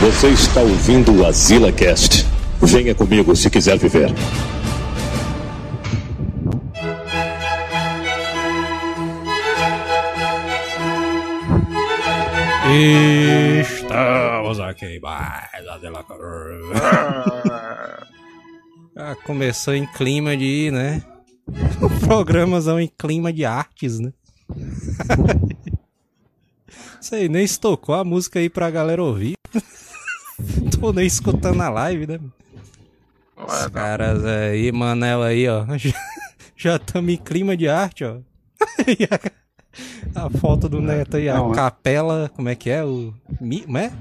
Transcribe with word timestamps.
Você 0.00 0.28
está 0.28 0.60
ouvindo 0.60 1.12
o 1.12 1.26
Azila 1.26 1.72
Cast. 1.72 2.24
Venha 2.62 2.94
comigo 2.94 3.34
se 3.34 3.50
quiser 3.50 3.76
viver. 3.76 4.14
Estamos 13.60 14.60
aqui 14.60 15.00
mais 15.00 15.66
Azila 15.66 16.04
ah, 18.96 19.16
Começou 19.26 19.74
em 19.74 19.84
clima 19.84 20.36
de, 20.36 20.70
né? 20.70 21.02
Programazão 22.06 22.78
em 22.78 22.86
clima 22.86 23.32
de 23.32 23.44
artes, 23.44 23.98
né? 23.98 24.12
Sei, 27.00 27.28
nem 27.28 27.42
estocou 27.42 27.96
a 27.96 28.04
música 28.04 28.38
aí 28.38 28.48
pra 28.48 28.70
galera 28.70 29.02
ouvir. 29.02 29.34
Tô 30.80 30.92
nem 30.92 31.06
escutando 31.06 31.60
a 31.60 31.68
live, 31.68 32.06
né? 32.06 32.18
Os 33.36 33.66
caras 33.68 34.24
aí, 34.24 34.72
Manel 34.72 35.22
aí, 35.22 35.48
ó. 35.48 35.64
Já 36.56 36.76
estamos 36.76 37.12
em 37.12 37.16
clima 37.16 37.56
de 37.56 37.68
arte, 37.68 38.04
ó. 38.04 38.16
a 40.14 40.30
foto 40.38 40.68
do 40.68 40.80
Neto 40.80 41.16
aí, 41.16 41.28
a 41.28 41.34
Não, 41.34 41.52
é? 41.52 41.54
capela, 41.54 42.30
como 42.34 42.48
é 42.48 42.54
que 42.54 42.68
é? 42.68 42.84
O. 42.84 43.14
Mi, 43.40 43.60
como 43.62 43.78
é? 43.78 43.92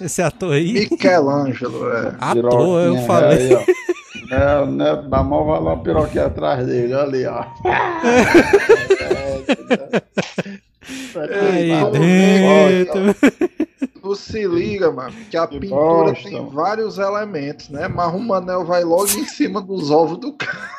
Esse 0.00 0.22
ator 0.22 0.54
aí. 0.54 0.88
Michelangelo, 0.90 1.90
é. 1.92 2.14
Ator, 2.18 2.82
eu 2.82 2.96
falei. 3.04 3.56
Aí, 3.56 3.66
é, 4.30 4.58
o 4.60 4.66
Neto 4.66 5.08
dá 5.08 5.22
mó 5.22 5.44
valor 5.44 5.74
uma 5.74 5.82
piroquinha 5.82 6.26
atrás 6.26 6.66
dele, 6.66 6.94
olha 6.94 7.02
ali, 7.04 7.26
ó. 7.26 7.44
Aí 10.80 11.70
dentro. 11.90 13.14
Tu 14.00 14.16
se 14.16 14.46
liga, 14.46 14.90
mano, 14.90 15.14
que 15.30 15.36
a 15.36 15.46
que 15.46 15.58
pintura 15.58 16.12
bosta. 16.12 16.28
tem 16.28 16.48
vários 16.50 16.98
elementos, 16.98 17.68
né? 17.68 17.88
Mas 17.88 18.14
o 18.14 18.18
Manel 18.18 18.64
vai 18.64 18.84
logo 18.84 19.10
em 19.10 19.26
cima 19.26 19.60
dos 19.60 19.90
ovos 19.90 20.18
do 20.18 20.32
cara. 20.32 20.70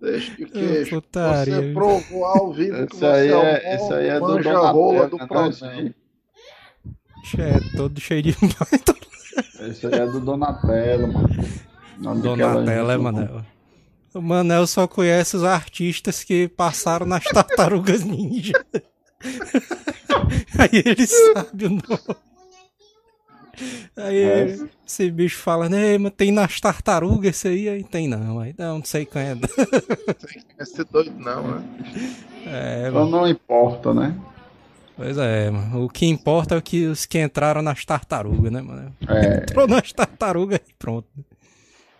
Deixa 0.00 0.36
de 0.36 0.46
queixo. 0.46 1.00
Putaria. 1.00 1.54
Você 1.54 1.72
provou 1.72 2.24
ao 2.24 2.52
vivo 2.52 2.86
que 2.86 2.96
você 2.96 3.06
aí 3.06 3.28
é, 3.28 3.74
é 3.74 3.78
um 3.80 3.92
aí 3.94 4.08
é 4.08 4.20
do 4.20 4.42
rola 4.72 5.08
do 5.08 5.16
programa. 5.16 5.94
É 7.38 7.76
todo 7.76 8.00
cheio 8.00 8.22
de 8.22 8.30
Esse 9.60 9.86
aí 9.86 9.94
é 9.94 10.06
do 10.06 10.20
Donatello, 10.20 11.12
mano. 11.12 11.28
Donatello 12.20 12.90
é, 12.90 12.98
Manel. 12.98 13.44
O 14.14 14.20
Manel 14.20 14.66
só 14.66 14.86
conhece 14.86 15.36
os 15.36 15.44
artistas 15.44 16.22
que 16.22 16.48
passaram 16.48 17.06
nas 17.06 17.24
tartarugas 17.24 18.04
ninja. 18.04 18.52
Aí 20.58 20.82
ele 20.84 21.06
sabe 21.06 21.66
o 21.66 21.70
nome. 21.70 22.16
Aí 23.96 24.22
é. 24.22 24.58
esse 24.86 25.10
bicho 25.10 25.38
fala, 25.38 25.68
né, 25.68 25.98
mas 25.98 26.12
tem 26.16 26.32
nas 26.32 26.60
tartarugas 26.60 27.36
esse 27.36 27.48
aí? 27.48 27.68
Aí 27.68 27.84
tem 27.84 28.08
não, 28.08 28.40
aí 28.40 28.54
não, 28.58 28.78
não 28.78 28.84
sei 28.84 29.04
quem 29.04 29.22
é. 29.22 29.34
Não 29.34 29.40
tem 29.40 30.66
ser 30.66 30.84
doido 30.86 31.12
não, 31.18 31.42
né? 31.48 31.62
É, 32.46 32.90
Só 32.90 33.06
não 33.06 33.28
importa, 33.28 33.94
né? 33.94 34.14
Pois 34.96 35.16
é, 35.16 35.50
mano. 35.50 35.84
O 35.84 35.88
que 35.88 36.06
importa 36.06 36.54
é 36.54 36.58
o 36.58 36.62
que 36.62 36.86
os 36.86 37.06
que 37.06 37.20
entraram 37.20 37.62
nas 37.62 37.84
tartarugas, 37.84 38.52
né, 38.52 38.60
mano? 38.60 38.94
É. 39.08 39.38
Entrou 39.38 39.66
nas 39.66 39.92
tartarugas 39.92 40.60
e 40.68 40.74
pronto. 40.74 41.08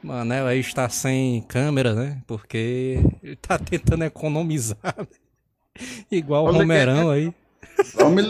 Manel 0.03 0.47
aí 0.47 0.59
está 0.59 0.89
sem 0.89 1.43
câmera, 1.43 1.95
né? 1.95 2.19
Porque 2.27 2.99
ele 3.23 3.37
tá 3.37 3.59
tentando 3.59 4.05
economizar. 4.05 4.95
Né? 4.99 5.07
Igual 6.11 6.47
o 6.47 6.53
Romerão 6.53 7.11
aí. 7.11 7.33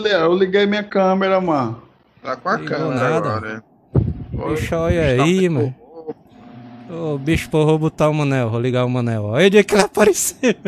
Eu, 0.05 0.33
liguei 0.33 0.65
minha 0.65 0.83
câmera, 0.83 1.41
mano. 1.41 1.81
Tá 2.21 2.35
com 2.35 2.49
a 2.49 2.57
Ligou 2.57 2.77
câmera 2.77 3.09
nada. 3.09 3.15
agora. 3.17 3.63
Bicho, 4.49 4.75
olha 4.75 5.23
aí, 5.23 5.49
mano. 5.49 5.75
Ô, 6.89 7.17
bicho, 7.17 7.49
porra, 7.49 7.65
vou 7.65 7.79
botar 7.79 8.07
o 8.07 8.13
Manel, 8.13 8.51
vou 8.51 8.59
ligar 8.59 8.85
o 8.85 8.89
Manel. 8.89 9.23
Olha 9.23 9.47
onde 9.47 9.57
é 9.57 9.63
que 9.63 9.73
ele 9.73 9.83
apareceu. 9.83 10.53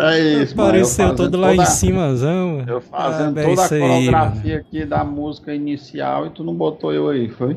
É 0.00 0.18
isso, 0.18 0.54
Apareceu 0.54 1.06
mano, 1.06 1.16
todo 1.16 1.36
lá 1.36 1.50
toda... 1.50 1.62
em 1.62 1.66
cima, 1.66 2.08
mano. 2.08 2.64
Eu 2.68 2.80
fazendo 2.80 3.38
ah, 3.38 3.42
toda 3.42 3.64
a 3.64 3.68
coreografia 3.68 4.54
aí, 4.54 4.60
aqui 4.60 4.84
da 4.84 5.02
música 5.02 5.52
inicial 5.52 6.26
e 6.26 6.30
tu 6.30 6.44
não 6.44 6.54
botou 6.54 6.92
eu 6.92 7.08
aí, 7.08 7.28
foi? 7.28 7.56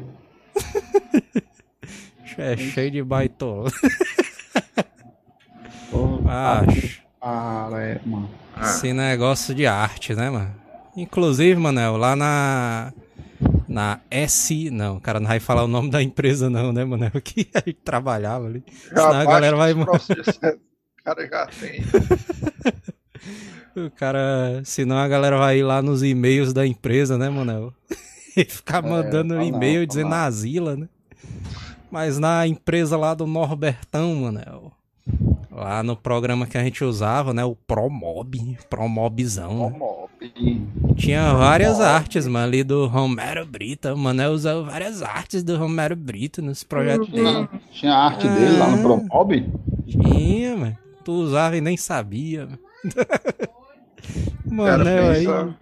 É 2.37 2.57
cheio 2.57 2.91
de 2.91 3.03
baitola. 3.03 3.71
Acho. 6.31 7.01
Cara, 7.19 7.81
é, 7.83 7.99
mano. 8.05 8.29
Esse 8.61 8.93
negócio 8.93 9.53
de 9.53 9.65
arte, 9.65 10.15
né, 10.15 10.29
mano? 10.29 10.55
Inclusive, 10.95 11.59
Manel, 11.59 11.97
lá 11.97 12.15
na. 12.15 12.93
Na 13.67 13.99
S. 14.09 14.69
Não, 14.69 14.97
o 14.97 15.01
cara 15.01 15.19
não 15.19 15.27
vai 15.27 15.39
falar 15.39 15.63
o 15.63 15.67
nome 15.67 15.89
da 15.89 16.01
empresa, 16.01 16.49
não, 16.49 16.71
né, 16.71 16.83
Manel? 16.83 17.11
Que 17.23 17.49
a 17.53 17.59
gente 17.59 17.79
trabalhava 17.83 18.47
ali. 18.47 18.63
Já 18.91 19.03
Senão 19.03 19.19
a 19.19 19.25
galera 19.25 19.57
vai. 19.57 19.73
O 19.73 19.85
cara 21.03 21.27
já 21.27 21.47
tem. 21.47 21.81
o 23.85 23.91
cara. 23.91 24.61
Senão 24.63 24.97
a 24.97 25.07
galera 25.07 25.37
vai 25.37 25.59
ir 25.59 25.63
lá 25.63 25.81
nos 25.81 26.03
e-mails 26.03 26.53
da 26.53 26.65
empresa, 26.65 27.17
né, 27.17 27.29
Manel? 27.29 27.73
E 28.35 28.45
ficar 28.45 28.83
é, 28.83 28.89
mandando 28.89 29.35
é, 29.35 29.45
e-mail 29.45 29.85
dizendo 29.85 30.13
Asila, 30.13 30.75
né? 30.75 30.87
Mas 31.91 32.17
na 32.17 32.47
empresa 32.47 32.97
lá 32.97 33.13
do 33.13 33.27
Norbertão, 33.27 34.15
mano, 34.15 34.71
lá 35.51 35.83
no 35.83 35.95
programa 35.95 36.47
que 36.47 36.57
a 36.57 36.63
gente 36.63 36.83
usava, 36.83 37.33
né, 37.33 37.43
o 37.43 37.53
Promob, 37.53 38.57
Promobzão. 38.69 39.69
Né? 39.69 39.77
Promob. 39.77 40.01
Tinha 40.95 41.33
várias 41.33 41.75
Promob. 41.75 41.93
artes, 41.93 42.27
mano, 42.27 42.45
ali 42.45 42.63
do 42.63 42.87
Romero 42.87 43.45
Brito. 43.45 43.89
O 43.89 43.97
Manel 43.97 44.31
usava 44.31 44.63
várias 44.63 45.01
artes 45.01 45.43
do 45.43 45.57
Romero 45.57 45.95
Brito 45.95 46.41
nesse 46.41 46.65
projeto 46.65 47.11
dele. 47.11 47.23
Não, 47.23 47.49
tinha 47.71 47.93
arte 47.93 48.27
ah, 48.27 48.33
dele 48.33 48.57
lá 48.57 48.69
no 48.69 48.81
Promob? 48.81 49.49
Tinha, 49.85 50.55
mano. 50.55 50.77
Tu 51.03 51.11
usava 51.11 51.57
e 51.57 51.61
nem 51.61 51.75
sabia. 51.75 52.47
Manel 54.45 55.09
aí. 55.09 55.53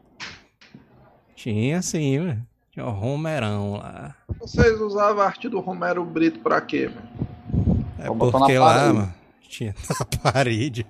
Tinha 1.36 1.82
sim, 1.82 2.20
mano. 2.20 2.49
Tinha 2.80 2.88
o 2.88 2.92
Romerão 2.92 3.74
lá. 3.74 4.16
Vocês 4.40 4.80
usavam 4.80 5.22
a 5.22 5.26
arte 5.26 5.50
do 5.50 5.60
Romero 5.60 6.06
Brito 6.06 6.40
pra 6.40 6.62
quê, 6.62 6.90
mano? 6.90 7.86
É 8.00 8.08
porque 8.08 8.58
lá, 8.58 8.94
mano, 8.94 9.14
tinha 9.42 9.76
na 10.00 10.06
parede. 10.22 10.88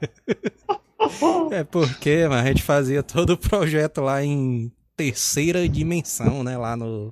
é 1.50 1.64
porque, 1.64 2.28
mano, 2.28 2.44
a 2.44 2.46
gente 2.46 2.62
fazia 2.62 3.02
todo 3.02 3.32
o 3.32 3.38
projeto 3.38 4.02
lá 4.02 4.24
em 4.24 4.72
terceira 4.96 5.68
dimensão, 5.68 6.44
né? 6.44 6.56
Lá 6.56 6.76
no. 6.76 7.12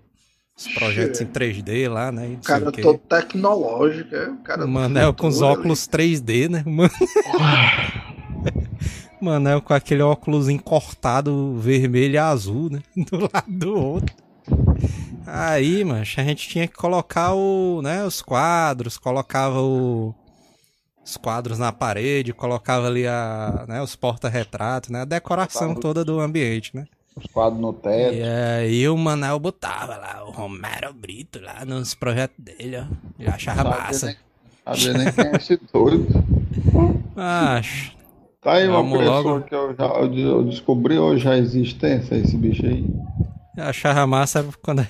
Os 0.55 0.67
projetos 0.67 1.21
em 1.21 1.25
3D 1.25 1.89
lá, 1.89 2.11
né? 2.11 2.38
O 2.39 2.45
cara 2.45 2.71
todo 2.71 2.99
tecnológico, 2.99 4.15
é? 4.15 4.29
O 4.29 4.38
cara 4.38 4.67
Manel 4.67 5.11
com 5.11 5.27
os 5.27 5.41
óculos 5.41 5.89
ali. 5.91 6.13
3D, 6.13 6.49
né? 6.49 6.63
Mano... 6.67 6.91
Manel 9.19 9.59
com 9.59 9.73
aquele 9.73 10.03
óculos 10.03 10.49
encortado 10.49 11.55
vermelho 11.57 12.13
e 12.13 12.17
azul, 12.19 12.69
né? 12.69 12.79
Do 12.95 13.21
lado 13.21 13.47
do 13.47 13.75
outro. 13.75 14.26
Aí, 15.25 15.83
mancha, 15.83 16.21
a 16.21 16.23
gente 16.23 16.47
tinha 16.47 16.67
que 16.67 16.75
colocar 16.75 17.33
o, 17.33 17.81
né, 17.81 18.05
os 18.05 18.21
quadros, 18.21 18.97
colocava 18.97 19.61
o, 19.61 20.15
os 21.03 21.17
quadros 21.17 21.59
na 21.59 21.71
parede, 21.71 22.33
colocava 22.33 22.88
ali 22.88 23.05
a, 23.05 23.65
né, 23.67 23.81
os 23.81 23.95
porta-retratos, 23.95 24.89
né, 24.89 25.01
a 25.01 25.05
decoração 25.05 25.75
toda 25.75 26.05
do 26.05 26.19
ambiente, 26.19 26.75
né? 26.75 26.85
Os 27.15 27.25
quadros 27.25 27.59
no 27.59 27.73
teto. 27.73 28.13
E 28.13 28.23
aí 28.23 28.88
o 28.88 28.95
Manel 28.95 29.39
botava 29.39 29.97
lá 29.97 30.23
o 30.23 30.31
Romero 30.31 30.94
Brito 30.94 31.39
lá 31.41 31.65
nos 31.65 31.95
projetos 31.95 32.38
dele, 32.38 32.77
ó. 32.77 32.85
Ele 33.19 33.29
achava 33.29 33.63
Sabe 33.63 33.69
massa. 33.69 34.05
Nem, 34.05 34.15
sabe 34.63 34.97
nem 34.97 35.11
quem 35.11 35.25
é 35.25 35.35
esse 35.35 35.59
doido. 35.73 36.07
Acho. 37.15 37.97
Tá 38.39 38.53
aí 38.53 38.67
uma 38.67 38.83
pessoa 38.83 39.19
logo... 39.19 39.41
que 39.41 39.55
eu, 39.55 39.75
já, 39.75 39.85
eu 39.85 40.44
descobri 40.44 41.00
hoje 41.00 41.27
a 41.27 41.38
existência, 41.38 42.15
esse 42.15 42.38
bicho 42.38 42.65
aí. 42.65 42.85
Achava 43.57 44.06
massa 44.06 44.48
quando. 44.62 44.88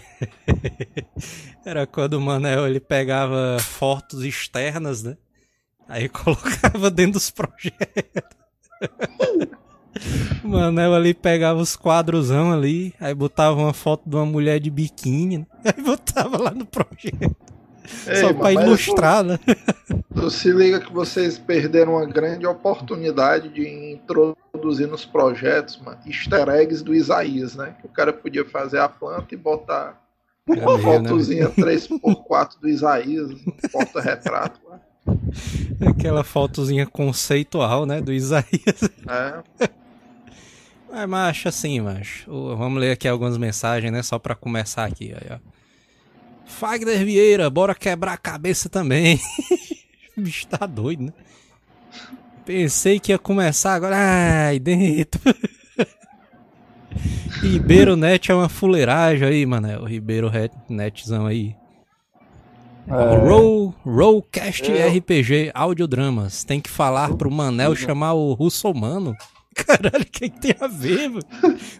Era 1.65 1.87
quando 1.87 2.13
o 2.15 2.21
Manel 2.21 2.67
ele 2.67 2.79
pegava 2.79 3.57
fotos 3.59 4.23
externas, 4.23 5.03
né? 5.03 5.15
Aí 5.87 6.07
colocava 6.09 6.91
dentro 6.91 7.13
dos 7.13 7.31
projetos. 7.31 8.37
o 10.43 10.47
Manel 10.49 10.93
ali 10.93 11.13
pegava 11.13 11.59
os 11.59 11.77
quadrosão 11.77 12.51
ali, 12.51 12.93
aí 12.99 13.13
botava 13.13 13.57
uma 13.57 13.73
foto 13.73 14.09
de 14.09 14.15
uma 14.15 14.25
mulher 14.25 14.59
de 14.59 14.69
biquíni, 14.69 15.39
né? 15.39 15.45
aí 15.63 15.83
botava 15.83 16.37
lá 16.37 16.51
no 16.51 16.65
projeto. 16.65 17.56
Ei, 18.07 18.15
Só 18.17 18.33
pra 18.33 18.51
ilustrar, 18.51 19.23
né? 19.23 19.39
Tu 20.13 20.31
se 20.31 20.51
liga 20.51 20.79
que 20.79 20.91
vocês 20.91 21.37
perderam 21.37 21.93
uma 21.93 22.05
grande 22.05 22.45
oportunidade 22.47 23.49
de 23.49 23.93
introduzir 23.93 24.87
nos 24.87 25.05
projetos, 25.05 25.79
mano, 25.79 25.99
easter 26.07 26.49
eggs 26.49 26.83
do 26.83 26.95
Isaías, 26.95 27.55
né? 27.55 27.75
Que 27.79 27.85
o 27.85 27.89
cara 27.89 28.11
podia 28.11 28.43
fazer 28.43 28.79
a 28.79 28.89
planta 28.89 29.35
e 29.35 29.37
botar 29.37 30.01
uma 30.47 30.77
né? 30.77 30.83
fotozinha 30.83 31.49
né? 31.55 31.55
3x4 31.55 32.59
do 32.59 32.67
Isaías, 32.67 33.29
um 33.29 33.69
porta-retrato 33.71 34.59
lá. 34.67 34.79
Aquela 35.87 36.23
fotozinha 36.23 36.87
conceitual, 36.87 37.85
né? 37.85 38.01
Do 38.01 38.11
Isaías. 38.11 38.89
É. 39.07 39.69
É, 40.93 41.05
macho, 41.05 41.47
assim, 41.47 41.79
macho. 41.79 42.25
Vamos 42.55 42.79
ler 42.79 42.91
aqui 42.91 43.07
algumas 43.07 43.37
mensagens, 43.37 43.91
né? 43.91 44.01
Só 44.01 44.17
pra 44.17 44.33
começar 44.33 44.85
aqui, 44.85 45.13
ó. 45.31 45.56
Fagner 46.47 47.05
Vieira, 47.05 47.49
bora 47.49 47.75
quebrar 47.75 48.13
a 48.13 48.17
cabeça 48.17 48.69
também. 48.69 49.19
o 50.17 50.21
bicho 50.21 50.47
tá 50.47 50.65
doido, 50.65 51.03
né? 51.03 51.13
Pensei 52.45 52.99
que 52.99 53.11
ia 53.11 53.19
começar 53.19 53.73
agora. 53.73 53.97
Ai, 54.47 54.57
dentro. 54.57 55.19
Ribeiro 57.41 57.95
Net 57.95 58.31
é 58.31 58.35
uma 58.35 58.49
fuleiragem 58.49 59.27
aí, 59.27 59.45
mano. 59.45 59.81
O 59.81 59.85
Ribeiro 59.85 60.31
Netzão 60.69 61.25
aí. 61.25 61.55
É. 62.87 63.17
Roll, 63.17 63.75
Rollcast 63.85 64.71
Eu... 64.71 64.89
RPG 64.89 65.51
Audiodramas. 65.53 66.45
Tem 66.45 66.61
que 66.61 66.69
falar 66.69 67.13
pro 67.15 67.29
Manel 67.29 67.75
chamar 67.75 68.13
o 68.13 68.33
Russomano. 68.33 69.13
Caralho, 69.65 70.03
o 70.03 70.05
que, 70.05 70.29
que 70.29 70.39
tem 70.39 70.55
a 70.59 70.67
ver, 70.67 71.09
mano? 71.09 71.23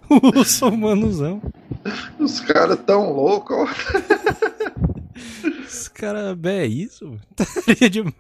O 0.10 0.18
Russomanozão. 0.32 1.42
Os 2.20 2.40
caras 2.40 2.80
tão 2.86 3.12
loucos, 3.14 3.56
ó. 3.58 3.68
Os 5.66 5.88
caras, 5.88 6.38
é 6.46 6.66
isso, 6.66 7.06
mano. 7.06 7.22
Estaria 7.40 7.90
demais. 7.90 8.16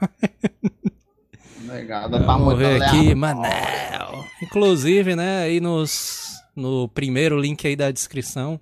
Negada 1.62 2.24
tá 2.24 2.38
muito 2.38 2.57
ver 2.57 2.81
aqui, 2.81 3.13
Manel. 3.13 4.24
Inclusive, 4.42 5.15
né, 5.15 5.44
aí 5.44 5.59
nos, 5.59 6.39
no 6.56 6.88
primeiro 6.88 7.39
link 7.39 7.68
aí 7.68 7.75
da 7.75 7.92
descrição 7.92 8.59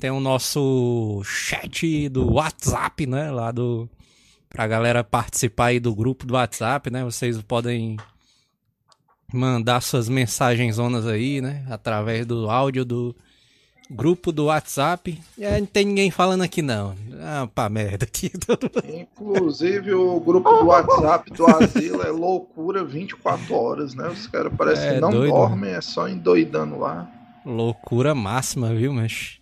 tem 0.00 0.10
o 0.10 0.18
nosso 0.18 1.20
chat 1.24 2.08
do 2.08 2.32
WhatsApp, 2.32 3.06
né? 3.06 3.30
Lá 3.30 3.52
do. 3.52 3.88
Pra 4.48 4.66
galera 4.66 5.04
participar 5.04 5.66
aí 5.66 5.78
do 5.78 5.94
grupo 5.94 6.26
do 6.26 6.34
WhatsApp, 6.34 6.90
né? 6.90 7.04
Vocês 7.04 7.40
podem 7.42 7.98
mandar 9.32 9.80
suas 9.80 10.08
mensagens 10.08 10.76
zonas 10.76 11.06
aí, 11.06 11.40
né? 11.40 11.64
Através 11.68 12.26
do 12.26 12.50
áudio 12.50 12.84
do 12.84 13.14
grupo 13.90 14.30
do 14.30 14.46
WhatsApp. 14.46 15.20
E 15.36 15.44
aí 15.44 15.60
não 15.60 15.66
tem 15.66 15.84
ninguém 15.84 16.10
falando 16.10 16.42
aqui 16.42 16.62
não. 16.62 16.94
Ah, 17.20 17.48
pá, 17.52 17.68
merda 17.68 18.04
aqui. 18.04 18.30
Inclusive 18.88 19.92
o 19.94 20.20
grupo 20.20 20.48
do 20.50 20.66
WhatsApp 20.66 21.30
do 21.32 21.46
Asilo 21.46 22.02
é 22.02 22.10
loucura 22.10 22.84
24 22.84 23.54
horas, 23.54 23.94
né? 23.94 24.08
Os 24.08 24.26
caras 24.26 24.52
parecem 24.56 24.88
é, 24.88 24.94
que 24.94 25.00
não 25.00 25.10
doido, 25.10 25.32
dormem, 25.32 25.72
é 25.72 25.80
só 25.80 26.08
endoidando 26.08 26.78
lá. 26.78 27.10
Loucura 27.44 28.14
máxima, 28.14 28.74
viu, 28.74 28.92
mas 28.92 29.40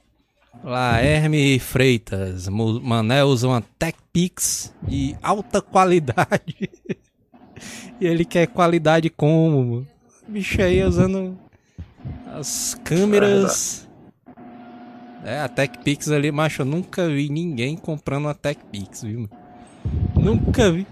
Lá, 0.64 1.00
Herme 1.00 1.58
Freitas. 1.58 2.48
Mané 2.48 3.22
usa 3.22 3.46
uma 3.46 3.62
TechPix 3.78 4.74
de 4.82 5.16
alta 5.22 5.62
qualidade. 5.62 6.70
e 8.00 8.06
ele 8.06 8.24
quer 8.24 8.46
qualidade 8.46 9.10
como? 9.10 9.86
Bicho 10.26 10.60
aí 10.62 10.82
usando 10.82 11.36
as 12.32 12.78
câmeras. 12.84 13.88
É, 15.24 15.40
a 15.40 15.48
TechPix 15.48 16.10
ali, 16.10 16.30
macho, 16.30 16.62
eu 16.62 16.66
nunca 16.66 17.08
vi 17.08 17.28
ninguém 17.28 17.76
comprando 17.76 18.26
uma 18.26 18.34
TechPix, 18.34 19.02
viu? 19.02 19.28
Nunca 20.14 20.70
vi 20.70 20.86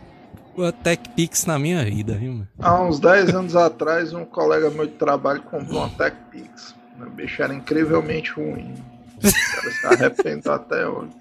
uma 0.56 0.72
TechPix 0.72 1.46
na 1.46 1.58
minha 1.58 1.84
vida, 1.84 2.14
viu? 2.14 2.46
Há 2.58 2.82
uns 2.82 2.98
10 2.98 3.34
anos 3.34 3.56
atrás, 3.56 4.12
um 4.12 4.24
colega 4.24 4.68
meu 4.70 4.86
de 4.86 4.94
trabalho 4.94 5.42
comprou 5.42 5.78
uma 5.80 5.90
TechPix. 5.90 6.74
O 7.00 7.10
bicho 7.10 7.42
era 7.42 7.54
incrivelmente 7.54 8.32
ruim. 8.32 8.74
O 9.18 9.54
cara 9.54 9.70
se 9.70 9.86
arrependeu 9.86 10.52
até 10.52 10.86
hoje. 10.86 11.12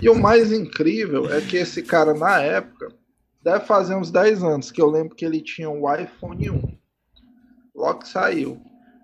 E 0.00 0.08
o 0.08 0.14
mais 0.14 0.52
incrível 0.52 1.32
é 1.32 1.40
que 1.40 1.56
esse 1.56 1.82
cara, 1.82 2.12
na 2.14 2.40
época, 2.40 2.88
deve 3.42 3.64
fazer 3.64 3.94
uns 3.94 4.10
10 4.10 4.42
anos, 4.42 4.70
que 4.70 4.80
eu 4.80 4.88
lembro 4.88 5.14
que 5.14 5.24
ele 5.24 5.40
tinha 5.40 5.70
um 5.70 5.82
iPhone 5.94 6.50
1. 6.50 6.78
Logo 7.74 8.00
que 8.00 8.08
saiu. 8.08 8.60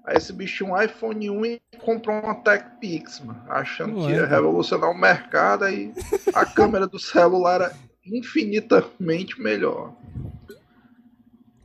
Aí 0.07 0.17
esse 0.17 0.33
bicho 0.33 0.59
tinha 0.59 0.71
um 0.71 0.81
iPhone 0.81 1.31
1 1.31 1.47
e 1.47 1.63
comprou 1.83 2.21
uma 2.21 2.35
TechPix, 2.35 3.21
mano, 3.21 3.43
achando 3.49 4.01
Ué. 4.01 4.07
que 4.07 4.13
ia 4.13 4.27
revolucionar 4.27 4.91
o 4.91 4.99
mercado, 4.99 5.65
aí 5.65 5.93
a 6.35 6.45
câmera 6.47 6.87
do 6.87 6.99
celular 6.99 7.63
era 7.63 7.73
infinitamente 8.05 9.41
melhor. 9.41 9.95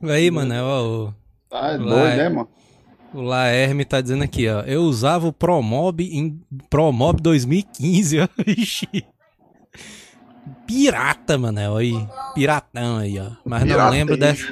Aí, 0.02 0.30
mano, 0.30 0.54
é 0.54 0.62
o. 0.62 1.12
Tá 1.50 1.76
doido, 1.76 2.16
né, 2.16 2.28
mano? 2.30 2.48
O 3.12 3.22
Laerme 3.22 3.84
tá 3.84 4.00
dizendo 4.00 4.22
aqui, 4.24 4.48
ó. 4.48 4.60
Eu 4.60 4.82
usava 4.82 5.26
o 5.26 5.32
Promob 5.32 6.02
em 6.02 6.40
Promob 6.70 7.20
2015, 7.20 8.20
ó. 8.20 8.28
Ixi. 8.46 9.04
Pirata, 10.66 11.38
mano. 11.38 11.76
Aí. 11.76 12.06
Piratão 12.34 12.98
aí, 12.98 13.18
ó. 13.18 13.30
Mas 13.44 13.62
Pirata 13.62 13.84
não 13.84 13.90
lembro 13.90 14.16
dessa. 14.16 14.46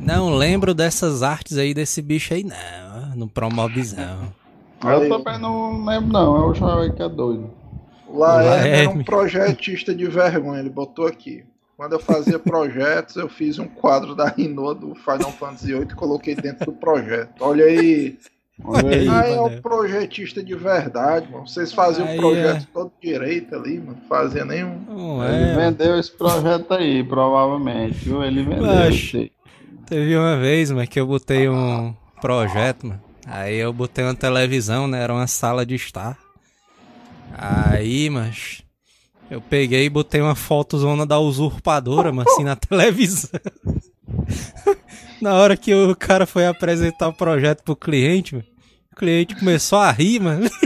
Não 0.00 0.34
lembro 0.34 0.74
dessas 0.74 1.22
artes 1.22 1.58
aí 1.58 1.74
desse 1.74 2.00
bicho 2.00 2.34
aí, 2.34 2.44
não. 2.44 3.16
No 3.16 3.28
Promobzão. 3.28 4.32
Eu 4.84 5.08
também 5.08 5.38
não 5.38 5.84
lembro, 5.84 6.12
não. 6.12 6.36
Eu 6.36 6.50
achava 6.52 6.88
que 6.90 7.02
é 7.02 7.08
doido. 7.08 7.50
O 8.06 8.18
Laerme 8.18 8.68
era 8.68 8.90
um 8.90 9.02
projetista 9.02 9.94
de 9.94 10.06
vergonha, 10.06 10.60
ele 10.60 10.70
botou 10.70 11.06
aqui. 11.06 11.44
Quando 11.76 11.92
eu 11.92 11.98
fazia 11.98 12.38
projetos, 12.38 13.16
eu 13.16 13.28
fiz 13.28 13.58
um 13.58 13.66
quadro 13.66 14.14
da 14.14 14.28
Rinoa 14.28 14.74
do 14.74 14.94
Final 14.94 15.32
Fantasy 15.32 15.74
VIII 15.74 15.82
e 15.82 15.94
coloquei 15.94 16.34
dentro 16.34 16.66
do 16.66 16.72
projeto. 16.72 17.34
Olha 17.40 17.66
aí. 17.66 18.18
Aí, 18.74 19.06
aí 19.06 19.34
é 19.34 19.40
o 19.40 19.60
projetista 19.60 20.42
de 20.42 20.54
verdade, 20.54 21.30
mano. 21.30 21.46
Vocês 21.46 21.74
faziam 21.74 22.10
o 22.10 22.16
projeto 22.16 22.62
é... 22.62 22.66
todo 22.72 22.90
direito 23.02 23.54
ali, 23.54 23.78
mano. 23.78 23.98
Fazia 24.08 24.46
nenhum. 24.46 24.80
Não 24.88 25.22
Ele 25.22 25.50
é. 25.50 25.56
vendeu 25.56 25.98
esse 25.98 26.10
projeto 26.10 26.72
aí, 26.72 27.04
provavelmente, 27.04 27.98
viu? 27.98 28.24
Ele 28.24 28.42
vendeu. 28.42 28.64
teve 29.86 30.16
uma 30.16 30.38
vez, 30.38 30.70
mas 30.70 30.88
que 30.88 30.98
eu 30.98 31.06
botei 31.06 31.48
um 31.48 31.94
projeto, 32.20 32.86
mano. 32.86 33.02
Aí 33.26 33.56
eu 33.56 33.72
botei 33.72 34.04
uma 34.04 34.14
televisão, 34.14 34.88
né? 34.88 35.02
Era 35.02 35.12
uma 35.12 35.26
sala 35.26 35.66
de 35.66 35.74
estar. 35.74 36.16
Aí, 37.36 38.08
mas 38.08 38.62
eu 39.30 39.40
peguei 39.40 39.84
e 39.84 39.90
botei 39.90 40.20
uma 40.20 40.34
fotozona 40.34 41.04
da 41.04 41.18
usurpadora, 41.18 42.12
mas 42.12 42.26
assim, 42.28 42.44
na 42.44 42.54
televisão. 42.56 43.40
Na 45.20 45.34
hora 45.34 45.56
que 45.56 45.74
o 45.74 45.94
cara 45.96 46.26
foi 46.26 46.46
apresentar 46.46 47.08
o 47.08 47.12
projeto 47.12 47.62
pro 47.62 47.76
cliente, 47.76 48.34
mano, 48.34 48.46
o 48.92 48.96
cliente 48.96 49.34
começou 49.36 49.78
a 49.78 49.90
rir, 49.90 50.20
mano. 50.20 50.48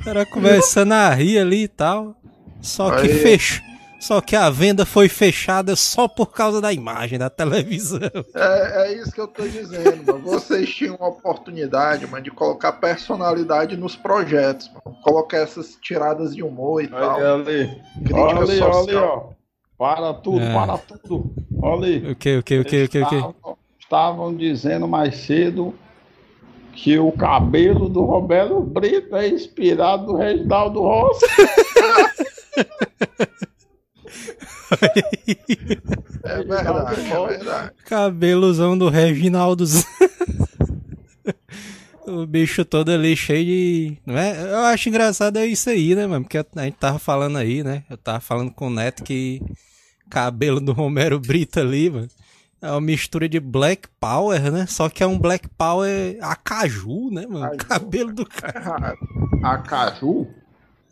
o 0.00 0.04
cara 0.04 0.24
começando 0.26 0.92
a 0.92 1.10
rir 1.10 1.38
ali 1.38 1.64
e 1.64 1.68
tal. 1.68 2.16
Só 2.60 3.00
que 3.00 3.08
fechou. 3.08 3.70
Só 4.00 4.18
que 4.22 4.34
a 4.34 4.48
venda 4.48 4.86
foi 4.86 5.10
fechada 5.10 5.76
só 5.76 6.08
por 6.08 6.32
causa 6.32 6.58
da 6.58 6.72
imagem 6.72 7.18
da 7.18 7.28
televisão. 7.28 8.00
É, 8.34 8.86
é 8.86 8.94
isso 8.94 9.12
que 9.12 9.20
eu 9.20 9.28
tô 9.28 9.46
dizendo, 9.46 10.06
mano. 10.06 10.24
Vocês 10.24 10.70
tinham 10.70 10.96
uma 10.96 11.08
oportunidade, 11.08 12.06
mano, 12.06 12.24
de 12.24 12.30
colocar 12.30 12.72
personalidade 12.72 13.76
nos 13.76 13.96
projetos, 13.96 14.70
mano. 14.70 14.96
Colocar 15.02 15.36
essas 15.36 15.76
tiradas 15.82 16.34
de 16.34 16.42
humor 16.42 16.82
e 16.82 16.86
Aí, 16.86 16.90
tal. 16.90 17.34
Ali. 17.34 17.82
Olha 18.10 18.40
ali, 18.40 18.60
olha 18.60 18.78
ali, 18.78 18.94
ó. 18.94 19.39
Para 19.80 20.12
tudo, 20.12 20.42
é. 20.42 20.52
para 20.52 20.76
tudo. 20.76 21.32
Olha 21.62 21.86
ali. 21.86 22.10
O 22.10 22.14
que, 22.14 22.36
o 22.36 22.42
que, 22.42 22.58
o 22.58 22.64
que, 22.66 22.84
o 22.84 22.88
que, 22.90 23.00
o 23.00 23.08
que? 23.08 23.16
Estavam 23.78 24.36
dizendo 24.36 24.86
mais 24.86 25.16
cedo 25.16 25.74
que 26.74 26.98
o 26.98 27.10
cabelo 27.10 27.88
do 27.88 28.02
Roberto 28.02 28.60
Brito 28.60 29.16
é 29.16 29.30
inspirado 29.30 30.12
no 30.12 30.18
Reginaldo 30.18 30.82
Rossi. 30.82 31.24
É 36.22 36.44
verdade, 36.44 37.12
é 37.12 37.26
verdade. 37.26 37.72
Cabelozão 37.84 38.78
do 38.78 38.88
Reginaldo. 38.88 39.64
o 42.06 42.24
bicho 42.24 42.64
todo 42.64 42.90
ali 42.90 43.16
cheio 43.16 43.44
de. 43.44 43.98
Não 44.06 44.16
é? 44.16 44.40
Eu 44.40 44.58
acho 44.58 44.88
engraçado 44.88 45.38
é 45.38 45.46
isso 45.46 45.70
aí, 45.70 45.96
né, 45.96 46.06
mano? 46.06 46.24
Porque 46.24 46.38
a 46.38 46.62
gente 46.62 46.76
tava 46.76 47.00
falando 47.00 47.36
aí, 47.36 47.64
né? 47.64 47.82
Eu 47.90 47.96
tava 47.96 48.20
falando 48.20 48.52
com 48.52 48.68
o 48.68 48.70
Neto 48.70 49.02
que 49.02 49.42
cabelo 50.10 50.60
do 50.60 50.72
Romero 50.72 51.18
Brito 51.18 51.60
ali, 51.60 51.88
mano. 51.88 52.08
É 52.60 52.70
uma 52.70 52.80
mistura 52.80 53.26
de 53.26 53.40
Black 53.40 53.88
Power, 53.98 54.52
né? 54.52 54.66
Só 54.66 54.90
que 54.90 55.02
é 55.02 55.06
um 55.06 55.18
Black 55.18 55.48
Power 55.48 56.18
acaju, 56.20 57.10
né, 57.10 57.26
mano? 57.26 57.56
Cabelo 57.56 58.12
do 58.12 58.26
cara. 58.26 58.94
Acaju? 59.42 60.26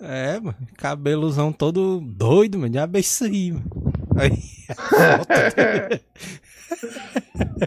É, 0.00 0.40
mano. 0.40 0.56
Cabelozão 0.78 1.52
todo 1.52 2.00
doido, 2.00 2.58
mano. 2.58 2.72
Já 2.72 2.88
é 2.90 2.98
isso 2.98 3.24
aí, 3.24 3.52
mano. 3.52 3.66
Aí, 4.16 4.42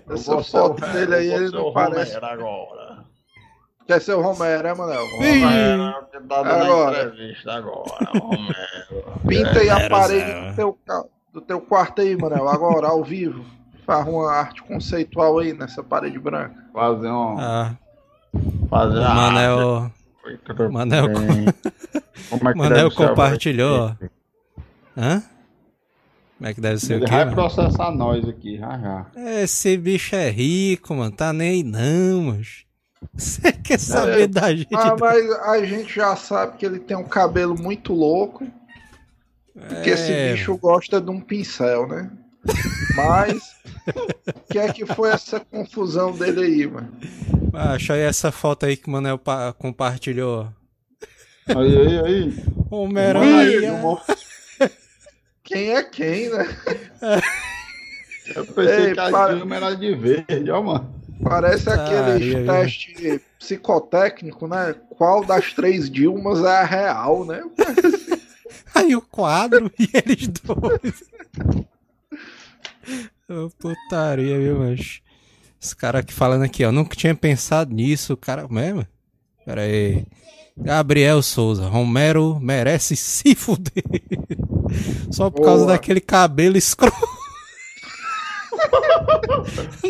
Essa 0.09 0.43
foto 0.43 0.81
dele 0.91 1.15
aí, 1.15 1.31
ele 1.31 1.49
não 1.51 1.71
parece. 1.71 2.15
agora. 2.17 3.05
Quer 3.87 4.01
ser 4.01 4.13
o 4.13 4.21
Romero, 4.21 4.67
é, 4.67 4.73
Manel? 4.73 5.05
Romero, 5.07 6.05
que 6.11 6.19
tá 6.19 6.43
dando 6.43 6.49
agora. 6.49 7.03
entrevista 7.03 7.53
agora, 7.53 8.11
Romero. 8.19 9.19
Pinta 9.27 9.59
aí 9.59 9.69
a 9.69 9.89
parede 9.89 10.49
do 10.49 10.55
teu, 10.55 10.77
do 11.33 11.41
teu 11.41 11.61
quarto 11.61 12.01
aí, 12.01 12.15
Manel, 12.15 12.47
agora, 12.47 12.87
ao 12.87 13.03
vivo. 13.03 13.45
Faz 13.85 14.07
uma 14.07 14.31
arte 14.31 14.61
conceitual 14.63 15.39
aí 15.39 15.53
nessa 15.53 15.83
parede 15.83 16.19
branca. 16.19 16.55
Fazer 16.73 17.09
um... 17.09 17.37
Ah. 17.39 17.75
Fazer 18.69 18.99
o 18.99 19.01
Manel... 19.01 19.91
Manel, 20.71 21.07
Como 22.29 22.49
é 22.49 22.53
que 22.53 22.59
Manel 22.59 22.91
compartilhou. 22.91 23.95
Hã? 24.95 25.23
Como 26.37 26.49
é 26.49 26.53
que 26.53 26.61
deve 26.61 26.79
ser 26.79 26.93
Ele 26.95 27.03
o 27.03 27.07
quê? 27.07 27.11
vai 27.11 27.25
mano? 27.25 27.35
processar 27.35 27.91
nós 27.91 28.27
aqui, 28.27 28.57
já 28.57 28.77
já. 28.77 29.05
Esse 29.15 29.77
bicho 29.77 30.15
é 30.15 30.29
rico, 30.29 30.93
mano. 30.93 31.11
Tá 31.11 31.33
nem 31.33 31.49
aí 31.49 31.63
não, 31.63 32.33
mas. 32.33 32.65
Você 33.13 33.51
quer 33.51 33.79
saber 33.79 34.21
É, 34.23 34.27
da 34.27 34.55
gente? 34.55 34.73
Ah, 34.75 34.95
mas 34.99 35.31
a 35.41 35.63
gente 35.65 35.93
já 35.95 36.15
sabe 36.15 36.57
que 36.57 36.65
ele 36.65 36.79
tem 36.79 36.95
um 36.95 37.03
cabelo 37.03 37.55
muito 37.59 37.93
louco. 37.93 38.47
Que 39.83 39.89
esse 39.89 40.11
É, 40.11 40.31
bicho 40.33 40.55
gosta 40.57 40.99
de 41.01 41.09
um 41.09 41.19
pincel, 41.19 41.87
né? 41.87 42.09
Mas. 42.95 43.41
O 44.27 44.51
que 44.51 44.57
é 44.59 44.71
que 44.71 44.85
foi 44.85 45.09
essa 45.11 45.39
confusão 45.39 46.11
dele 46.11 46.41
aí, 46.41 46.67
mano? 46.67 46.91
Acha 47.53 47.93
aí 47.93 48.01
essa 48.01 48.31
foto 48.31 48.65
aí 48.65 48.77
que 48.77 48.87
o 48.87 48.91
Manel 48.91 49.17
pa- 49.17 49.53
compartilhou. 49.53 50.47
Aí, 51.47 51.77
aí, 51.77 51.99
aí. 51.99 52.43
Homem-Aranha. 52.69 53.97
Quem 55.43 55.71
é 55.71 55.83
quem, 55.83 56.29
né? 56.29 56.47
Eu 58.35 58.45
pensei 58.45 58.85
Ei, 58.87 58.93
que 58.93 58.99
a 58.99 59.09
para- 59.11 59.35
Dilma 59.35 59.55
era 59.55 59.75
de 59.75 59.93
verde, 59.95 60.49
ó, 60.51 60.61
mano. 60.61 60.95
Parece 61.23 61.69
aquele 61.69 62.17
viu? 62.35 62.45
teste 62.47 63.21
psicotécnico, 63.37 64.47
né? 64.47 64.73
Qual 64.97 65.23
das 65.25 65.53
três 65.53 65.89
Dilmas 65.89 66.39
é 66.43 66.47
a 66.47 66.63
real, 66.63 67.25
né? 67.25 67.41
Aí 68.73 68.95
o 68.95 69.01
quadro 69.01 69.71
e 69.79 69.89
eles 69.93 70.27
dois. 70.27 71.03
Ô, 73.29 73.49
putaria, 73.59 74.37
viu, 74.37 74.59
mas. 74.59 75.01
Esse 75.61 75.75
cara 75.75 75.99
aqui 75.99 76.13
falando 76.13 76.43
aqui, 76.43 76.65
ó. 76.65 76.71
Nunca 76.71 76.95
tinha 76.95 77.13
pensado 77.15 77.73
nisso. 77.73 78.13
O 78.13 78.17
cara. 78.17 78.47
Mesmo? 78.47 78.85
Pera 79.45 79.61
aí. 79.61 80.05
Gabriel 80.57 81.21
Souza. 81.21 81.67
Romero 81.67 82.39
merece 82.39 82.95
se 82.95 83.35
fuder. 83.35 83.83
Só 85.11 85.29
por 85.29 85.43
causa 85.43 85.65
Boa. 85.65 85.73
daquele 85.73 86.01
cabelo 86.01 86.57
escroto. 86.57 86.97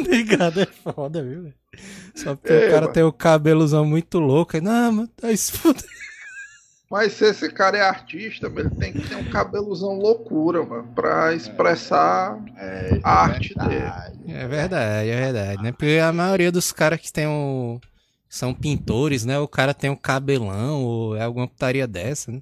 Negado 0.09 0.61
é 0.61 0.65
foda, 0.65 1.23
viu? 1.23 1.53
Só 2.15 2.35
porque 2.35 2.53
Ei, 2.53 2.67
o 2.67 2.69
cara 2.69 2.81
mano. 2.81 2.93
tem 2.93 3.03
o 3.03 3.11
cabelozão 3.13 3.85
muito 3.85 4.19
louco. 4.19 4.55
Aí, 4.55 4.61
não, 4.61 4.91
mano, 4.91 5.07
tá 5.09 5.35
se 5.35 5.51
fuder. 5.51 5.83
Mas 6.91 7.13
se 7.13 7.23
esse 7.25 7.49
cara 7.49 7.77
é 7.77 7.81
artista, 7.81 8.51
ele 8.53 8.69
tem 8.71 8.91
que 8.91 9.07
ter 9.07 9.15
um 9.15 9.23
cabelozão 9.23 9.97
loucura, 9.97 10.61
mano, 10.65 10.89
pra 10.93 11.33
expressar 11.33 12.37
É, 12.57 12.99
a 13.01 13.23
arte 13.23 13.55
dele. 13.55 13.81
É 14.27 14.45
verdade, 14.45 15.09
é 15.09 15.15
verdade, 15.15 15.63
né? 15.63 15.71
Porque 15.71 15.99
a 16.03 16.11
maioria 16.11 16.51
dos 16.51 16.73
caras 16.73 16.99
que 16.99 17.11
tem 17.11 17.25
um. 17.27 17.79
São 18.27 18.53
pintores, 18.53 19.25
né? 19.25 19.39
O 19.39 19.47
cara 19.47 19.73
tem 19.73 19.89
um 19.89 19.95
cabelão, 19.95 20.83
ou 20.83 21.15
é 21.15 21.23
alguma 21.23 21.47
putaria 21.47 21.87
dessa, 21.87 22.31
né? 22.31 22.41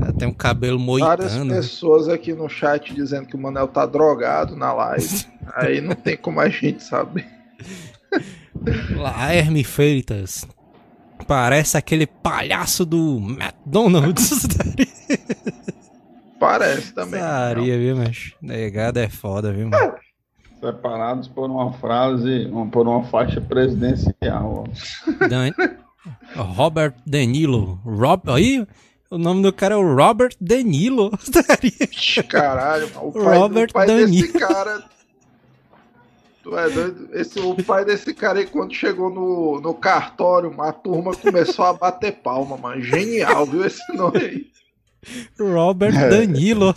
Ela 0.00 0.12
Tem 0.12 0.28
um 0.28 0.32
cabelo 0.32 0.78
Várias 0.78 1.32
moitano. 1.32 1.44
né? 1.46 1.56
pessoas 1.56 2.08
aqui 2.08 2.32
no 2.32 2.48
chat 2.48 2.94
dizendo 2.94 3.26
que 3.26 3.36
o 3.36 3.38
Manel 3.38 3.68
tá 3.68 3.84
drogado 3.86 4.56
na 4.56 4.72
live. 4.72 5.26
Aí 5.54 5.80
não 5.80 5.94
tem 5.94 6.16
como 6.16 6.40
a 6.40 6.48
gente 6.48 6.82
saber. 6.82 7.26
Laerme 8.96 9.64
Feitas. 9.64 10.46
Parece 11.26 11.76
aquele 11.76 12.06
palhaço 12.06 12.84
do 12.84 13.18
McDonald's. 13.18 14.46
Parece 16.38 16.92
também. 16.92 17.20
Putaria, 17.20 17.78
viu, 17.78 17.96
mas 17.96 18.32
negado 18.40 18.98
é 18.98 19.08
foda, 19.08 19.52
viu, 19.52 19.68
mano? 19.68 19.94
Separados 20.60 21.28
por 21.28 21.50
uma 21.50 21.72
frase, 21.74 22.50
por 22.70 22.86
uma 22.86 23.04
faixa 23.04 23.40
presidencial. 23.40 24.64
ó. 24.66 25.26
Dan... 25.28 25.50
Robert 26.36 26.94
Danilo. 27.06 27.80
Rob... 27.84 28.22
Aí, 28.30 28.66
o 29.10 29.18
nome 29.18 29.42
do 29.42 29.52
cara 29.52 29.74
é 29.74 29.78
o 29.78 29.94
Robert 29.96 30.34
Danilo. 30.40 31.10
Caralho, 32.28 32.88
o 33.00 33.12
pai, 33.12 33.38
Robert 33.38 33.70
o 33.70 33.72
pai 33.72 33.86
Danilo. 33.86 34.08
desse 34.08 34.38
cara. 34.38 34.84
Tu 36.46 36.56
é 36.56 36.70
doido? 36.70 37.08
Esse, 37.12 37.40
o 37.40 37.56
pai 37.56 37.84
desse 37.84 38.14
cara 38.14 38.38
aí, 38.38 38.46
quando 38.46 38.72
chegou 38.72 39.10
no, 39.10 39.60
no 39.60 39.74
cartório, 39.74 40.54
a 40.62 40.72
turma 40.72 41.12
começou 41.16 41.64
a 41.64 41.72
bater 41.72 42.12
palma, 42.12 42.56
mano. 42.56 42.80
Genial, 42.80 43.44
viu 43.46 43.66
esse 43.66 43.82
nome 43.92 44.18
aí? 44.18 44.46
Robert 45.36 45.96
É. 45.96 46.08
Danilo. 46.08 46.72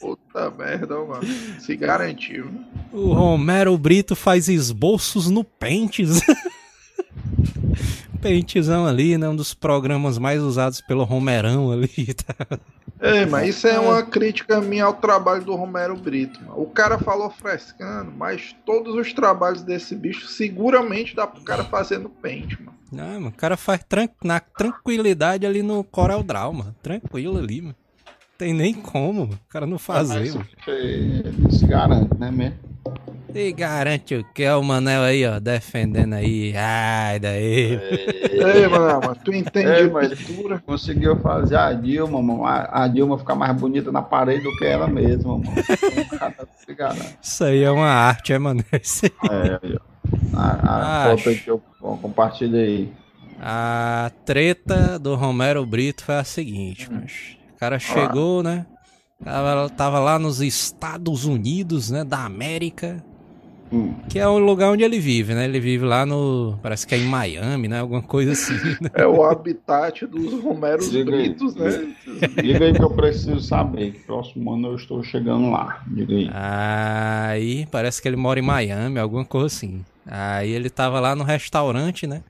Puta 0.00 0.50
merda, 0.50 0.98
mano. 1.04 1.22
Se 1.60 1.76
garantiu. 1.76 2.50
O 2.92 3.12
Romero 3.12 3.78
Brito 3.78 4.16
faz 4.16 4.48
esboços 4.48 5.30
no 5.30 5.44
Pentes. 5.44 6.20
Pentezão 8.20 8.86
ali, 8.86 9.16
né? 9.18 9.28
Um 9.28 9.36
dos 9.36 9.54
programas 9.54 10.18
mais 10.18 10.42
usados 10.42 10.80
pelo 10.80 11.04
Romerão 11.04 11.70
ali. 11.72 11.88
Tá? 12.14 12.58
Ei, 13.02 13.24
mas 13.24 13.48
isso 13.56 13.66
é 13.66 13.78
uma 13.78 14.02
crítica 14.02 14.60
minha 14.60 14.84
ao 14.84 14.92
trabalho 14.92 15.42
do 15.42 15.54
Romero 15.54 15.96
Brito. 15.96 16.38
Mano. 16.44 16.60
O 16.60 16.66
cara 16.66 16.98
falou 16.98 17.30
frescando, 17.30 18.12
mas 18.14 18.54
todos 18.66 18.94
os 18.94 19.12
trabalhos 19.14 19.62
desse 19.62 19.94
bicho 19.96 20.26
seguramente 20.26 21.16
dá 21.16 21.26
pro 21.26 21.40
cara 21.42 21.64
fazer 21.64 21.98
no 21.98 22.10
pente, 22.10 22.60
mano. 22.62 22.76
Não, 22.92 23.14
mano, 23.14 23.28
o 23.28 23.32
cara 23.32 23.56
faz 23.56 23.82
tran- 23.88 24.08
na 24.22 24.38
tranquilidade 24.38 25.46
ali 25.46 25.62
no 25.62 25.82
Corel 25.82 26.22
Draw, 26.22 26.52
mano. 26.52 26.74
Tranquilo 26.82 27.38
ali, 27.38 27.62
mano. 27.62 27.74
Tem 28.36 28.52
nem 28.52 28.74
como, 28.74 29.22
mano. 29.26 29.34
O 29.46 29.48
cara 29.50 29.64
não 29.66 29.78
fazer, 29.78 30.18
Mas 30.18 30.34
mano. 30.34 30.46
Se 31.50 31.66
garante, 31.66 32.14
né, 32.18 32.30
mesmo? 32.30 32.58
E 33.34 33.52
garante 33.52 34.14
o 34.16 34.24
que 34.32 34.42
é 34.42 34.54
o 34.54 34.62
Manel 34.62 35.02
aí, 35.02 35.26
ó, 35.26 35.38
defendendo 35.38 36.14
aí. 36.14 36.54
Ai, 36.56 37.18
daí. 37.20 37.78
Ei, 38.32 38.66
mano, 38.68 39.00
mas 39.06 39.18
tu 39.24 39.32
entende 39.32 39.68
É, 39.68 39.82
de 39.84 39.90
mas- 39.90 40.12
pintura? 40.14 40.62
Conseguiu 40.66 41.16
fazer 41.20 41.56
a 41.56 41.72
Dilma, 41.72 42.20
mano, 42.22 42.44
a, 42.44 42.84
a 42.84 42.88
Dilma 42.88 43.18
ficar 43.18 43.34
mais 43.34 43.54
bonita 43.58 43.90
na 43.92 44.02
parede 44.02 44.42
do 44.44 44.56
que 44.56 44.64
ela 44.64 44.86
mesma, 44.88 45.38
mano. 45.38 45.52
Isso 47.22 47.44
aí 47.44 47.62
é 47.62 47.70
uma 47.70 47.88
arte, 47.88 48.32
é, 48.32 48.36
aí. 48.38 48.42
É, 49.30 49.58
aí, 49.62 49.76
ó. 49.76 50.36
A, 50.36 50.50
a 50.50 51.04
Acho. 51.12 51.18
foto 51.24 51.28
aí 51.28 51.36
que 51.38 51.50
eu 51.50 51.62
compartilhei 51.80 52.64
aí. 52.66 52.92
A 53.40 54.10
treta 54.24 54.98
do 54.98 55.14
Romero 55.14 55.64
Brito 55.64 56.04
foi 56.04 56.16
a 56.16 56.24
seguinte, 56.24 56.88
mas 56.90 57.36
o 57.54 57.58
cara 57.58 57.78
chegou, 57.78 58.42
né? 58.42 58.66
Tava, 59.22 59.68
tava 59.70 59.98
lá 59.98 60.18
nos 60.18 60.40
Estados 60.40 61.24
Unidos, 61.24 61.90
né? 61.90 62.04
Da 62.04 62.24
América, 62.24 63.02
Hum. 63.72 63.94
que 64.08 64.18
é 64.18 64.26
o 64.26 64.38
lugar 64.38 64.72
onde 64.72 64.82
ele 64.82 64.98
vive, 64.98 65.32
né? 65.32 65.44
Ele 65.44 65.60
vive 65.60 65.84
lá 65.84 66.04
no. 66.04 66.58
Parece 66.60 66.84
que 66.84 66.94
é 66.94 66.98
em 66.98 67.04
Miami, 67.04 67.68
né? 67.68 67.78
Alguma 67.78 68.02
coisa 68.02 68.32
assim. 68.32 68.54
Né? 68.80 68.90
É 68.94 69.06
o 69.06 69.22
habitat 69.22 70.06
dos 70.06 70.42
Romeros 70.42 70.90
Diga 70.90 71.14
aí. 71.14 71.28
Britos, 71.28 71.54
né? 71.54 71.94
Diga 72.42 72.64
aí 72.64 72.72
que 72.72 72.82
eu 72.82 72.90
preciso 72.90 73.40
saber, 73.40 73.92
que 73.92 74.00
próximo 74.00 74.52
ano 74.52 74.68
eu 74.68 74.76
estou 74.76 75.02
chegando 75.04 75.50
lá. 75.50 75.82
Diga 75.86 76.14
aí. 76.14 76.30
Aí 76.32 77.66
parece 77.70 78.02
que 78.02 78.08
ele 78.08 78.16
mora 78.16 78.40
em 78.40 78.42
Miami, 78.42 78.98
alguma 78.98 79.24
coisa 79.24 79.46
assim. 79.46 79.84
Aí 80.06 80.50
ele 80.50 80.68
tava 80.68 80.98
lá 80.98 81.14
no 81.14 81.22
restaurante, 81.22 82.06
né? 82.06 82.22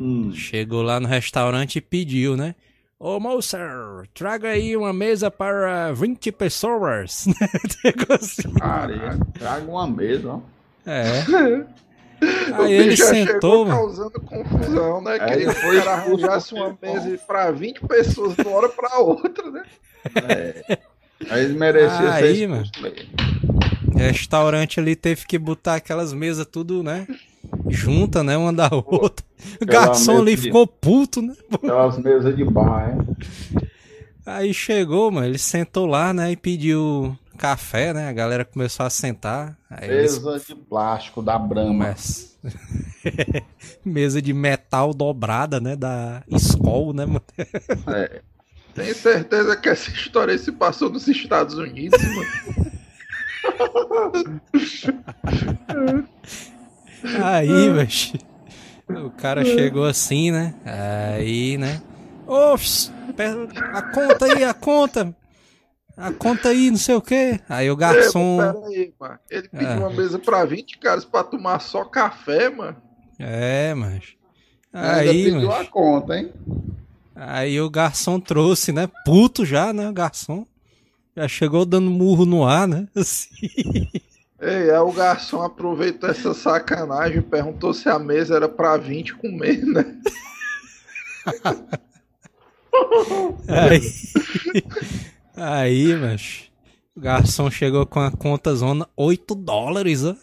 Hum. 0.00 0.32
Chegou 0.32 0.82
lá 0.82 0.98
no 0.98 1.06
restaurante 1.06 1.76
e 1.76 1.80
pediu, 1.80 2.36
né? 2.36 2.54
Ô 3.00 3.20
moço, 3.20 3.56
traga 4.12 4.48
aí 4.48 4.76
uma 4.76 4.92
mesa 4.92 5.30
para 5.30 5.92
20 5.92 6.32
pessoas. 6.32 7.26
Chegou 7.80 8.16
assim. 8.16 8.52
Cara, 8.54 9.16
traga 9.38 9.70
uma 9.70 9.86
mesa, 9.86 10.28
ó. 10.32 10.40
É. 10.84 11.20
o 12.58 12.62
Aí 12.62 12.72
ele 12.72 12.90
bicho 12.90 13.04
já 13.04 13.10
sentou, 13.10 13.34
chegou 13.34 13.64
mano. 13.66 13.76
causando 13.76 14.20
confusão, 14.20 15.00
né? 15.02 15.12
Aí 15.12 15.20
Queria 15.20 15.54
que 15.54 15.60
cara 15.60 15.76
expulso 15.76 15.88
arranjasse 15.88 16.54
uma 16.54 16.76
mesa 16.82 17.18
pra 17.24 17.50
20 17.52 17.80
pessoas 17.86 18.34
de 18.34 18.42
uma 18.42 18.56
hora 18.56 18.68
pra 18.68 18.98
outra, 18.98 19.48
né? 19.48 19.62
Aí 21.30 21.44
ele 21.44 21.54
merecia 21.54 22.12
Aí, 22.14 22.36
ser 22.38 22.48
mano. 22.48 22.62
expulso 22.64 22.82
mesmo. 22.82 23.08
Restaurante 23.96 24.80
ali 24.80 24.96
teve 24.96 25.24
que 25.26 25.38
botar 25.38 25.76
aquelas 25.76 26.12
mesas 26.12 26.46
tudo, 26.46 26.82
né? 26.82 27.06
Junta, 27.68 28.22
né? 28.22 28.36
Uma 28.36 28.52
da 28.52 28.68
outra. 28.72 29.24
O 29.60 29.64
aquela 29.64 29.86
garçom 29.86 30.12
mesa 30.12 30.22
ali 30.22 30.36
de- 30.36 30.42
ficou 30.42 30.66
puto, 30.66 31.22
né? 31.22 31.34
Aquelas 31.52 31.98
mesas 31.98 32.36
de 32.36 32.44
bar, 32.44 32.90
é. 32.90 32.96
Aí 34.26 34.52
chegou, 34.52 35.10
mano. 35.10 35.26
Ele 35.26 35.38
sentou 35.38 35.86
lá, 35.86 36.12
né? 36.12 36.32
E 36.32 36.36
pediu 36.36 37.16
café, 37.38 37.94
né? 37.94 38.08
A 38.08 38.12
galera 38.12 38.44
começou 38.44 38.84
a 38.84 38.90
sentar. 38.90 39.56
Aí 39.70 39.88
eles 39.88 40.18
Mesa 40.18 40.40
de 40.40 40.54
plástico 40.54 41.22
da 41.22 41.38
Brahma. 41.38 41.72
Mas... 41.72 42.38
Mesa 43.84 44.20
de 44.20 44.32
metal 44.32 44.92
dobrada, 44.92 45.60
né? 45.60 45.76
Da 45.76 46.22
Skol, 46.28 46.92
né, 46.92 47.06
mano? 47.06 47.22
É. 47.88 48.20
Tenho 48.74 48.94
certeza 48.94 49.56
que 49.56 49.68
essa 49.68 49.90
história 49.90 50.32
aí 50.32 50.38
se 50.38 50.52
passou 50.52 50.88
nos 50.88 51.08
Estados 51.08 51.54
Unidos, 51.54 52.00
mano. 52.00 52.28
Aí, 57.22 57.70
velho. 57.70 59.06
O 59.06 59.10
cara 59.10 59.44
chegou 59.44 59.84
assim, 59.84 60.30
né? 60.30 60.54
Aí, 61.14 61.58
né? 61.58 61.80
Ô, 62.26 62.54
a 63.74 63.82
conta 63.82 64.24
aí, 64.26 64.44
a 64.44 64.54
conta. 64.54 65.14
A 65.96 66.12
conta 66.12 66.48
aí, 66.50 66.70
não 66.70 66.78
sei 66.78 66.94
o 66.94 67.00
quê. 67.02 67.40
Aí 67.48 67.70
o 67.70 67.76
garçom. 67.76 68.38
Pera 68.38 68.66
aí, 68.66 68.92
mano. 68.98 69.18
Ele 69.30 69.48
pediu 69.48 69.68
Ah. 69.68 69.76
uma 69.78 69.90
mesa 69.90 70.18
pra 70.18 70.44
20 70.44 70.78
caras 70.78 71.04
pra 71.04 71.24
tomar 71.24 71.60
só 71.60 71.84
café, 71.84 72.48
mano. 72.48 72.76
É, 73.18 73.74
mas. 73.74 74.14
Ainda 74.72 75.10
Aí, 75.10 75.24
pediu 75.24 75.48
mas. 75.48 75.60
a 75.66 75.70
conta, 75.70 76.16
hein? 76.18 76.32
Aí 77.16 77.60
o 77.60 77.68
garçom 77.68 78.20
trouxe, 78.20 78.70
né? 78.72 78.88
Puto 79.04 79.44
já, 79.44 79.72
né? 79.72 79.88
O 79.88 79.92
garçom. 79.92 80.46
Já 81.16 81.26
chegou 81.26 81.66
dando 81.66 81.90
murro 81.90 82.24
no 82.24 82.46
ar, 82.46 82.68
né? 82.68 82.86
Assim. 82.94 83.90
Ei, 84.40 84.70
aí 84.70 84.78
o 84.78 84.92
garçom 84.92 85.42
aproveitou 85.42 86.08
essa 86.08 86.32
sacanagem 86.32 87.18
e 87.18 87.22
perguntou 87.22 87.74
se 87.74 87.88
a 87.88 87.98
mesa 87.98 88.36
era 88.36 88.48
pra 88.48 88.76
20 88.76 89.14
comer, 89.16 89.64
né? 89.64 89.96
Aí, 93.48 93.80
aí, 95.34 95.96
mas 95.96 96.50
o 96.96 97.00
garçom 97.00 97.50
chegou 97.50 97.84
com 97.84 98.00
a 98.00 98.10
conta 98.10 98.54
zona 98.54 98.88
8 98.96 99.34
dólares, 99.34 100.04
ó. 100.04 100.14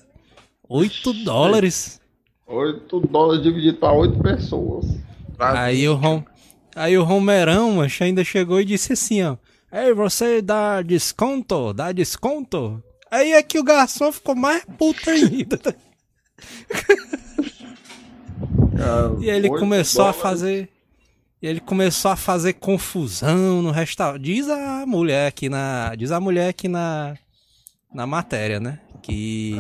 8 0.68 1.14
dólares. 1.26 2.00
8 2.48 3.00
dólares 3.02 3.44
dividido 3.44 3.78
pra 3.78 3.92
8 3.92 4.20
pessoas. 4.20 4.86
Pra 5.36 5.62
Aí 5.62 5.88
o, 5.88 5.96
Rom... 5.96 6.24
aí 6.76 6.98
o 6.98 7.04
Romerão, 7.04 7.74
mas 7.74 7.98
ainda 8.02 8.24
chegou 8.24 8.62
e 8.62 8.66
disse 8.66 8.94
assim, 8.94 9.24
ó. 9.24 9.36
Ei, 9.72 9.94
você 9.94 10.42
dá 10.42 10.82
desconto? 10.82 11.74
Dá 11.74 11.92
desconto? 11.92 12.82
Aí 13.16 13.32
é 13.32 13.42
que 13.42 13.58
o 13.58 13.64
garçom 13.64 14.12
ficou 14.12 14.36
mais 14.36 14.66
puto 14.78 15.10
ainda. 15.10 15.60
E 19.22 19.30
ele 19.30 19.50
8 19.50 19.60
começou 19.60 20.02
a 20.02 20.12
dólares. 20.12 20.22
fazer. 20.22 20.70
E 21.42 21.48
ele 21.48 21.62
começou 21.62 22.12
a 22.12 22.16
fazer 22.18 22.54
confusão 22.54 23.62
no 23.62 23.72
restaurante. 23.72 24.24
Diz 24.24 24.50
a 24.50 24.86
mulher 24.86 25.28
aqui 25.28 25.48
na. 25.48 25.96
Diz 25.96 26.12
a 26.12 26.20
mulher 26.20 26.50
aqui 26.50 26.68
na. 26.68 27.16
Na 27.94 28.06
matéria, 28.06 28.60
né? 28.60 28.82
Que. 29.02 29.56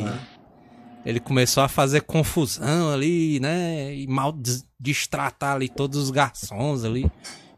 Ele 1.06 1.22
começou 1.22 1.64
a 1.64 1.70
fazer 1.70 2.02
confusão 2.02 2.92
ali, 2.92 3.40
né? 3.40 3.96
E 3.96 4.06
mal 4.06 4.34
destratar 4.78 5.56
ali 5.56 5.70
todos 5.70 5.98
os 5.98 6.12
garçons 6.12 6.84
ali. 6.84 7.10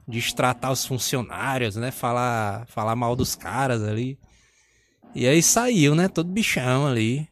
Destratar 0.07 0.71
os 0.71 0.85
funcionários, 0.85 1.75
né? 1.75 1.89
Falar, 1.89 2.67
falar 2.67 2.95
mal 2.95 3.15
dos 3.15 3.33
caras 3.33 3.81
ali. 3.81 4.19
E 5.17 5.27
aí 5.27 5.41
saiu, 5.41 5.95
né? 5.95 6.07
Todo 6.07 6.29
bichão 6.29 6.85
ali. 6.85 7.27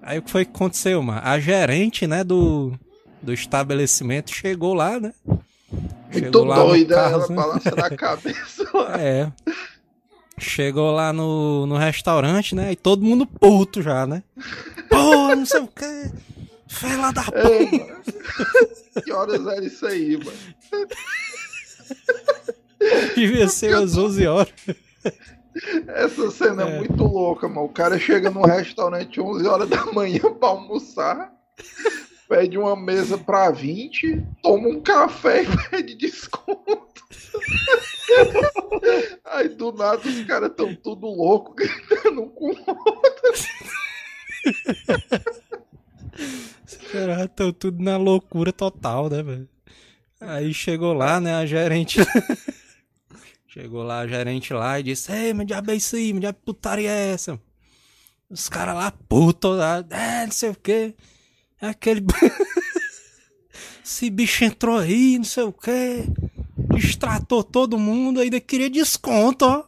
Aí 0.00 0.20
o 0.20 0.22
que 0.22 0.30
foi 0.30 0.44
que 0.44 0.52
aconteceu, 0.52 1.02
mano? 1.02 1.20
A 1.24 1.40
gerente, 1.40 2.06
né, 2.06 2.22
do, 2.22 2.72
do 3.20 3.32
estabelecimento 3.32 4.32
chegou 4.32 4.72
lá, 4.72 5.00
né? 5.00 5.12
Muito 5.26 5.42
Chegou 6.12 6.44
lá 6.44 6.58
no 6.58 6.66
doida, 6.68 6.94
ela 6.94 7.10
carro, 7.10 7.28
né? 7.28 7.34
balançando 7.34 7.80
a 7.80 7.90
cabeça 7.90 8.70
lá. 8.72 9.00
É. 9.00 9.32
Chegou 10.38 10.92
lá 10.92 11.12
no, 11.12 11.66
no 11.66 11.76
restaurante, 11.76 12.54
né? 12.54 12.70
E 12.70 12.76
todo 12.76 13.02
mundo 13.02 13.26
puto 13.26 13.82
já, 13.82 14.06
né? 14.06 14.22
Pô, 14.88 15.34
não 15.34 15.44
sei 15.44 15.60
o 15.60 15.66
quê. 15.66 16.12
Fela 16.68 17.10
da. 17.10 17.24
Ei, 17.34 17.80
mano. 17.80 18.00
Que 19.02 19.12
horas 19.12 19.44
era 19.44 19.64
isso 19.64 19.84
aí, 19.84 20.18
mano? 20.18 20.38
Devia 23.16 23.48
ser 23.48 23.74
às 23.74 23.96
11 23.96 24.24
horas. 24.24 24.54
Essa 25.88 26.30
cena 26.30 26.64
é. 26.64 26.76
É. 26.76 26.78
muito 26.78 27.04
louca, 27.04 27.48
mano. 27.48 27.64
O 27.64 27.72
cara 27.72 27.98
chega 27.98 28.30
num 28.30 28.42
restaurante 28.42 29.20
11 29.20 29.46
horas 29.46 29.68
da 29.68 29.84
manhã 29.86 30.20
pra 30.38 30.48
almoçar, 30.48 31.32
pede 32.28 32.58
uma 32.58 32.74
mesa 32.76 33.16
pra 33.18 33.50
20, 33.50 34.22
toma 34.42 34.68
um 34.68 34.80
café 34.80 35.42
e 35.42 35.46
pede 35.70 35.94
desconto. 35.94 37.04
Aí 39.24 39.48
do 39.48 39.72
nada 39.72 40.00
os 40.08 40.24
caras 40.24 40.52
tão 40.56 40.74
tudo 40.74 41.06
louco, 41.06 41.54
gritando 41.54 42.22
um 42.22 42.28
com 42.28 42.46
o 42.46 42.48
outro. 42.48 43.32
Os 46.66 46.76
caras 46.92 47.24
estão 47.24 47.52
tudo 47.52 47.82
na 47.82 47.96
loucura 47.96 48.52
total, 48.52 49.08
né, 49.10 49.22
velho? 49.22 49.48
Aí 50.20 50.54
chegou 50.54 50.92
lá, 50.92 51.20
né, 51.20 51.34
a 51.34 51.46
gerente. 51.46 52.00
Chegou 53.54 53.84
lá 53.84 54.00
a 54.00 54.06
gerente 54.08 54.52
lá 54.52 54.80
e 54.80 54.82
disse: 54.82 55.12
Ei, 55.12 55.32
mas 55.32 55.46
diabo 55.46 55.70
é 55.70 55.76
isso 55.76 55.94
aí, 55.94 56.12
mas 56.12 56.20
diabo 56.20 56.38
putaria 56.44 56.90
é 56.90 57.12
essa? 57.12 57.40
Os 58.28 58.48
caras 58.48 58.74
lá, 58.74 58.92
puto, 59.08 59.48
lá, 59.50 59.84
é, 59.90 60.26
não 60.26 60.32
sei 60.32 60.50
o 60.50 60.56
quê. 60.56 60.92
É 61.60 61.68
aquele. 61.68 62.04
Esse 63.84 64.10
bicho 64.10 64.44
entrou 64.44 64.78
aí, 64.78 65.16
não 65.18 65.24
sei 65.24 65.44
o 65.44 65.52
quê. 65.52 66.04
Destratou 66.74 67.44
todo 67.44 67.78
mundo, 67.78 68.18
ainda 68.18 68.40
queria 68.40 68.68
desconto, 68.68 69.44
ó. 69.44 69.64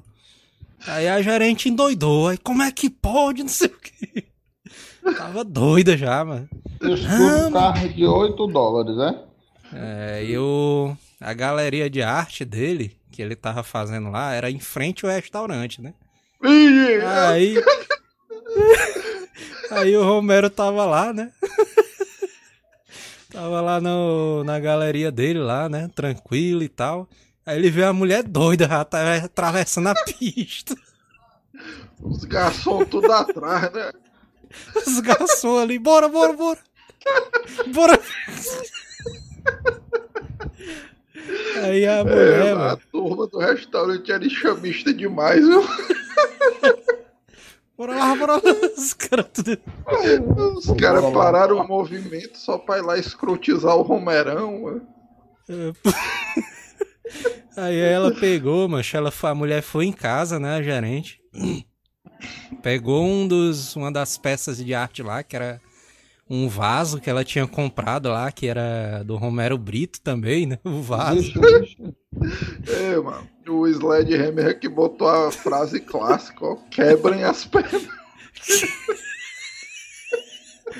Aí 0.86 1.06
a 1.06 1.22
gerente 1.22 1.68
endoidou. 1.68 2.28
Aí, 2.28 2.38
como 2.38 2.62
é 2.62 2.72
que 2.72 2.90
pode? 2.90 3.42
Não 3.42 3.48
sei 3.48 3.68
o 3.68 3.78
quê. 3.78 4.24
Tava 5.16 5.44
doida 5.44 5.96
já, 5.96 6.24
mano. 6.24 6.48
Isso 6.82 7.06
Ah, 7.06 7.50
carro 7.52 7.88
de 7.88 8.04
8 8.04 8.46
dólares, 8.48 8.96
né? 8.96 9.22
É, 9.72 10.24
e 10.24 10.36
o, 10.38 10.96
a 11.20 11.32
galeria 11.32 11.88
de 11.88 12.02
arte 12.02 12.44
dele, 12.44 12.96
que 13.16 13.22
ele 13.22 13.34
tava 13.34 13.62
fazendo 13.62 14.10
lá, 14.10 14.34
era 14.34 14.50
em 14.50 14.60
frente 14.60 15.06
ao 15.06 15.10
restaurante, 15.10 15.80
né? 15.80 15.94
Aí. 16.42 17.56
aí 19.72 19.96
o 19.96 20.04
Romero 20.04 20.50
tava 20.50 20.84
lá, 20.84 21.14
né? 21.14 21.32
tava 23.32 23.62
lá 23.62 23.80
no, 23.80 24.44
na 24.44 24.60
galeria 24.60 25.10
dele, 25.10 25.38
lá, 25.38 25.66
né? 25.66 25.88
Tranquilo 25.94 26.62
e 26.62 26.68
tal. 26.68 27.08
Aí 27.46 27.56
ele 27.56 27.70
vê 27.70 27.84
a 27.84 27.92
mulher 27.94 28.22
doida, 28.22 28.68
já 28.68 28.84
tá 28.84 29.14
atravessando 29.16 29.86
a 29.88 29.94
pista. 29.94 30.76
Os 32.02 32.22
garçons 32.24 32.86
tudo 32.90 33.10
atrás, 33.10 33.72
né? 33.72 33.92
Os 34.86 35.00
garçons 35.00 35.62
ali, 35.62 35.78
bora, 35.78 36.06
bora, 36.06 36.34
bora. 36.34 36.58
Bora. 37.72 37.98
Aí 41.62 41.86
a 41.86 42.04
mulher, 42.04 42.46
É, 42.46 42.54
mano. 42.54 42.70
a 42.70 42.76
turma 42.76 43.26
do 43.26 43.38
restaurante 43.38 44.12
era 44.12 44.28
chamista 44.28 44.92
demais, 44.92 45.46
viu? 45.46 45.62
Bora 47.76 47.94
lá, 47.94 48.14
bora 48.16 48.32
lá. 48.36 48.42
Os 48.78 48.94
caras 48.94 49.26
tudo. 49.34 49.58
Os 50.56 50.66
caras 50.80 51.04
pararam 51.12 51.58
o 51.58 51.68
movimento 51.68 52.38
só 52.38 52.56
pra 52.56 52.78
ir 52.78 52.82
lá 52.82 52.96
escrotizar 52.98 53.76
o 53.76 53.82
Romerão, 53.82 54.62
mano. 54.62 54.86
Aí 57.56 57.78
ela 57.78 58.14
pegou, 58.14 58.66
mancha, 58.68 58.96
ela 58.98 59.12
a 59.22 59.34
mulher 59.34 59.62
foi 59.62 59.84
em 59.86 59.92
casa, 59.92 60.38
né, 60.38 60.56
a 60.56 60.62
gerente. 60.62 61.20
Pegou 62.62 63.04
um 63.04 63.28
dos, 63.28 63.76
uma 63.76 63.92
das 63.92 64.16
peças 64.16 64.56
de 64.56 64.72
arte 64.74 65.02
lá, 65.02 65.22
que 65.22 65.36
era 65.36 65.60
um 66.28 66.48
vaso 66.48 67.00
que 67.00 67.08
ela 67.08 67.24
tinha 67.24 67.46
comprado 67.46 68.08
lá, 68.08 68.30
que 68.32 68.46
era 68.48 69.02
do 69.04 69.16
Romero 69.16 69.56
Brito 69.56 70.00
também, 70.00 70.46
né? 70.46 70.58
O 70.64 70.82
vaso. 70.82 71.32
É, 72.68 72.96
mano. 72.96 73.28
O 73.48 73.66
Sledgehammer 73.68 74.58
que 74.58 74.68
botou 74.68 75.08
a 75.08 75.30
frase 75.30 75.78
clássica, 75.78 76.44
ó. 76.44 76.56
Quebrem 76.70 77.22
as 77.22 77.44
pernas. 77.44 77.86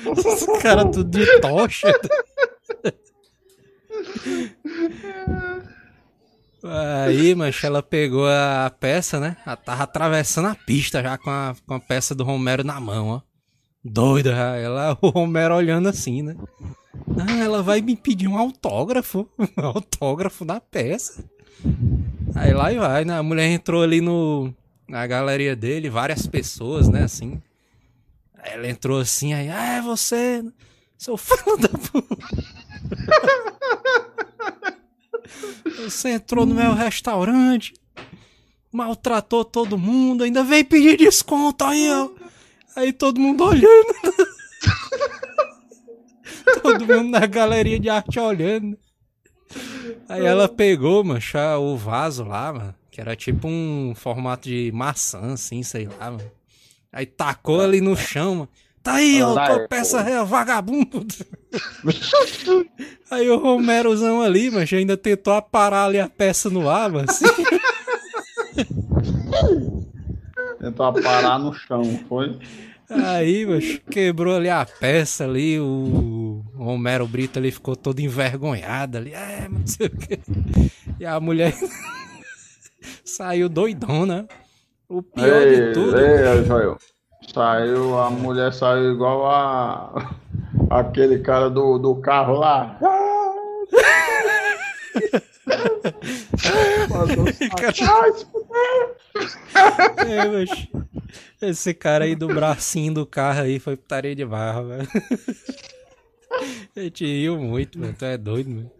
Os 0.05 0.61
caras 0.61 0.85
tudo 0.91 1.09
de 1.09 1.39
tocha. 1.39 1.87
Aí, 6.63 7.33
mancha, 7.35 7.67
ela 7.67 7.81
pegou 7.81 8.27
a 8.27 8.69
peça, 8.79 9.19
né? 9.19 9.37
Ela 9.45 9.55
tava 9.55 9.83
atravessando 9.83 10.49
a 10.49 10.55
pista 10.55 11.01
já 11.01 11.17
com 11.17 11.29
a, 11.29 11.55
com 11.65 11.73
a 11.75 11.79
peça 11.79 12.13
do 12.13 12.25
Romero 12.25 12.63
na 12.63 12.79
mão, 12.79 13.07
ó. 13.07 13.26
Doida, 13.89 14.31
ela, 14.31 14.97
o 15.01 15.09
Romero 15.09 15.55
olhando 15.55 15.87
assim, 15.87 16.21
né? 16.21 16.35
Ah, 17.17 17.39
ela 17.39 17.63
vai 17.63 17.81
me 17.81 17.95
pedir 17.95 18.27
um 18.27 18.37
autógrafo. 18.37 19.27
Um 19.57 19.65
autógrafo 19.65 20.43
da 20.43 20.59
peça. 20.59 21.23
Aí 22.35 22.53
lá 22.53 22.71
e 22.71 22.77
vai, 22.77 23.05
né? 23.05 23.17
A 23.17 23.23
mulher 23.23 23.47
entrou 23.47 23.81
ali 23.81 24.01
no, 24.01 24.53
na 24.87 25.07
galeria 25.07 25.55
dele, 25.55 25.89
várias 25.89 26.27
pessoas, 26.27 26.89
né? 26.89 27.03
Assim. 27.03 27.41
Aí 28.37 28.53
ela 28.53 28.67
entrou 28.67 28.99
assim, 28.99 29.33
aí, 29.33 29.49
ah, 29.49 29.77
é 29.77 29.81
você, 29.81 30.43
seu 30.97 31.17
filho 31.17 31.57
da 31.57 31.69
puta. 31.69 32.17
Você 35.83 36.09
entrou 36.09 36.45
no 36.45 36.55
meu 36.55 36.73
restaurante, 36.73 37.73
maltratou 38.71 39.45
todo 39.45 39.77
mundo, 39.77 40.23
ainda 40.23 40.43
veio 40.43 40.65
pedir 40.65 40.97
desconto 40.97 41.63
aí, 41.63 41.89
ó. 41.91 42.09
Aí 42.77 42.93
todo 42.93 43.19
mundo 43.19 43.43
olhando. 43.43 43.95
todo 46.61 46.85
mundo 46.85 47.09
na 47.09 47.25
galeria 47.25 47.79
de 47.79 47.89
arte 47.89 48.19
olhando. 48.19 48.77
Aí 50.07 50.23
ela 50.23 50.47
pegou, 50.47 51.03
mancha, 51.03 51.57
o 51.57 51.75
vaso 51.75 52.23
lá, 52.23 52.53
mano, 52.53 52.75
que 52.91 53.01
era 53.01 53.15
tipo 53.15 53.47
um 53.47 53.95
formato 53.95 54.47
de 54.47 54.71
maçã, 54.71 55.33
assim, 55.33 55.63
sei 55.63 55.87
lá, 55.87 56.11
mano. 56.11 56.31
Aí 56.93 57.07
tacou 57.07 57.61
ali 57.61 57.81
no 57.81 57.97
chão, 57.97 58.35
mano. 58.35 58.49
Tá 58.83 58.93
aí, 58.93 59.23
ó, 59.23 59.33
tua 59.33 59.67
peça 59.67 60.01
é 60.01 60.23
vagabundo. 60.23 61.03
Aí 63.09 63.27
o 63.27 63.39
Romerozão 63.39 64.21
ali, 64.21 64.51
mas 64.51 64.71
ainda 64.71 64.95
tentou 64.95 65.33
aparar 65.33 65.85
ali 65.85 65.99
a 65.99 66.07
peça 66.07 66.47
no 66.47 66.69
ar, 66.69 66.91
mano. 66.91 67.07
assim. 67.09 67.25
Tentou 70.67 70.93
parar 71.01 71.39
no 71.39 71.53
chão, 71.53 71.81
foi? 72.09 72.37
Aí, 72.89 73.45
mas 73.45 73.79
quebrou 73.89 74.35
ali 74.35 74.49
a 74.49 74.65
peça 74.65 75.23
ali, 75.23 75.57
o 75.59 76.43
Romero 76.55 77.07
Brito 77.07 77.39
ali 77.39 77.51
ficou 77.51 77.75
todo 77.75 78.01
envergonhado 78.01 78.97
ali. 78.97 79.13
É, 79.13 79.47
não 79.49 79.65
sei 79.65 79.87
o 79.87 79.97
quê. 79.97 80.19
E 80.99 81.05
a 81.05 81.19
mulher 81.19 81.53
saiu 83.05 83.47
doidona. 83.47 84.27
O 84.89 85.01
pior 85.01 85.41
ei, 85.41 85.55
de 85.55 85.73
tudo. 85.73 85.97
Ei, 85.97 86.45
Joel. 86.45 86.77
Saiu, 87.33 87.97
a 87.97 88.09
mulher 88.09 88.53
saiu 88.53 88.93
igual 88.93 89.25
a 89.25 90.15
aquele 90.69 91.19
cara 91.19 91.49
do, 91.49 91.77
do 91.77 91.95
carro 91.95 92.35
lá. 92.35 92.77
é, 100.05 100.27
mas 100.27 100.67
esse 101.41 101.73
cara 101.73 102.05
aí 102.05 102.15
do 102.15 102.27
bracinho 102.27 102.93
do 102.93 103.05
carro 103.05 103.41
aí 103.41 103.59
foi 103.59 103.75
putaria 103.75 104.15
de 104.15 104.25
barra, 104.25 104.63
velho. 104.63 104.87
A 106.75 106.79
gente 106.81 107.05
riu 107.05 107.37
muito, 107.39 107.79
mano. 107.79 107.95
Tu 107.97 108.05
é 108.05 108.17
doido, 108.17 108.49
mano. 108.49 108.71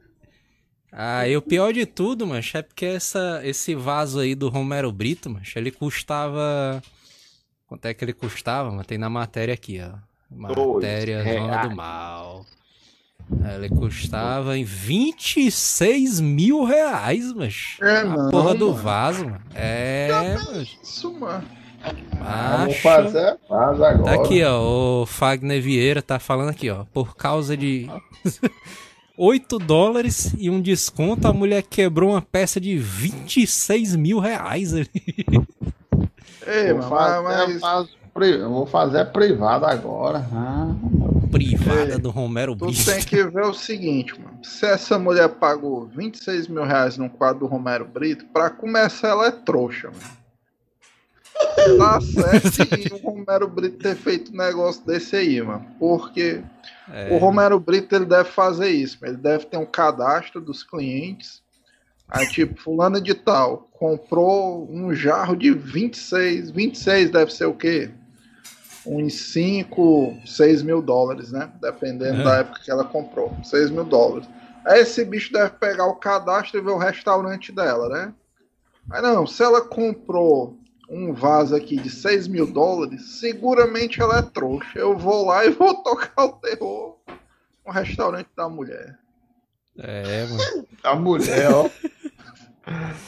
Ah, 0.92 1.28
e 1.28 1.36
o 1.36 1.42
pior 1.42 1.74
de 1.74 1.86
tudo, 1.86 2.26
mancho, 2.26 2.58
é 2.58 2.62
porque 2.62 2.86
essa, 2.86 3.42
esse 3.44 3.76
vaso 3.76 4.20
aí 4.20 4.34
do 4.34 4.50
Romero 4.50 4.92
Brito, 4.92 5.30
mancho, 5.30 5.58
ele 5.58 5.72
custava. 5.72 6.82
Quanto 7.68 7.86
é 7.86 7.94
que 7.94 8.04
ele 8.04 8.14
custava? 8.14 8.72
Mas 8.72 8.88
tem 8.88 8.98
na 8.98 9.10
matéria 9.10 9.54
aqui, 9.54 9.80
ó. 9.82 9.98
Matéria 10.30 11.24
Zona 11.24 11.68
do 11.68 11.76
Mal. 11.76 12.46
Ele 13.56 13.70
custava 13.70 14.58
em 14.58 14.64
26 14.64 16.20
mil 16.22 16.64
reais, 16.64 17.34
mas. 17.34 17.78
É, 17.82 17.98
a 17.98 18.04
não, 18.06 18.30
porra 18.32 18.56
do 18.56 18.70
mano. 18.70 18.82
vaso, 18.82 19.26
mano. 19.26 19.42
É, 19.54 20.08
mano. 20.36 20.68
Isso, 20.84 21.14
mano. 21.14 21.44
Vamos 22.12 22.68
Macho. 22.68 22.82
fazer, 22.82 23.38
faz 23.48 23.82
agora. 23.82 24.04
Tá 24.04 24.24
aqui, 24.24 24.44
ó. 24.44 25.02
O 25.02 25.06
Fagner 25.06 25.62
Vieira 25.62 26.02
tá 26.02 26.20
falando 26.20 26.50
aqui, 26.50 26.70
ó. 26.70 26.84
Por 26.86 27.16
causa 27.16 27.56
de 27.56 27.88
8 29.18 29.60
dólares 29.60 30.34
e 30.38 30.50
um 30.50 30.62
desconto, 30.62 31.28
a 31.28 31.34
mulher 31.34 31.64
quebrou 31.64 32.12
uma 32.12 32.22
peça 32.22 32.60
de 32.60 32.78
26 32.78 33.96
mil 33.96 34.20
reais 34.20 34.74
ali. 34.74 34.90
Ei, 36.46 36.74
mano, 36.74 36.90
mas, 37.24 37.60
pri- 37.60 37.92
eu 38.26 38.50
vou 38.50 38.66
fazer 38.66 39.06
privado 39.06 39.66
agora. 39.66 40.26
Ah, 40.34 40.74
Privada 41.32 42.00
do 42.00 42.10
Romero 42.10 42.56
tu 42.56 42.66
Brito. 42.68 42.86
tem 42.86 43.02
que 43.04 43.24
ver 43.24 43.44
o 43.44 43.54
seguinte, 43.54 44.20
mano. 44.20 44.40
Se 44.44 44.66
essa 44.66 44.98
mulher 44.98 45.28
pagou 45.30 45.86
26 45.88 46.48
mil 46.48 46.64
reais 46.64 46.98
num 46.98 47.10
quadro 47.10 47.42
do 47.42 47.46
Romero 47.48 47.86
Brito, 47.86 48.26
pra 48.28 48.50
começar 48.50 49.10
ela 49.10 49.28
é 49.28 49.32
trouxa, 49.32 49.90
mano. 49.90 50.18
Tá 51.78 52.00
certo 52.02 52.96
o 52.96 52.98
Romero 53.12 53.48
Brito 53.48 53.78
ter 53.78 53.96
feito 53.96 54.32
um 54.34 54.38
negócio 54.38 54.86
desse 54.86 55.16
aí, 55.16 55.42
mano. 55.42 55.66
Porque 55.78 56.42
É, 56.92 57.14
o 57.14 57.18
Romero 57.18 57.60
Brito 57.60 57.94
ele 57.96 58.06
deve 58.06 58.30
fazer 58.30 58.70
isso, 58.70 58.98
ele 59.04 59.18
deve 59.18 59.46
ter 59.46 59.58
um 59.58 59.66
cadastro 59.66 60.40
dos 60.42 60.64
clientes. 60.64 61.42
Aí, 62.10 62.26
tipo, 62.28 62.60
fulano 62.62 63.02
de 63.02 63.14
tal 63.14 63.68
comprou 63.74 64.66
um 64.72 64.94
jarro 64.94 65.36
de 65.36 65.52
26, 65.52 66.52
26 66.52 67.12
deve 67.12 67.32
ser 67.34 67.46
o 67.46 67.54
quê? 67.54 67.92
Uns 68.88 69.14
5, 69.34 70.18
6 70.26 70.64
mil 70.64 70.82
dólares, 70.82 71.32
né? 71.32 71.52
Dependendo 71.62 72.22
É. 72.22 72.24
da 72.24 72.36
época 72.38 72.62
que 72.64 72.72
ela 72.72 72.84
comprou. 72.86 73.36
6 73.44 73.70
mil 73.70 73.84
dólares. 73.84 74.28
Aí 74.66 74.82
esse 74.82 75.04
bicho 75.06 75.32
deve 75.32 75.52
pegar 75.52 75.86
o 75.88 75.96
cadastro 75.96 76.58
e 76.60 76.62
ver 76.64 76.72
o 76.72 76.78
restaurante 76.78 77.52
dela, 77.52 77.88
né? 77.90 78.14
Aí 78.90 79.02
não, 79.02 79.28
se 79.28 79.44
ela 79.44 79.62
comprou 79.62 80.58
um 80.90 81.14
vaso 81.14 81.54
aqui 81.56 81.76
de 81.78 81.90
6 81.90 82.28
mil 82.28 82.48
dólares, 82.48 83.20
seguramente 83.20 84.02
ela 84.02 84.20
é 84.20 84.22
trouxa. 84.22 84.80
Eu 84.80 84.98
vou 84.98 85.26
lá 85.26 85.46
e 85.46 85.50
vou 85.52 85.76
tocar 85.84 86.24
o 86.26 86.34
terror 86.34 86.96
no 87.66 87.72
restaurante 87.74 88.30
da 88.36 88.48
mulher. 88.48 88.98
é, 89.80 90.26
mano. 90.26 90.68
a 90.84 90.96
mulher, 90.96 91.52
ó. 91.52 91.70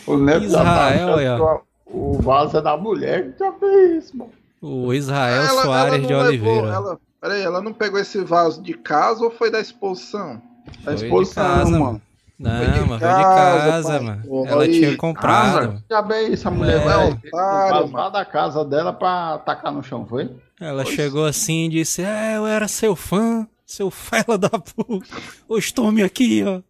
O 0.08 0.30
Israel, 0.30 1.10
ó. 1.10 1.58
que 1.58 1.62
o- 1.92 2.12
O 2.12 2.14
vaso 2.22 2.58
é 2.58 2.62
da 2.62 2.78
mulher 2.78 3.32
que 3.34 3.40
já 3.40 3.52
fez 3.54 4.04
isso, 4.06 4.18
mano. 4.18 4.32
O 4.62 4.94
Israel 4.94 5.48
Soares 5.62 6.06
de 6.06 6.14
não 6.14 6.20
Oliveira. 6.20 6.68
Ela, 6.68 7.00
peraí, 7.22 7.42
ela 7.42 7.62
não 7.62 7.74
pegou 7.74 8.00
esse 8.00 8.22
vaso 8.24 8.62
de 8.62 8.74
casa 8.74 9.24
ou 9.24 9.32
foi 9.32 9.50
da 9.50 9.60
exposição? 9.60 10.42
Foi 10.84 10.84
Da 10.84 10.94
de 10.96 11.06
exposição, 11.06 11.44
casa, 11.44 11.72
mano. 11.72 11.84
mano. 11.86 12.02
Não, 12.38 12.58
Foi 12.58 12.68
de 12.72 12.80
mas 12.90 13.00
foi 13.02 13.10
de 13.10 13.24
casa, 13.24 13.72
casa, 13.72 13.90
pai. 13.90 14.00
mano. 14.00 14.24
Pô, 14.26 14.46
Ela 14.48 14.64
aí, 14.64 14.72
tinha 14.80 14.98
comprado. 14.98 15.68
Casa, 15.68 15.84
já 15.92 16.02
bem 16.02 16.32
isso, 16.34 16.48
a 16.48 16.52
mulher 16.52 16.82
É, 16.82 16.86
vai 16.86 17.10
otário, 17.10 17.88
mano. 17.90 18.12
da 18.12 18.24
casa 18.26 18.64
dela 18.64 18.94
pra 18.94 19.38
tacar 19.40 19.74
no 19.74 19.84
chão, 19.84 20.06
foi? 20.06 20.30
Ela 20.60 20.86
chegou 20.86 21.26
assim 21.26 21.66
e 21.66 21.70
disse: 21.70 22.02
É, 22.02 22.38
eu 22.38 22.48
era 22.48 22.68
seu 22.70 22.96
fã, 22.96 23.46
seu 23.66 23.92
fela 23.92 24.38
da 24.38 24.50
puta. 24.50 25.06
Hoje 25.50 25.74
tome 25.74 26.02
aqui, 26.02 26.44
ó. 26.46 26.62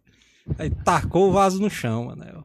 Aí 0.58 0.70
tacou 0.70 1.28
o 1.28 1.32
vaso 1.32 1.60
no 1.60 1.70
chão, 1.70 2.06
mano. 2.06 2.39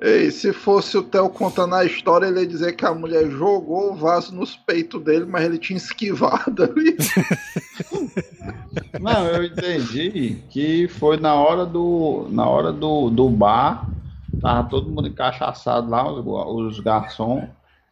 Ei, 0.00 0.30
se 0.30 0.52
fosse 0.52 0.96
o 0.98 1.02
Theo 1.02 1.30
contando 1.30 1.74
a 1.74 1.84
história, 1.84 2.26
ele 2.26 2.40
ia 2.40 2.46
dizer 2.46 2.74
que 2.74 2.84
a 2.84 2.94
mulher 2.94 3.30
jogou 3.30 3.92
o 3.92 3.96
vaso 3.96 4.34
nos 4.34 4.54
peitos 4.54 5.02
dele, 5.02 5.24
mas 5.24 5.44
ele 5.44 5.58
tinha 5.58 5.78
esquivado 5.78 6.64
ali. 6.64 6.96
Não, 9.00 9.26
eu 9.26 9.44
entendi 9.44 10.36
que 10.50 10.88
foi 10.88 11.16
na 11.18 11.34
hora 11.34 11.64
do, 11.64 12.26
na 12.30 12.46
hora 12.46 12.72
do, 12.72 13.10
do 13.10 13.28
bar, 13.28 13.88
tava 14.40 14.68
todo 14.68 14.90
mundo 14.90 15.08
encaixaçado 15.08 15.88
lá, 15.88 16.10
os, 16.10 16.76
os 16.76 16.80
garçons. 16.80 17.44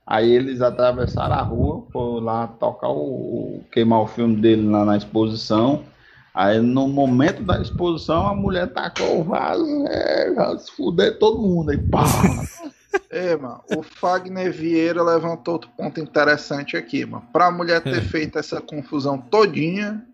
Aí 0.07 0.31
eles 0.31 0.61
atravessaram 0.61 1.35
a 1.37 1.43
rua, 1.43 1.85
foram 1.91 2.25
lá 2.25 2.47
tocar 2.47 2.91
o, 2.91 2.99
o- 2.99 3.65
queimar 3.73 4.03
o 4.03 4.07
filme 4.07 4.37
dele 4.37 4.69
lá 4.69 4.85
na 4.85 4.97
exposição. 4.97 5.83
Aí 6.35 6.61
no 6.61 6.89
momento 6.89 7.43
da 7.45 7.63
exposição 7.63 8.27
a 8.27 8.35
mulher 8.35 8.73
tacou 8.73 9.21
o 9.21 9.25
vaso, 9.25 9.65
é, 9.87 10.35
já 10.35 10.59
se 10.59 10.73
fuder 10.73 11.17
todo 11.19 11.41
mundo 11.41 11.71
aí, 11.71 11.79
pá. 11.79 12.05
É, 13.11 13.37
mano, 13.37 13.61
o 13.77 13.83
Fagner 13.83 14.53
Vieira 14.53 15.03
levantou 15.03 15.55
outro 15.55 15.71
ponto 15.77 16.01
interessante 16.01 16.77
aqui, 16.77 17.05
mano. 17.05 17.27
Pra 17.33 17.51
mulher 17.51 17.81
ter 17.83 18.01
feito 18.03 18.39
essa 18.39 18.61
confusão 18.61 19.19
todinha, 19.19 20.05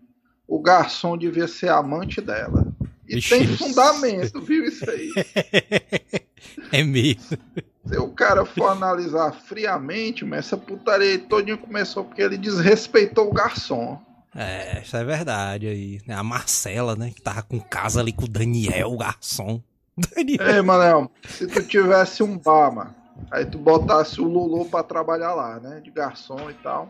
o 0.47 0.59
garçom 0.59 1.15
devia 1.15 1.47
ser 1.47 1.69
amante 1.69 2.19
dela. 2.19 2.65
E 3.07 3.17
Ixi. 3.17 3.29
tem 3.29 3.47
fundamento, 3.47 4.41
viu 4.41 4.65
isso 4.65 4.89
aí? 4.89 5.11
É 6.71 6.83
mesmo. 6.83 7.37
Se 7.85 7.97
o 7.97 8.09
cara 8.09 8.45
for 8.45 8.67
analisar 8.67 9.31
friamente, 9.31 10.25
mas 10.25 10.39
essa 10.39 10.57
putaria 10.57 11.19
todinha 11.19 11.55
começou 11.55 12.03
porque 12.03 12.21
ele 12.21 12.37
desrespeitou 12.37 13.29
o 13.29 13.33
garçom. 13.33 14.01
É, 14.35 14.81
isso 14.81 14.95
é 14.95 15.03
verdade 15.03 15.67
aí. 15.67 16.01
A 16.07 16.23
Marcela, 16.23 16.95
né? 16.95 17.11
Que 17.11 17.21
tava 17.21 17.41
com 17.43 17.59
casa 17.59 17.99
ali 17.99 18.13
com 18.13 18.25
o 18.25 18.29
Daniel, 18.29 18.91
o 18.93 18.97
garçom. 18.97 19.61
Daniel. 20.15 20.47
Ei, 20.47 20.61
Manel, 20.61 21.11
se 21.27 21.47
tu 21.47 21.61
tivesse 21.63 22.23
um 22.23 22.37
bar, 22.37 22.73
mano, 22.73 22.95
aí 23.29 23.45
tu 23.45 23.57
botasse 23.57 24.21
o 24.21 24.25
Lulu 24.25 24.65
pra 24.65 24.83
trabalhar 24.83 25.33
lá, 25.33 25.59
né? 25.59 25.81
De 25.81 25.91
garçom 25.91 26.49
e 26.49 26.53
tal. 26.55 26.89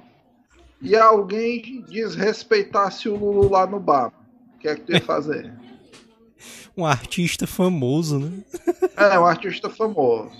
E 0.82 0.96
alguém 0.96 1.84
desrespeitasse 1.88 3.10
o 3.10 3.16
Lulu 3.16 3.50
lá 3.50 3.66
no 3.66 3.80
bar, 3.80 4.12
o 4.56 4.60
que 4.60 4.68
é 4.68 4.76
que 4.76 4.82
tu 4.82 4.92
ia 4.94 5.02
fazer? 5.02 5.52
Um 6.76 6.86
artista 6.86 7.46
famoso, 7.46 8.18
né? 8.18 8.32
É, 8.96 9.20
um 9.20 9.26
artista 9.26 9.70
famoso. 9.70 10.32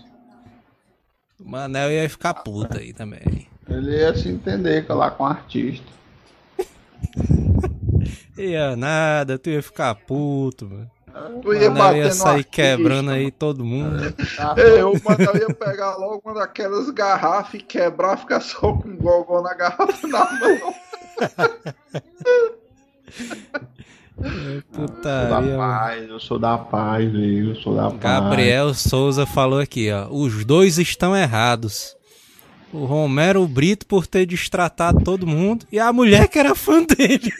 O 1.38 1.48
Manel 1.48 1.92
ia 1.92 2.10
ficar 2.10 2.34
puta 2.36 2.80
aí 2.80 2.94
também. 2.94 3.48
Ele 3.68 3.98
ia 3.98 4.16
se 4.16 4.30
entender 4.30 4.86
lá 4.90 5.12
com 5.12 5.24
o 5.24 5.28
artista. 5.28 5.86
Ia 8.38 8.76
nada, 8.76 9.38
tu 9.38 9.50
ia 9.50 9.62
ficar 9.62 9.94
puto, 9.94 10.68
mano. 10.68 10.90
Tu 11.42 11.54
ia 11.54 11.70
bater 11.70 11.98
ia 11.98 12.12
sair 12.12 12.38
artista, 12.38 12.52
quebrando 12.52 13.08
mano. 13.08 13.18
aí 13.18 13.30
todo 13.30 13.66
mundo. 13.66 14.02
Ei, 14.58 14.82
o 14.84 14.94
Manel 15.04 15.36
ia 15.36 15.54
pegar 15.54 15.98
logo 15.98 16.22
uma 16.24 16.40
daquelas 16.40 16.90
garrafas 16.90 17.56
e 17.56 17.64
quebrar, 17.64 18.18
ficar 18.18 18.40
só 18.40 18.74
com 18.74 18.96
gogó 18.96 19.42
na 19.42 19.54
garrafa 19.54 20.08
na 20.08 20.40
mão. 20.40 20.74
Eu 24.24 25.28
sou 25.28 25.30
da 25.30 25.42
Putaria, 25.42 25.58
mano. 25.58 25.58
paz, 25.58 26.10
eu 26.10 26.20
sou 26.20 26.40
da 26.40 26.58
paz, 26.58 27.12
eu 27.14 27.56
sou 27.56 27.76
da 27.76 27.90
paz. 27.90 28.00
Gabriel 28.00 28.74
Souza 28.74 29.26
falou 29.26 29.60
aqui, 29.60 29.92
ó. 29.92 30.08
Os 30.12 30.46
dois 30.46 30.78
estão 30.78 31.16
errados. 31.16 31.96
O 32.74 32.86
Romero 32.86 33.46
Brito 33.48 33.86
por 33.86 34.08
ter 34.08 34.26
destratado 34.26 35.04
todo 35.04 35.28
mundo 35.28 35.66
e 35.72 35.80
a 35.80 35.92
mulher 35.92 36.28
que 36.28 36.40
era 36.40 36.56
fã 36.56 36.84
dele. 36.84 37.32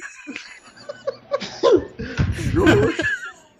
Justo. 2.52 3.06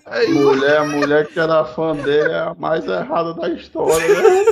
É 0.08 0.26
isso. 0.26 0.34
Mulher, 0.34 0.78
a 0.78 0.86
mulher 0.86 1.28
que 1.28 1.40
era 1.40 1.64
fã 1.64 1.96
dele 1.96 2.34
é 2.34 2.40
a 2.40 2.54
mais 2.54 2.86
errada 2.86 3.34
da 3.34 3.48
história, 3.50 4.22
né? 4.22 4.46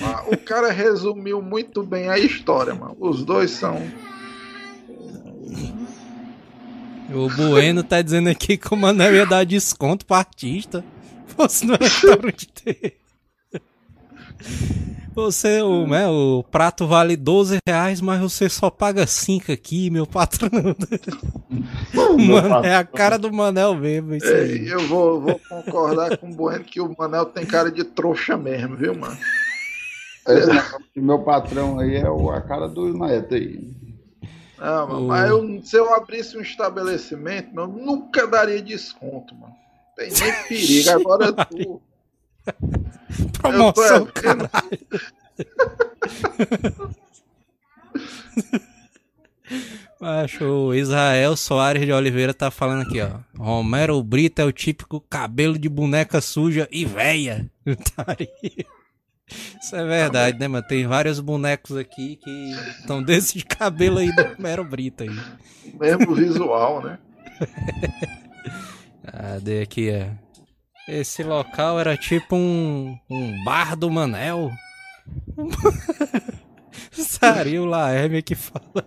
Ah, 0.00 0.24
O 0.26 0.36
cara 0.38 0.72
resumiu 0.72 1.42
muito 1.42 1.82
bem 1.82 2.08
a 2.08 2.18
história, 2.18 2.74
mano. 2.74 2.96
Os 2.98 3.22
dois 3.22 3.50
são. 3.50 3.76
O 7.12 7.28
Bueno 7.28 7.84
tá 7.84 8.00
dizendo 8.00 8.30
aqui 8.30 8.56
que 8.56 8.72
o 8.72 8.76
Manel 8.76 9.14
ia 9.14 9.26
dar 9.26 9.44
desconto 9.44 10.06
pro 10.06 10.16
artista. 10.16 10.82
Fosse 11.26 11.66
no 11.66 11.76
restaurante 11.76 12.48
dele. 12.64 12.94
Você, 15.14 15.62
o, 15.62 15.86
né, 15.86 16.08
o 16.08 16.44
prato 16.50 16.86
vale 16.88 17.16
12 17.16 17.58
reais, 17.66 18.00
mas 18.00 18.20
você 18.20 18.48
só 18.48 18.68
paga 18.68 19.06
5 19.06 19.52
aqui, 19.52 19.88
meu 19.88 20.06
patrão. 20.06 20.50
Mano, 22.18 22.66
é 22.66 22.74
a 22.74 22.84
cara 22.84 23.16
do 23.16 23.32
Manel 23.32 23.76
mesmo, 23.76 24.14
isso 24.14 24.26
aí. 24.26 24.50
Ei, 24.50 24.72
eu 24.72 24.88
vou, 24.88 25.20
vou 25.20 25.40
concordar 25.48 26.16
com 26.18 26.30
o 26.30 26.34
Bueno 26.34 26.64
que 26.64 26.80
o 26.80 26.94
Manel 26.98 27.26
tem 27.26 27.46
cara 27.46 27.70
de 27.70 27.84
trouxa 27.84 28.36
mesmo, 28.36 28.76
viu, 28.76 28.94
mano? 28.94 29.16
Esse 30.26 31.00
meu 31.00 31.20
patrão 31.20 31.78
aí 31.78 31.96
é 31.96 32.10
o, 32.10 32.30
a 32.30 32.40
cara 32.40 32.68
do 32.68 32.92
Neto 32.92 33.34
aí. 33.34 33.60
Não, 34.58 34.88
mano, 34.88 35.06
mas 35.06 35.30
eu, 35.30 35.62
se 35.62 35.76
eu 35.76 35.94
abrisse 35.94 36.36
um 36.36 36.40
estabelecimento, 36.40 37.50
eu 37.54 37.68
nunca 37.68 38.26
daria 38.26 38.62
desconto, 38.62 39.34
mano. 39.34 39.54
Tem 39.96 40.10
nem 40.10 40.32
perigo. 40.48 40.90
Agora 40.90 41.32
tu. 41.32 41.80
Promoção, 43.40 44.06
tô 44.06 44.12
caralho. 44.12 44.78
Acho 50.00 50.44
o 50.44 50.74
Israel 50.74 51.36
Soares 51.36 51.84
de 51.84 51.92
Oliveira 51.92 52.34
tá 52.34 52.50
falando 52.50 52.82
aqui, 52.82 53.00
ó. 53.00 53.20
Romero 53.38 54.02
Brito 54.02 54.42
é 54.42 54.44
o 54.44 54.52
típico 54.52 55.00
cabelo 55.00 55.58
de 55.58 55.68
boneca 55.68 56.20
suja 56.20 56.68
e 56.70 56.84
véia. 56.84 57.50
Isso 59.62 59.74
é 59.74 59.84
verdade, 59.86 60.38
né, 60.38 60.46
mano? 60.46 60.66
Tem 60.66 60.86
vários 60.86 61.20
bonecos 61.20 61.76
aqui 61.76 62.16
que 62.16 62.50
estão 62.78 63.02
desse 63.02 63.38
de 63.38 63.44
cabelo 63.46 63.98
aí 63.98 64.14
do 64.14 64.22
Romero 64.22 64.62
Brito 64.64 65.04
aí. 65.04 65.10
Mesmo 65.80 66.14
visual, 66.14 66.82
né? 66.82 66.98
Cadê 69.10 69.62
aqui, 69.62 69.88
é? 69.88 70.12
Esse 70.88 71.22
local 71.22 71.80
era 71.80 71.96
tipo 71.96 72.36
um, 72.36 72.98
um 73.08 73.44
bar 73.44 73.74
do 73.76 73.90
Manel. 73.90 74.52
Sario 76.92 77.64
Laerme 77.64 78.22
que 78.22 78.34
fala. 78.34 78.84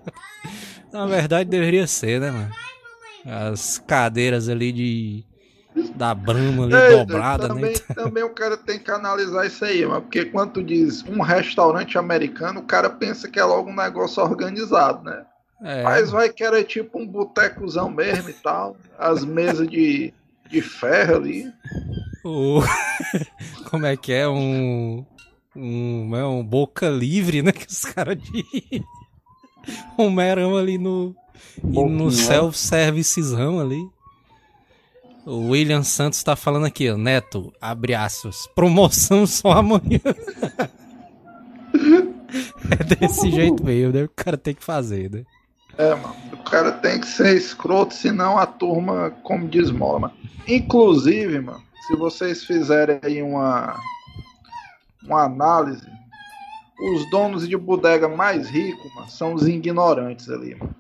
Na 0.92 1.06
verdade 1.06 1.50
deveria 1.50 1.88
ser, 1.88 2.22
né, 2.22 2.32
mano? 2.32 2.52
As 3.26 3.78
cadeiras 3.80 4.48
ali 4.48 4.72
de. 4.72 5.26
Da 5.96 6.16
Brahma 6.16 6.66
ali 6.66 6.74
Ei, 6.74 7.06
dobrada, 7.06 7.50
também, 7.50 7.74
né? 7.74 7.96
Também 7.96 8.24
o 8.24 8.32
cara 8.32 8.58
tem 8.58 8.80
que 8.80 8.90
analisar 8.90 9.46
isso 9.46 9.64
aí, 9.64 9.86
mano. 9.86 10.02
Porque 10.02 10.26
quando 10.26 10.54
tu 10.54 10.64
diz 10.64 11.04
um 11.04 11.22
restaurante 11.22 12.00
americano, 12.00 12.62
o 12.62 12.66
cara 12.66 12.90
pensa 12.90 13.30
que 13.30 13.40
é 13.40 13.44
logo 13.44 13.70
um 13.70 13.76
negócio 13.76 14.24
organizado, 14.24 15.04
né? 15.04 15.24
É. 15.62 15.84
Mas 15.84 16.10
vai 16.10 16.30
que 16.30 16.44
era 16.44 16.64
tipo 16.64 17.00
um 17.00 17.06
botecozão 17.06 17.92
mesmo 17.92 18.30
e 18.30 18.34
tal. 18.34 18.76
As 18.98 19.24
mesas 19.24 19.68
de, 19.68 20.14
de 20.48 20.62
ferro 20.62 21.16
ali. 21.16 21.52
O... 22.24 22.62
Como 23.70 23.86
é 23.86 23.96
que 23.96 24.14
é? 24.14 24.28
Um. 24.28 25.06
Um, 25.56 26.16
é 26.16 26.26
um 26.26 26.44
boca 26.44 26.88
livre, 26.90 27.42
né? 27.42 27.52
Que 27.52 27.68
os 27.68 27.82
caras 27.86 28.18
de. 28.22 28.46
Homerão 29.98 30.56
ali 30.56 30.78
no, 30.78 31.16
no 31.62 32.12
self-servicezão 32.12 33.60
ali. 33.60 33.82
O 35.26 35.50
William 35.50 35.84
Santos 35.84 36.24
tá 36.24 36.38
falando 36.38 36.66
aqui, 36.66 36.90
ó. 36.90 36.98
Neto, 36.98 37.52
abre 37.60 37.94
aspas. 37.94 38.48
Promoção 38.56 39.28
só 39.28 39.52
amanhã. 39.52 40.00
é 42.72 42.96
desse 42.96 43.30
jeito 43.30 43.64
mesmo, 43.64 43.94
né? 43.94 44.04
O 44.04 44.10
cara 44.10 44.38
tem 44.38 44.54
que 44.54 44.64
fazer, 44.64 45.12
né? 45.12 45.26
É, 45.78 45.96
mano. 45.96 46.16
O 46.34 46.38
cara 46.50 46.72
tem 46.72 47.00
que 47.00 47.08
ser 47.08 47.36
escroto, 47.36 47.94
senão 47.94 48.38
a 48.38 48.46
turma 48.46 49.12
como 49.24 49.48
desmola, 49.48 50.00
mano. 50.00 50.14
Inclusive, 50.48 51.40
mano, 51.40 51.62
se 51.88 51.96
vocês 51.96 52.44
fizerem 52.44 53.00
aí 53.04 53.22
uma, 53.22 53.80
uma 55.04 55.24
análise 55.24 55.88
os 56.80 57.10
donos 57.10 57.48
de 57.48 57.58
bodega 57.58 58.08
mais 58.08 58.50
ricos, 58.50 58.94
mano, 58.96 59.10
são 59.10 59.34
os 59.34 59.48
ignorantes 59.48 60.30
ali, 60.30 60.56
mano. 60.56 60.76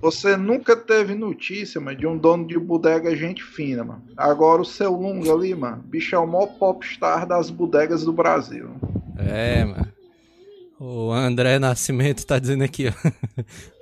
Você 0.00 0.36
nunca 0.36 0.76
teve 0.76 1.14
notícia, 1.14 1.80
mano, 1.80 1.96
de 1.96 2.06
um 2.06 2.16
dono 2.16 2.46
de 2.46 2.58
bodega 2.58 3.16
gente 3.16 3.42
fina, 3.42 3.82
mano. 3.82 4.02
Agora 4.16 4.62
o 4.62 4.64
seu 4.64 4.92
Lunga 4.92 5.32
ali, 5.32 5.54
mano, 5.54 5.82
bicho 5.84 6.14
é 6.14 6.18
o 6.18 6.26
maior 6.26 6.46
popstar 6.46 7.26
das 7.26 7.50
bodegas 7.50 8.04
do 8.04 8.12
Brasil. 8.12 8.70
É, 9.18 9.64
mano. 9.64 9.88
O 10.80 11.10
André 11.10 11.58
Nascimento 11.58 12.24
tá 12.24 12.38
dizendo 12.38 12.62
aqui, 12.62 12.86
ó. 12.88 13.10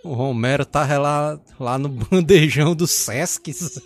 O 0.02 0.14
Romero 0.14 0.64
tá 0.64 0.98
lá, 0.98 1.38
lá 1.60 1.78
no 1.78 1.90
bandejão 1.90 2.74
dos 2.74 2.90
Sescs. 2.90 3.82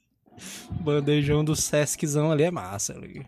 bandejão 0.80 1.42
do 1.42 1.56
Sesczão 1.56 2.30
ali 2.30 2.42
é 2.42 2.50
massa. 2.50 2.92
Ali. 2.92 3.24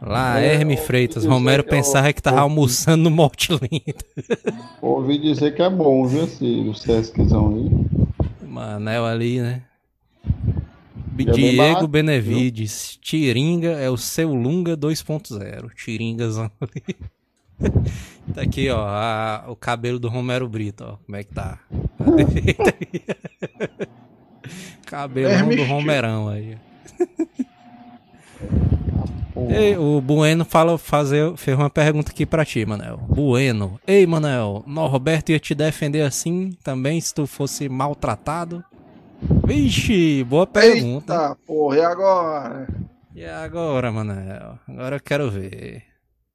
Lá, 0.00 0.40
é, 0.40 0.54
Herme 0.54 0.76
Freitas. 0.78 1.26
Romero 1.26 1.62
que 1.62 1.70
pensava 1.70 2.12
que 2.12 2.22
tava 2.22 2.40
almoçando 2.40 3.04
no 3.04 3.10
Morte 3.10 3.52
Lento. 3.52 4.04
Ouvi 4.80 5.18
dizer 5.18 5.54
que 5.54 5.62
é 5.62 5.68
bom, 5.68 6.06
viu, 6.06 6.24
esse, 6.24 6.44
o 6.44 6.74
Sesquizão 6.74 7.54
aí. 7.54 8.48
Manel 8.48 9.04
ali, 9.04 9.40
né? 9.40 9.62
É 11.18 11.32
Diego 11.32 11.86
Benevides. 11.86 12.98
Tiringa 13.00 13.70
é 13.70 13.88
o 13.88 13.96
seu 13.96 14.34
Lunga 14.34 14.76
2.0. 14.76 15.70
Tiringazão 15.74 16.50
ali. 16.60 16.82
tá 18.34 18.42
aqui, 18.42 18.68
ó. 18.68 18.84
A, 18.86 19.44
o 19.48 19.54
cabelo 19.56 19.98
do 19.98 20.08
Romero 20.08 20.48
Brito, 20.48 20.84
ó. 20.84 20.96
Como 21.04 21.16
é 21.16 21.22
que 21.22 21.32
tá? 21.32 21.60
Cabelão 24.86 25.48
do 25.48 25.64
Romerão 25.64 26.28
aí. 26.28 26.56
Ei, 29.50 29.76
o 29.76 30.00
Bueno 30.00 30.44
fala, 30.44 30.78
fazer, 30.78 31.36
fez 31.36 31.56
uma 31.56 31.68
pergunta 31.68 32.10
aqui 32.10 32.24
pra 32.24 32.44
ti, 32.44 32.64
Manel. 32.64 32.98
Bueno. 32.98 33.80
Ei, 33.86 34.06
Manel, 34.06 34.62
Norberto 34.66 35.32
ia 35.32 35.40
te 35.40 35.54
defender 35.54 36.02
assim 36.02 36.52
também 36.62 37.00
se 37.00 37.12
tu 37.12 37.26
fosse 37.26 37.68
maltratado? 37.68 38.64
Vixe, 39.46 40.24
boa 40.24 40.46
pergunta. 40.46 41.12
Eita, 41.12 41.36
porra, 41.46 41.76
e 41.76 41.80
agora? 41.80 42.68
E 43.14 43.24
agora, 43.24 43.92
Manel? 43.92 44.58
Agora 44.68 44.96
eu 44.96 45.00
quero 45.00 45.30
ver. 45.30 45.84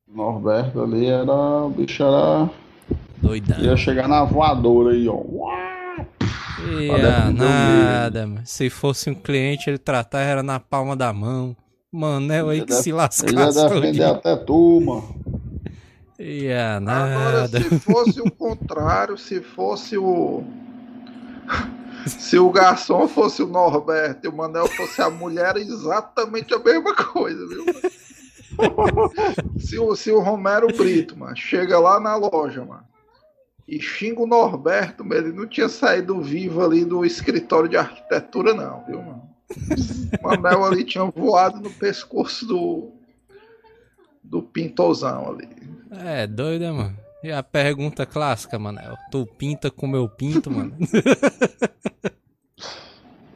Norberto 0.08 0.82
ali 0.82 1.08
era. 1.08 1.32
O 1.32 1.70
bicho 1.70 2.04
era. 2.04 2.50
Doidão. 3.18 3.60
Ia 3.60 3.76
chegar 3.76 4.08
na 4.08 4.24
voadora 4.24 4.94
aí, 4.94 5.08
ó. 5.08 5.20
Ia 6.80 7.32
nada, 7.32 8.28
se 8.44 8.70
fosse 8.70 9.10
um 9.10 9.15
cliente, 9.15 9.70
ele 9.70 9.78
tratar 9.78 10.22
era 10.22 10.44
na 10.44 10.60
palma 10.60 10.96
da 10.96 11.12
mão. 11.13 11.56
Manel 11.92 12.50
aí 12.50 12.65
que 12.65 12.74
se 12.74 12.92
lascasse. 12.92 13.34
Ele 13.34 13.39
ia 13.39 13.52
defender 13.52 14.04
até 14.04 14.36
tu, 14.36 14.80
mano. 14.80 15.15
Ia 16.20 16.80
nada. 16.80 17.15
Agora, 17.15 17.48
se 17.48 17.80
fosse 17.80 18.22
o 18.22 18.30
contrário, 18.30 19.18
se 19.18 19.42
fosse 19.42 19.98
o. 19.98 20.44
Se 22.06 22.38
o 22.38 22.52
garçom 22.52 23.08
fosse 23.08 23.42
o 23.42 23.48
Norberto 23.48 24.26
e 24.26 24.30
o 24.30 24.36
Manel 24.36 24.68
fosse 24.68 25.02
a 25.02 25.10
mulher, 25.10 25.58
é 25.58 25.62
exatamente 25.62 26.54
a 26.54 26.60
mesma 26.60 26.96
coisa, 26.96 27.48
viu? 27.48 27.66
se, 29.60 29.80
o, 29.80 29.96
se 29.96 30.12
o 30.12 30.20
Romero 30.20 30.68
Brito, 30.68 31.18
mano, 31.18 31.36
chega 31.36 31.80
lá 31.80 32.00
na 32.00 32.16
loja, 32.16 32.64
mano, 32.64 32.88
e 33.68 33.80
xinga 33.80 34.22
o 34.22 34.28
Norberto, 34.28 35.06
mano, 35.06 35.28
ele 35.28 35.32
não 35.32 35.48
tinha 35.48 35.70
saído 35.70 36.22
vivo 36.22 36.64
ali 36.64 36.84
do 36.84 37.06
escritório 37.06 37.70
de 37.70 37.78
arquitetura, 37.78 38.54
não, 38.54 38.84
viu, 38.86 39.02
mano? 39.02 39.30
O 40.20 40.28
Manel 40.28 40.64
ali 40.64 40.84
tinha 40.84 41.06
voado 41.06 41.60
no 41.60 41.72
pescoço 41.72 42.46
do. 42.46 42.92
do 44.24 44.44
pintozão 44.44 45.32
ali. 45.32 45.50
É, 45.92 46.28
doido, 46.28 46.62
né, 46.62 46.72
mano? 46.72 46.98
E 47.24 47.32
a 47.32 47.44
pergunta 47.44 48.06
clássica, 48.06 48.58
Manel. 48.58 48.96
Tu 49.12 49.26
pinta 49.38 49.70
como 49.70 49.96
eu 49.96 50.08
pinto, 50.08 50.50
mano? 50.50 50.74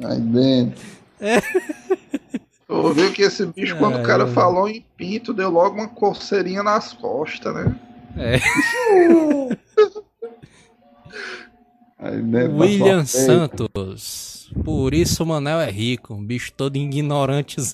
Aí 0.04 0.19
dentro. 0.19 0.82
É. 1.19 1.39
Viu 2.93 3.13
que 3.13 3.22
esse 3.22 3.46
bicho, 3.46 3.78
quando 3.78 3.98
é, 3.98 4.02
o 4.02 4.06
cara 4.06 4.28
falou 4.28 4.69
em 4.69 4.84
pinto, 4.98 5.34
deu 5.34 5.50
logo 5.50 5.76
uma 5.76 5.88
coceirinha 5.88 6.63
nas 6.63 6.93
costas, 6.93 7.54
né? 7.54 7.76
É. 8.17 8.39
William 12.58 13.06
Santos. 13.06 14.52
Por 14.63 14.93
isso 14.93 15.24
o 15.24 15.26
Manel 15.26 15.60
é 15.60 15.72
rico, 15.72 16.13
um 16.13 16.24
bicho 16.24 16.54
todo 16.54 16.76
ignorante. 16.76 17.58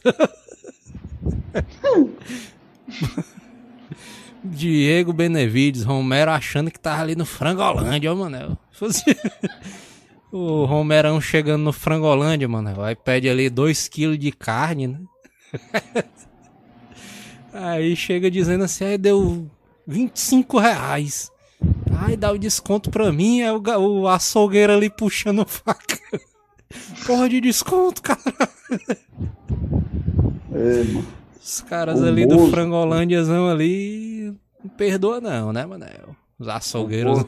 Diego 4.44 5.12
Benevides, 5.12 5.84
Romero 5.84 6.32
achando 6.32 6.72
que 6.72 6.80
tava 6.80 7.02
ali 7.02 7.16
no 7.16 7.26
Frangolândia, 7.26 8.12
ó, 8.12 8.16
Manel. 8.16 8.58
o 10.32 10.66
Romerão 10.66 11.20
chegando 11.20 11.64
no 11.64 11.74
Frangolândia, 11.74 12.48
Manel. 12.48 12.82
Aí 12.82 12.96
pede 12.96 13.30
ali 13.30 13.50
2kg 13.50 14.18
de 14.18 14.32
carne, 14.32 14.88
né? 14.88 15.00
Aí 17.52 17.96
chega 17.96 18.30
dizendo 18.30 18.64
assim, 18.64 18.86
aí 18.86 18.98
deu 18.98 19.50
25 19.88 20.60
reais. 20.60 21.32
Aí 22.00 22.16
dá 22.16 22.32
o 22.32 22.38
desconto 22.38 22.92
pra 22.92 23.12
mim, 23.12 23.42
é 23.42 23.52
o, 23.52 23.62
o 24.02 24.08
açougueiro 24.08 24.72
ali 24.72 24.90
puxando 24.90 25.46
faca. 25.46 26.00
Porra 27.08 27.28
de 27.28 27.42
desconto, 27.42 28.02
cara. 28.04 28.20
É, 30.54 30.84
mano. 30.84 31.19
Os 31.42 31.62
caras 31.62 32.02
o 32.02 32.06
ali 32.06 32.26
Bozo... 32.26 32.46
do 32.46 32.52
Frangolândiazão 32.52 33.48
ali 33.48 34.34
não 34.64 34.70
perdoa 34.70 35.22
não, 35.22 35.54
né, 35.54 35.66
Manel? 35.66 36.16
Os 36.38 36.48
açougueiros. 36.48 37.20
O 37.22 37.26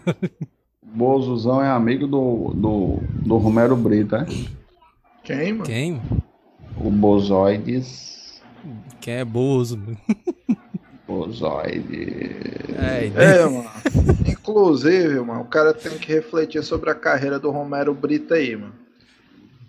Bozuzão 0.84 1.64
é 1.64 1.70
amigo 1.70 2.06
do, 2.06 2.54
do, 2.54 3.00
do 3.26 3.38
Romero 3.38 3.76
Brito, 3.76 4.16
é? 4.16 4.26
Quem, 5.24 5.54
mano? 5.54 5.64
Quem? 5.64 6.02
O 6.78 6.90
Bozoides. 6.90 8.42
Quem 9.00 9.16
é 9.16 9.26
Bozo? 9.26 9.80
Ozoide. 11.08 12.32
É, 12.78 13.12
É, 13.16 13.46
mano. 13.46 13.70
Inclusive, 14.28 15.20
mano, 15.20 15.42
o 15.42 15.46
cara 15.46 15.74
tem 15.74 15.98
que 15.98 16.14
refletir 16.14 16.64
sobre 16.64 16.90
a 16.90 16.96
carreira 16.96 17.40
do 17.40 17.52
Romero 17.52 17.94
Brito 17.94 18.34
aí, 18.34 18.56
mano. 18.56 18.74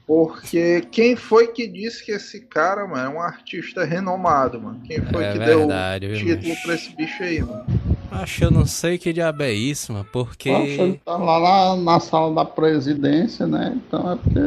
Porque 0.07 0.83
quem 0.91 1.15
foi 1.17 1.49
que 1.49 1.67
disse 1.67 2.05
que 2.05 2.13
esse 2.13 2.41
cara, 2.41 2.87
mano, 2.87 2.99
é 2.99 3.09
um 3.09 3.21
artista 3.23 3.85
renomado, 3.85 4.61
mano? 4.61 4.81
Quem 4.85 5.01
foi 5.01 5.25
É 5.25 5.33
que 5.33 5.39
verdade, 5.39 6.07
deu 6.07 6.17
o 6.17 6.25
viu, 6.25 6.37
título 6.37 6.49
macho? 6.51 6.63
pra 6.65 6.75
esse 6.75 6.97
bicho 6.97 7.23
aí, 7.23 7.41
mano? 7.41 7.65
Acho 8.11 8.45
eu 8.45 8.51
não 8.51 8.67
sei 8.67 8.99
que 8.99 9.13
diabo 9.13 9.43
é 9.43 9.53
isso, 9.53 9.93
mano, 9.93 10.07
porque. 10.13 10.51
Poxa, 10.51 10.83
ele 10.83 11.01
tá 11.05 11.17
lá 11.17 11.41
na, 11.77 11.83
na 11.83 12.01
sala 12.01 12.35
da 12.35 12.45
presidência, 12.45 13.47
né? 13.47 13.73
Então 13.77 14.13
é 14.13 14.17
porque. 14.17 14.41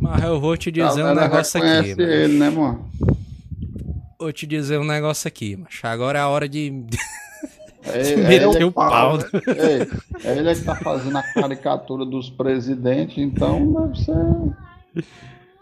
Mas 0.00 0.22
eu 0.22 0.38
vou 0.40 0.56
te 0.56 0.68
a 0.68 0.72
dizer 0.72 1.02
um 1.04 1.14
negócio 1.14 1.58
aqui, 1.58 1.66
reconhece 1.68 1.96
mano. 1.96 2.12
ele, 2.12 2.38
né, 2.38 2.50
mano? 2.50 2.90
Vou 4.18 4.32
te 4.32 4.46
dizer 4.46 4.78
um 4.78 4.84
negócio 4.84 5.26
aqui, 5.26 5.56
mas 5.56 5.80
agora 5.82 6.18
é 6.18 6.22
a 6.22 6.28
hora 6.28 6.48
de. 6.48 6.84
É, 7.86 8.36
é 8.36 8.46
o 8.46 8.72
tá- 8.72 8.88
pau, 8.88 9.18
né? 9.18 9.24
é, 9.46 10.28
é 10.30 10.38
ele 10.38 10.54
que 10.54 10.62
tá 10.62 10.74
fazendo 10.74 11.18
a 11.18 11.22
caricatura 11.22 12.04
dos 12.04 12.30
presidentes, 12.30 13.18
então 13.18 13.88
deve 13.88 14.04
ser. 14.04 15.04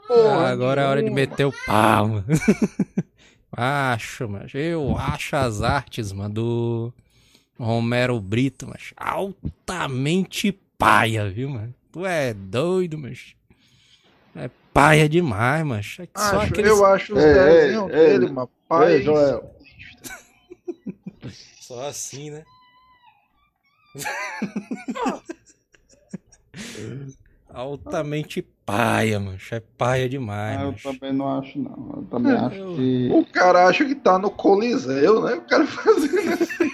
Porra 0.07 0.49
agora 0.49 0.83
é 0.83 0.85
a 0.85 0.91
hora 0.91 1.03
de 1.03 1.11
meter 1.11 1.47
o 1.47 1.53
pau, 1.67 2.09
mano. 2.09 2.25
Acho, 3.55 4.29
mas 4.31 4.51
eu 4.55 4.97
acho 4.97 5.37
as 5.37 5.61
artes, 5.61 6.11
mano, 6.11 6.33
do 6.33 6.93
Romero 7.59 8.19
Brito, 8.19 8.67
mas 8.67 8.95
altamente 8.97 10.53
paia, 10.79 11.29
viu, 11.29 11.51
mano? 11.51 11.75
Tu 11.93 12.07
é 12.07 12.33
doido, 12.33 12.97
mas 12.97 13.35
é 14.35 14.49
paia 14.73 15.07
demais, 15.07 15.67
mas 15.67 15.97
é 15.99 16.09
Acho, 16.15 16.37
aqueles 16.47 16.71
Eu 16.71 16.87
acho 16.87 17.13
os 17.13 17.23
Ei, 17.23 17.35
desenhos 17.35 17.91
ei, 17.91 17.97
dele, 17.97 18.25
ei, 18.27 18.33
mano. 18.33 18.51
Pai, 18.67 18.93
ei, 18.95 19.03
Joel. 19.03 19.51
Só 21.73 21.89
assim, 21.89 22.31
né? 22.31 22.45
altamente 27.49 28.43
paia, 28.65 29.19
mano. 29.19 29.39
É 29.51 29.61
paia 29.61 30.09
demais, 30.09 30.59
Ah, 30.59 30.63
eu 30.65 30.73
macho. 30.73 30.93
também 30.93 31.13
não 31.13 31.39
acho, 31.39 31.59
não. 31.59 31.93
Eu 31.97 32.03
também 32.11 32.33
acho 32.33 32.57
eu- 32.57 32.77
que. 32.77 33.09
O 33.13 33.25
cara 33.27 33.67
acha 33.69 33.85
que 33.85 33.95
tá 33.95 34.19
no 34.19 34.31
Coliseu, 34.31 35.23
né? 35.23 35.35
O 35.35 35.43
cara 35.43 35.67
fazendo 35.67 36.33
assim. 36.33 36.73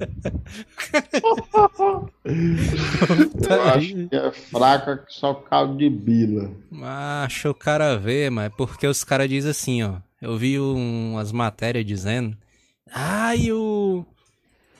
Eu 3.50 3.62
acho 3.70 4.08
que 4.08 4.16
é 4.16 4.32
fraca 4.32 4.96
que 4.98 5.12
só 5.12 5.34
caldo 5.34 5.76
de 5.76 5.90
bila. 5.90 6.50
Macho, 6.70 7.50
o 7.50 7.54
cara 7.54 7.98
vê, 7.98 8.30
mas 8.30 8.46
é 8.46 8.48
porque 8.48 8.86
os 8.86 9.04
caras 9.04 9.28
dizem 9.28 9.50
assim, 9.50 9.82
ó. 9.82 9.96
Eu 10.20 10.36
vi 10.38 10.58
um- 10.58 11.12
umas 11.12 11.32
matérias 11.32 11.84
dizendo. 11.84 12.34
Ai, 12.92 13.52
o. 13.52 14.04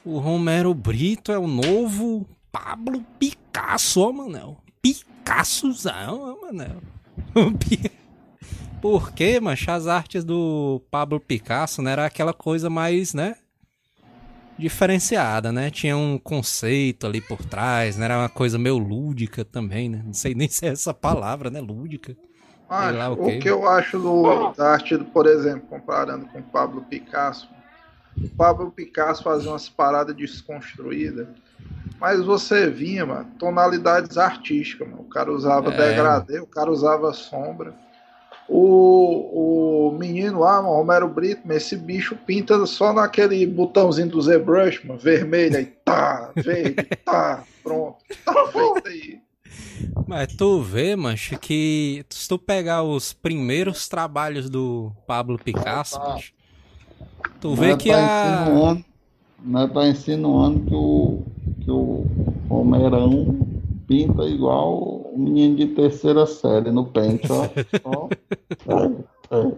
O 0.04 0.18
Romero 0.18 0.72
Brito 0.72 1.30
é 1.30 1.38
o 1.38 1.46
novo 1.46 2.26
Pablo 2.50 3.04
Picasso, 3.18 4.00
ó, 4.00 4.12
Manel. 4.12 4.56
Picassozão, 4.80 6.20
ó, 6.22 6.46
Manel. 6.46 6.80
Por 8.80 9.12
quê, 9.12 9.38
mancha? 9.38 9.74
As 9.74 9.86
artes 9.86 10.24
do 10.24 10.82
Pablo 10.90 11.20
Picasso, 11.20 11.82
né? 11.82 11.92
Era 11.92 12.06
aquela 12.06 12.32
coisa 12.32 12.70
mais, 12.70 13.12
né? 13.12 13.36
Diferenciada, 14.58 15.52
né? 15.52 15.70
Tinha 15.70 15.96
um 15.96 16.18
conceito 16.18 17.06
ali 17.06 17.20
por 17.20 17.44
trás, 17.44 17.96
né? 17.98 18.06
Era 18.06 18.18
uma 18.18 18.28
coisa 18.28 18.58
meio 18.58 18.78
lúdica 18.78 19.44
também, 19.44 19.90
né? 19.90 20.02
Não 20.04 20.14
sei 20.14 20.34
nem 20.34 20.48
se 20.48 20.66
é 20.66 20.70
essa 20.70 20.94
palavra, 20.94 21.50
né? 21.50 21.60
Lúdica. 21.60 22.16
Acho, 22.68 22.98
lá 22.98 23.10
o 23.10 23.26
o 23.26 23.38
que 23.38 23.50
eu 23.50 23.68
acho 23.68 23.98
do, 23.98 24.52
da 24.52 24.72
arte, 24.72 24.96
por 24.96 25.26
exemplo, 25.26 25.68
comparando 25.68 26.26
com 26.26 26.38
o 26.38 26.42
Pablo 26.42 26.82
Picasso. 26.82 27.48
O 28.16 28.28
Pablo 28.36 28.70
Picasso 28.70 29.22
fazia 29.22 29.50
umas 29.50 29.68
paradas 29.68 30.14
desconstruídas, 30.16 31.28
mas 31.98 32.24
você 32.24 32.68
vinha, 32.68 33.04
mano, 33.06 33.30
tonalidades 33.38 34.16
artísticas, 34.18 34.88
mano. 34.88 35.02
O 35.02 35.08
cara 35.08 35.32
usava 35.32 35.70
É. 35.70 35.76
degradê, 35.76 36.40
o 36.40 36.46
cara 36.46 36.70
usava 36.70 37.12
sombra. 37.12 37.74
O, 38.48 39.90
o 39.90 39.98
menino 39.98 40.40
lá, 40.40 40.60
mano, 40.60 40.74
Romero 40.74 41.08
Brito, 41.08 41.42
mano, 41.46 41.56
esse 41.56 41.76
bicho 41.76 42.16
pinta 42.16 42.66
só 42.66 42.92
naquele 42.92 43.46
botãozinho 43.46 44.08
do 44.08 44.20
ZBrush, 44.20 44.84
mano, 44.84 44.98
vermelho, 44.98 45.56
aí 45.56 45.66
tá, 45.66 46.32
verde, 46.36 46.88
tá, 47.04 47.44
pronto. 47.62 47.98
Tá 48.24 48.34
feito 48.48 48.88
aí. 48.88 49.20
Mas 50.06 50.34
tu 50.34 50.60
vê, 50.60 50.96
mancha, 50.96 51.38
que 51.38 52.04
se 52.10 52.28
tu 52.28 52.38
pegar 52.38 52.82
os 52.82 53.12
primeiros 53.12 53.88
trabalhos 53.88 54.50
do 54.50 54.92
Pablo 55.06 55.38
Picasso, 55.38 55.96
Ah, 55.96 56.14
tá. 56.16 56.20
Tu 57.40 57.54
vê 57.54 57.70
é 57.70 57.76
que 57.76 57.90
tá 57.90 57.96
a. 57.96 58.42
insinuando, 58.42 58.84
não 59.42 59.60
é 59.62 59.68
tá 59.68 59.88
insinuando 59.88 60.60
que 60.60 60.74
o, 60.74 61.22
que 61.60 61.70
o 61.70 62.06
Romerão 62.48 63.46
pinta 63.86 64.22
igual 64.24 64.78
o 64.78 65.18
menino 65.18 65.56
de 65.56 65.66
terceira 65.68 66.26
série 66.26 66.70
no 66.70 66.86
pente, 66.86 67.26
ó. 67.30 67.48
Ó. 67.84 68.08
É, 69.30 69.36
é. 69.36 69.52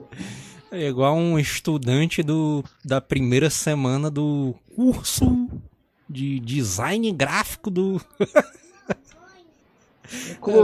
É 0.73 0.89
igual 0.89 1.15
um 1.15 1.39
estudante 1.39 2.23
do, 2.23 2.65
da 2.83 2.99
primeira 2.99 3.51
semana 3.51 4.11
do 4.11 4.55
curso 4.75 5.47
de 6.09 6.41
design 6.41 7.13
gráfico 7.13 7.71
do. 7.71 8.01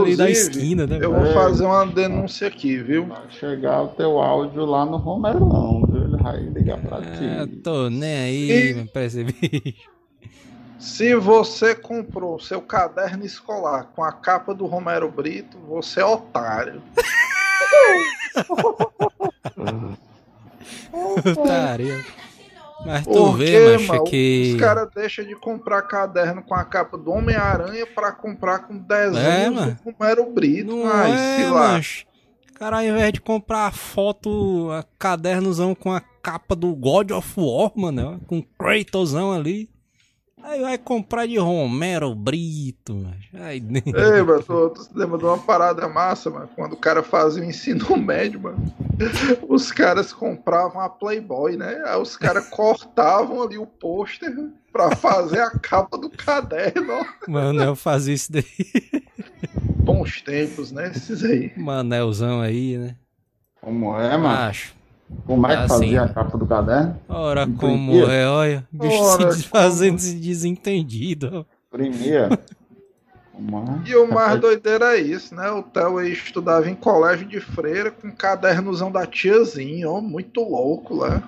ali 0.01 0.15
da 0.15 0.29
esquina, 0.29 0.87
né? 0.87 0.97
Eu 0.99 1.13
vou 1.13 1.31
fazer 1.33 1.63
uma 1.65 1.85
denúncia 1.85 2.47
aqui, 2.47 2.77
viu? 2.77 3.05
Vai 3.05 3.29
chegar 3.31 3.83
o 3.83 3.89
teu 3.89 4.19
áudio 4.19 4.65
lá 4.65 4.83
no 4.85 4.97
Romerão, 4.97 5.83
viu? 5.87 5.98
Vai 6.21 6.37
ligar 6.39 6.77
pra 6.79 6.97
É, 6.97 7.45
ti. 7.47 7.55
tô 7.57 7.89
nem 7.89 8.15
aí, 8.15 8.51
E- 8.51 8.73
mano, 8.75 8.87
pra 8.89 9.03
esse 9.05 9.23
bicho. 9.23 9.89
Se 10.79 11.13
você 11.15 11.75
comprou 11.75 12.39
seu 12.39 12.61
caderno 12.61 13.25
escolar 13.25 13.89
com 13.95 14.03
a 14.03 14.11
capa 14.13 14.53
do 14.53 14.65
Romero 14.65 15.11
Brito, 15.11 15.57
você 15.67 15.99
é 15.99 16.05
otário. 16.05 16.81
Otário. 21.25 22.03
Mas 22.85 23.03
tu 23.05 23.11
Por 23.11 23.37
vê, 23.37 23.77
mano? 23.77 24.03
que. 24.05 24.53
Os 24.55 24.59
caras 24.61 24.87
deixam 24.95 25.25
de 25.25 25.35
comprar 25.35 25.81
caderno 25.81 26.41
com 26.41 26.55
a 26.55 26.63
capa 26.63 26.97
do 26.97 27.11
Homem-Aranha 27.11 27.85
pra 27.85 28.11
comprar 28.11 28.59
com 28.59 28.75
É, 28.75 28.77
desenhos 29.09 29.55
mano. 29.55 29.77
do 29.83 29.91
Romero 29.91 30.25
Brito. 30.31 30.75
Não 30.77 30.87
Ai, 30.89 31.11
é, 31.11 31.37
se 31.37 31.43
lá. 31.49 31.67
mancho. 31.73 32.05
Cara, 32.59 32.79
ao 32.79 32.83
invés 32.83 33.13
de 33.13 33.21
comprar 33.21 33.71
foto, 33.71 34.67
cadernozão 34.97 35.73
com 35.73 35.93
a 35.93 36.01
capa 36.01 36.57
do 36.57 36.75
God 36.75 37.11
of 37.11 37.33
War, 37.39 37.71
mano, 37.73 38.19
com 38.27 38.43
Kratosão 38.43 39.31
ali. 39.31 39.69
Aí 40.43 40.61
vai 40.61 40.77
comprar 40.77 41.27
de 41.27 41.37
Romero 41.37 42.15
Brito, 42.15 42.95
mancho. 42.95 43.29
Aí, 43.33 43.61
Ei, 43.85 44.21
mano, 44.23 44.41
tu, 44.43 44.69
tu 44.69 44.83
se 44.83 44.89
lembra 44.95 45.17
de 45.17 45.25
uma 45.25 45.37
parada 45.37 45.87
massa, 45.87 46.29
mano? 46.29 46.49
Quando 46.55 46.73
o 46.73 46.77
cara 46.77 47.03
fazia 47.03 47.41
o 47.43 47.45
ensino 47.45 47.85
médio, 47.97 48.39
mano. 48.39 48.57
Os 49.47 49.71
caras 49.71 50.13
compravam 50.13 50.81
a 50.81 50.89
Playboy, 50.89 51.55
né? 51.57 51.81
Aí 51.85 52.01
os 52.01 52.15
caras 52.15 52.47
cortavam 52.49 53.43
ali 53.43 53.57
o 53.57 53.65
pôster 53.65 54.33
pra 54.71 54.95
fazer 54.95 55.41
a 55.41 55.51
capa 55.51 55.97
do 55.97 56.09
caderno. 56.09 57.05
mano, 57.27 57.61
eu 57.61 57.75
fazia 57.75 58.13
isso 58.13 58.31
daí. 58.31 58.43
Bons 59.83 60.21
tempos, 60.21 60.71
né? 60.71 60.91
Esses 60.95 61.23
aí. 61.23 61.51
Manelzão 61.57 62.41
aí, 62.41 62.77
né? 62.77 62.95
Como 63.61 63.99
é, 63.99 64.15
mano? 64.15 64.27
Acho. 64.27 64.78
Como 65.25 65.47
é 65.47 65.49
que 65.55 65.63
assim, 65.63 65.67
fazia 65.67 66.01
né? 66.05 66.11
a 66.11 66.13
capa 66.13 66.37
do 66.37 66.45
caderno? 66.45 66.99
Ora, 67.07 67.43
Imprimia? 67.43 67.59
como 67.59 68.11
é, 68.11 68.29
olha. 68.29 68.67
o 68.73 68.77
Bicho 68.77 69.01
Ora, 69.03 69.31
se 69.31 69.43
fazendo 69.43 69.97
esse 69.97 70.15
desentendido. 70.15 71.45
ó. 71.47 71.75
Imprimia. 71.75 72.29
Como 73.31 73.57
é? 73.57 73.89
E 73.89 73.95
o 73.95 74.11
mais 74.11 74.39
doideiro 74.39 74.83
é 74.83 74.97
isso, 74.97 75.33
né? 75.33 75.49
O 75.51 75.63
Theo 75.63 75.97
aí 75.97 76.11
estudava 76.11 76.69
em 76.69 76.75
colégio 76.75 77.25
de 77.27 77.39
freira 77.39 77.89
com 77.89 78.11
cadernozão 78.11 78.91
da 78.91 79.05
tiazinha, 79.05 79.89
ó, 79.89 80.01
muito 80.01 80.41
louco 80.41 80.95
lá. 80.95 81.23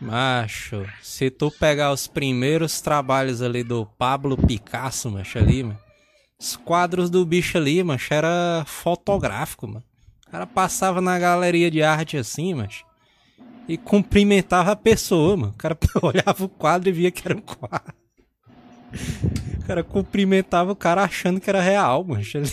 Macho, 0.00 0.86
se 1.02 1.28
tu 1.28 1.50
pegar 1.50 1.92
os 1.92 2.06
primeiros 2.06 2.80
trabalhos 2.80 3.42
ali 3.42 3.62
do 3.62 3.84
Pablo 3.98 4.36
Picasso, 4.36 5.10
macho, 5.10 5.38
ali, 5.38 5.62
mano, 5.62 5.78
os 6.40 6.56
quadros 6.56 7.10
do 7.10 7.24
bicho 7.26 7.58
ali, 7.58 7.82
macho, 7.84 8.14
era 8.14 8.64
fotográfico, 8.66 9.66
mano. 9.66 9.84
O 10.30 10.32
cara 10.32 10.46
passava 10.46 11.00
na 11.00 11.18
galeria 11.18 11.68
de 11.70 11.82
arte 11.82 12.16
assim, 12.16 12.54
macho, 12.54 12.84
e 13.66 13.76
cumprimentava 13.76 14.70
a 14.70 14.76
pessoa, 14.76 15.36
mano. 15.36 15.52
O 15.52 15.56
cara 15.56 15.76
olhava 16.00 16.44
o 16.44 16.48
quadro 16.48 16.88
e 16.88 16.92
via 16.92 17.10
que 17.10 17.22
era 17.26 17.36
um 17.36 17.40
quadro. 17.40 17.92
O 19.60 19.66
cara 19.66 19.82
cumprimentava 19.82 20.70
o 20.72 20.76
cara 20.76 21.02
achando 21.02 21.40
que 21.40 21.50
era 21.50 21.60
real, 21.60 22.04
ali. 22.36 22.50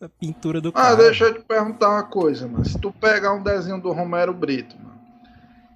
A 0.00 0.08
pintura 0.18 0.60
do 0.62 0.70
Ah, 0.70 0.72
cara. 0.72 0.96
deixa 0.96 1.24
eu 1.24 1.34
te 1.34 1.40
perguntar 1.40 1.90
uma 1.90 2.02
coisa, 2.04 2.48
mano. 2.48 2.64
Se 2.64 2.78
tu 2.78 2.90
pegar 2.90 3.34
um 3.34 3.42
desenho 3.42 3.80
do 3.80 3.92
Romero 3.92 4.32
Brito, 4.32 4.74
mano, 4.76 4.87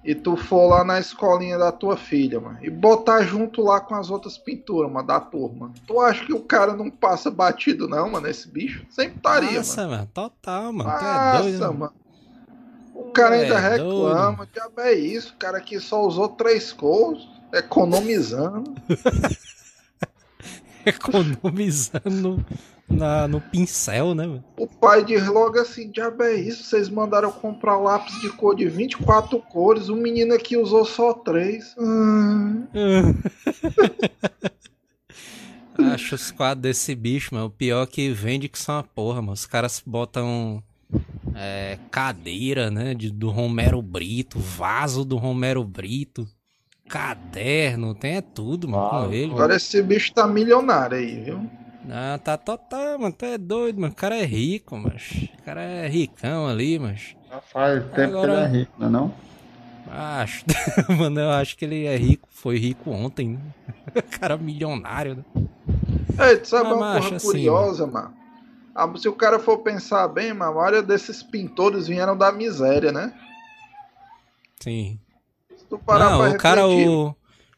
e 0.03 0.13
tu 0.13 0.35
for 0.35 0.67
lá 0.67 0.83
na 0.83 0.99
escolinha 0.99 1.57
da 1.57 1.71
tua 1.71 1.95
filha, 1.95 2.39
mano, 2.39 2.57
e 2.61 2.69
botar 2.69 3.21
junto 3.23 3.61
lá 3.61 3.79
com 3.79 3.95
as 3.95 4.09
outras 4.09 4.37
pinturas, 4.37 4.91
mano, 4.91 5.07
da 5.07 5.19
turma, 5.19 5.71
tu 5.87 5.99
acha 6.01 6.25
que 6.25 6.33
o 6.33 6.41
cara 6.41 6.73
não 6.75 6.89
passa 6.89 7.31
batido, 7.31 7.87
não, 7.87 8.09
mano, 8.09 8.27
esse 8.27 8.47
bicho? 8.49 8.85
Sempre 8.89 9.17
estaria, 9.17 9.57
Nossa, 9.57 9.81
mano. 9.81 9.91
mano, 9.97 10.09
total, 10.13 10.73
mano. 10.73 10.89
Tu 10.99 11.05
é 11.05 11.19
Nossa, 11.19 11.41
doido, 11.41 11.59
mano. 11.61 11.79
mano. 11.79 11.93
O 12.95 13.11
cara 13.11 13.35
É, 13.37 13.41
ainda 13.43 13.59
doido. 13.59 13.77
reclama. 13.77 14.47
Diabo 14.53 14.81
é 14.81 14.93
isso, 14.93 15.33
o 15.33 15.37
cara 15.37 15.59
que 15.61 15.79
só 15.79 16.05
usou 16.05 16.29
três 16.29 16.71
cores, 16.71 17.27
economizando. 17.53 18.73
Economizando 20.87 22.45
na, 22.89 23.27
no 23.27 23.39
pincel, 23.39 24.13
né? 24.13 24.41
O 24.57 24.67
pai 24.67 25.03
diz 25.03 25.25
logo 25.27 25.59
assim: 25.59 25.89
Diabo 25.91 26.23
é 26.23 26.35
isso, 26.35 26.63
vocês 26.63 26.89
mandaram 26.89 27.31
comprar 27.31 27.77
lápis 27.77 28.19
de 28.21 28.29
cor 28.29 28.55
de 28.55 28.67
24 28.67 29.39
cores, 29.39 29.89
o 29.89 29.95
menino 29.95 30.33
aqui 30.33 30.57
usou 30.57 30.85
só 30.85 31.13
três. 31.13 31.75
Hum. 31.77 32.65
Acho 35.93 36.15
os 36.15 36.29
quadros 36.31 36.61
desse 36.61 36.93
bicho, 36.93 37.33
mano. 37.33 37.47
O 37.47 37.51
pior 37.51 37.83
é 37.83 37.87
que 37.87 38.11
vende 38.11 38.47
que 38.47 38.59
são 38.59 38.75
uma 38.75 38.83
porra, 38.83 39.21
mano. 39.21 39.33
Os 39.33 39.45
caras 39.45 39.81
botam 39.83 40.61
é, 41.33 41.79
cadeira, 41.89 42.69
né? 42.69 42.93
de- 42.93 43.09
do 43.09 43.29
Romero 43.29 43.81
Brito, 43.81 44.39
vaso 44.39 45.03
do 45.03 45.17
Romero 45.17 45.63
Brito, 45.63 46.27
caderno, 46.93 47.95
tem 47.95 48.17
é 48.17 48.21
tudo, 48.21 48.67
mano, 48.67 48.83
Vaso. 48.89 49.07
com 49.07 49.13
ele. 49.13 49.31
Agora 49.33 49.55
esse 49.55 49.81
bicho 49.81 50.13
tá 50.13 50.27
milionário 50.27 50.95
aí, 50.97 51.23
viu? 51.23 51.49
Ah, 51.89 52.19
tá 52.23 52.37
total, 52.37 52.99
mano. 52.99 53.11
Tu 53.11 53.25
é 53.25 53.37
doido, 53.37 53.81
mano. 53.81 53.91
O 53.91 53.95
cara 53.95 54.15
é 54.15 54.23
rico, 54.23 54.77
mas. 54.77 55.27
O 55.39 55.41
cara 55.43 55.61
é 55.63 55.87
ricão 55.87 56.47
ali, 56.47 56.77
mas. 56.77 57.15
Já 57.29 57.41
faz 57.41 57.83
tempo 57.95 58.17
Agora- 58.17 58.33
que 58.33 58.37
ele 58.37 58.45
é 58.45 58.59
rico, 58.59 58.71
não 58.77 58.87
é 58.87 58.89
não? 58.91 59.13
Acho. 59.91 60.45
mano, 60.97 61.19
eu 61.19 61.31
acho 61.31 61.57
que 61.57 61.65
ele 61.65 61.85
é 61.85 61.95
rico. 61.97 62.27
Foi 62.31 62.57
rico 62.59 62.91
ontem, 62.91 63.29
né? 63.29 63.39
O 63.95 64.19
cara 64.19 64.35
é 64.35 64.37
milionário, 64.37 65.15
né? 65.15 65.45
É, 66.17 66.35
tu 66.37 66.47
sabe 66.47 66.69
Ah, 66.69 66.73
uma 66.75 66.93
porra 67.01 67.15
assim, 67.15 67.27
curiosa, 67.27 67.87
mano? 67.87 68.13
Ah, 68.75 68.87
se 68.97 69.09
o 69.09 69.13
cara 69.13 69.39
for 69.39 69.57
pensar 69.59 70.07
bem, 70.07 70.31
mano, 70.33 70.51
a 70.51 70.55
maioria 70.55 70.81
desses 70.83 71.21
pintores 71.23 71.87
vieram 71.87 72.15
da 72.15 72.31
miséria, 72.31 72.91
né? 72.91 73.13
Sim. 74.59 74.99
Tu 75.73 75.79
parar 75.79 76.11
Não, 76.11 76.19
pra 76.19 76.29
o 76.29 76.37
cara, 76.37 76.67
o, 76.67 77.15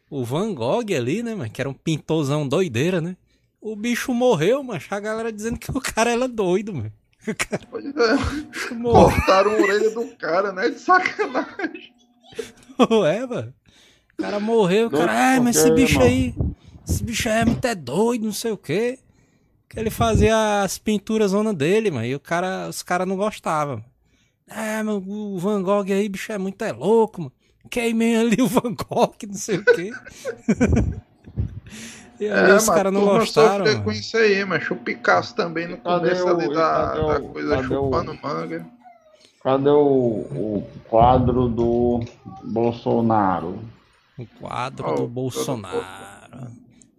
o 0.09 0.23
Van 0.23 0.53
Gogh 0.53 0.95
ali, 0.95 1.21
né, 1.21 1.35
mano? 1.35 1.49
Que 1.49 1.59
era 1.59 1.69
um 1.69 1.73
pintorzão 1.73 2.47
doideira, 2.47 3.01
né? 3.01 3.17
O 3.59 3.75
bicho 3.75 4.13
morreu, 4.13 4.63
mano. 4.63 4.79
A 4.89 4.99
galera 5.01 5.33
dizendo 5.33 5.59
que 5.59 5.69
o 5.69 5.81
cara 5.81 6.11
era 6.11 6.25
doido, 6.25 6.73
mano. 6.73 6.93
O 7.27 7.35
cara 7.35 7.61
é, 8.71 8.73
morreu. 8.73 9.09
cortaram 9.09 9.51
a 9.51 9.53
orelha 9.55 9.89
do 9.89 10.07
cara, 10.15 10.53
né? 10.53 10.69
De 10.69 10.79
sacanagem. 10.79 11.93
é, 13.05 13.25
mano. 13.25 13.53
O 14.17 14.21
cara 14.21 14.39
morreu, 14.39 14.87
o 14.87 14.91
cara, 14.91 15.35
é, 15.35 15.39
mas 15.41 15.57
esse 15.57 15.71
bicho 15.71 16.01
aí, 16.01 16.33
esse 16.87 17.03
bicho 17.03 17.27
aí 17.27 17.41
é 17.41 17.45
muito 17.45 17.65
é 17.65 17.75
doido, 17.75 18.23
não 18.23 18.31
sei 18.31 18.51
o 18.51 18.57
quê. 18.57 18.97
Que 19.67 19.77
ele 19.77 19.89
fazia 19.89 20.61
as 20.61 20.77
pinturas 20.77 21.31
zona 21.31 21.53
dele, 21.53 21.91
mano, 21.91 22.05
e 22.05 22.15
o 22.15 22.19
cara, 22.19 22.69
os 22.69 22.81
caras 22.81 23.05
não 23.05 23.17
gostavam. 23.17 23.83
É, 24.47 24.81
mano, 24.81 25.03
o 25.05 25.37
Van 25.37 25.61
Gogh 25.61 25.91
aí, 25.91 26.07
bicho, 26.07 26.31
é 26.31 26.37
muito 26.37 26.63
é 26.63 26.71
louco, 26.71 27.23
mano. 27.23 27.33
Queimei 27.69 28.15
ali 28.15 28.41
o 28.41 28.47
Van 28.47 28.73
Gogh, 28.73 29.15
não 29.27 29.33
sei 29.35 29.57
o 29.57 29.65
quê. 29.65 29.91
e 32.19 32.25
aí 32.27 32.51
os 32.53 32.63
É, 32.63 32.67
mas 32.67 32.75
caras 32.75 32.93
não 32.93 33.05
gostaram, 33.05 33.65
sofreu 33.65 33.83
com 33.83 33.91
isso 33.91 34.17
aí, 34.17 34.45
mas 34.45 34.69
o 34.71 34.75
Picasso 34.75 35.35
também 35.35 35.67
no 35.67 35.77
Cadê 35.77 35.99
começo 36.15 36.25
o- 36.25 36.29
ali 36.29 36.53
da, 36.53 36.71
cadê 36.71 36.99
o- 36.99 37.07
da 37.07 37.19
coisa 37.21 37.49
cadê 37.55 37.67
o- 37.67 37.83
chupando 37.83 38.17
manga. 38.21 38.65
Cadê 39.43 39.69
o, 39.69 39.77
o 39.77 40.67
quadro 40.89 41.47
do 41.47 41.99
Bolsonaro? 42.43 43.59
O 44.17 44.25
quadro 44.39 44.89
Oh, 44.89 44.95
do 45.01 45.07
Bolsonaro. 45.07 45.75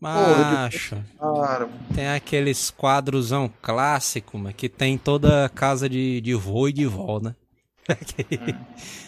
Porra 0.00 0.44
de 0.44 0.52
Macho. 0.52 0.96
Cara, 1.18 1.68
Tem 1.94 2.08
aqueles 2.08 2.70
quadrosão 2.70 3.50
clássico, 3.62 4.38
mas 4.38 4.54
que 4.54 4.68
tem 4.68 4.96
toda 4.98 5.46
a 5.46 5.48
casa 5.48 5.88
de, 5.88 6.20
de 6.20 6.34
vô 6.34 6.68
e 6.68 6.72
de 6.72 6.86
vó, 6.86 7.18
né? 7.18 7.34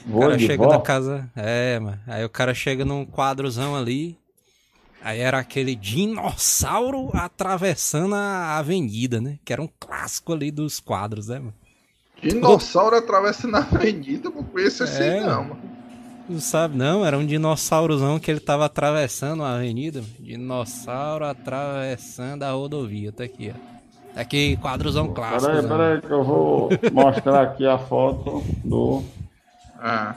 O 0.06 0.20
cara 0.20 0.38
chega 0.38 0.64
vó? 0.64 0.70
da 0.70 0.80
casa. 0.80 1.30
É, 1.34 1.78
mano. 1.78 1.98
Aí 2.06 2.24
o 2.24 2.28
cara 2.28 2.54
chega 2.54 2.84
num 2.84 3.04
quadrozão 3.04 3.76
ali. 3.76 4.16
Aí 5.02 5.20
era 5.20 5.38
aquele 5.38 5.74
dinossauro 5.74 7.10
atravessando 7.14 8.14
a 8.14 8.58
avenida, 8.58 9.20
né? 9.20 9.38
Que 9.44 9.52
era 9.52 9.62
um 9.62 9.68
clássico 9.78 10.32
ali 10.32 10.50
dos 10.50 10.80
quadros, 10.80 11.28
né, 11.28 11.38
mano? 11.38 11.54
dinossauro 12.20 12.96
atravessa 12.96 13.46
na 13.46 13.58
avenida, 13.58 14.28
não 14.28 14.42
conheço 14.42 14.82
esse 14.82 15.00
É, 15.00 15.20
aí 15.20 15.20
não, 15.20 15.44
mano. 15.44 15.60
Não 16.28 16.40
sabe, 16.40 16.76
não? 16.76 17.06
Era 17.06 17.16
um 17.16 17.24
dinossauros 17.24 18.02
que 18.20 18.30
ele 18.30 18.40
tava 18.40 18.66
atravessando 18.66 19.42
a 19.42 19.54
avenida. 19.54 20.00
mano. 20.00 20.14
Dinossauro 20.18 21.24
atravessando 21.24 22.42
a 22.42 22.50
rodovia. 22.50 23.12
Tá 23.12 23.24
aqui, 23.24 23.54
ó. 23.54 23.77
Tá 24.14 24.20
aqui, 24.22 24.56
quadrozão 24.56 25.08
clássico. 25.12 25.46
Peraí, 25.52 25.62
né? 25.62 25.68
peraí, 25.68 26.00
que 26.00 26.10
eu 26.10 26.24
vou 26.24 26.68
mostrar 26.92 27.42
aqui 27.42 27.66
a 27.66 27.78
foto 27.78 28.42
do, 28.64 29.02
Ah, 29.80 30.14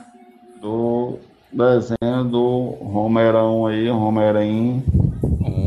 do 0.60 1.18
desenho 1.52 2.24
do 2.24 2.76
Romerão 2.80 3.66
aí, 3.66 3.88
Romerim, 3.88 4.82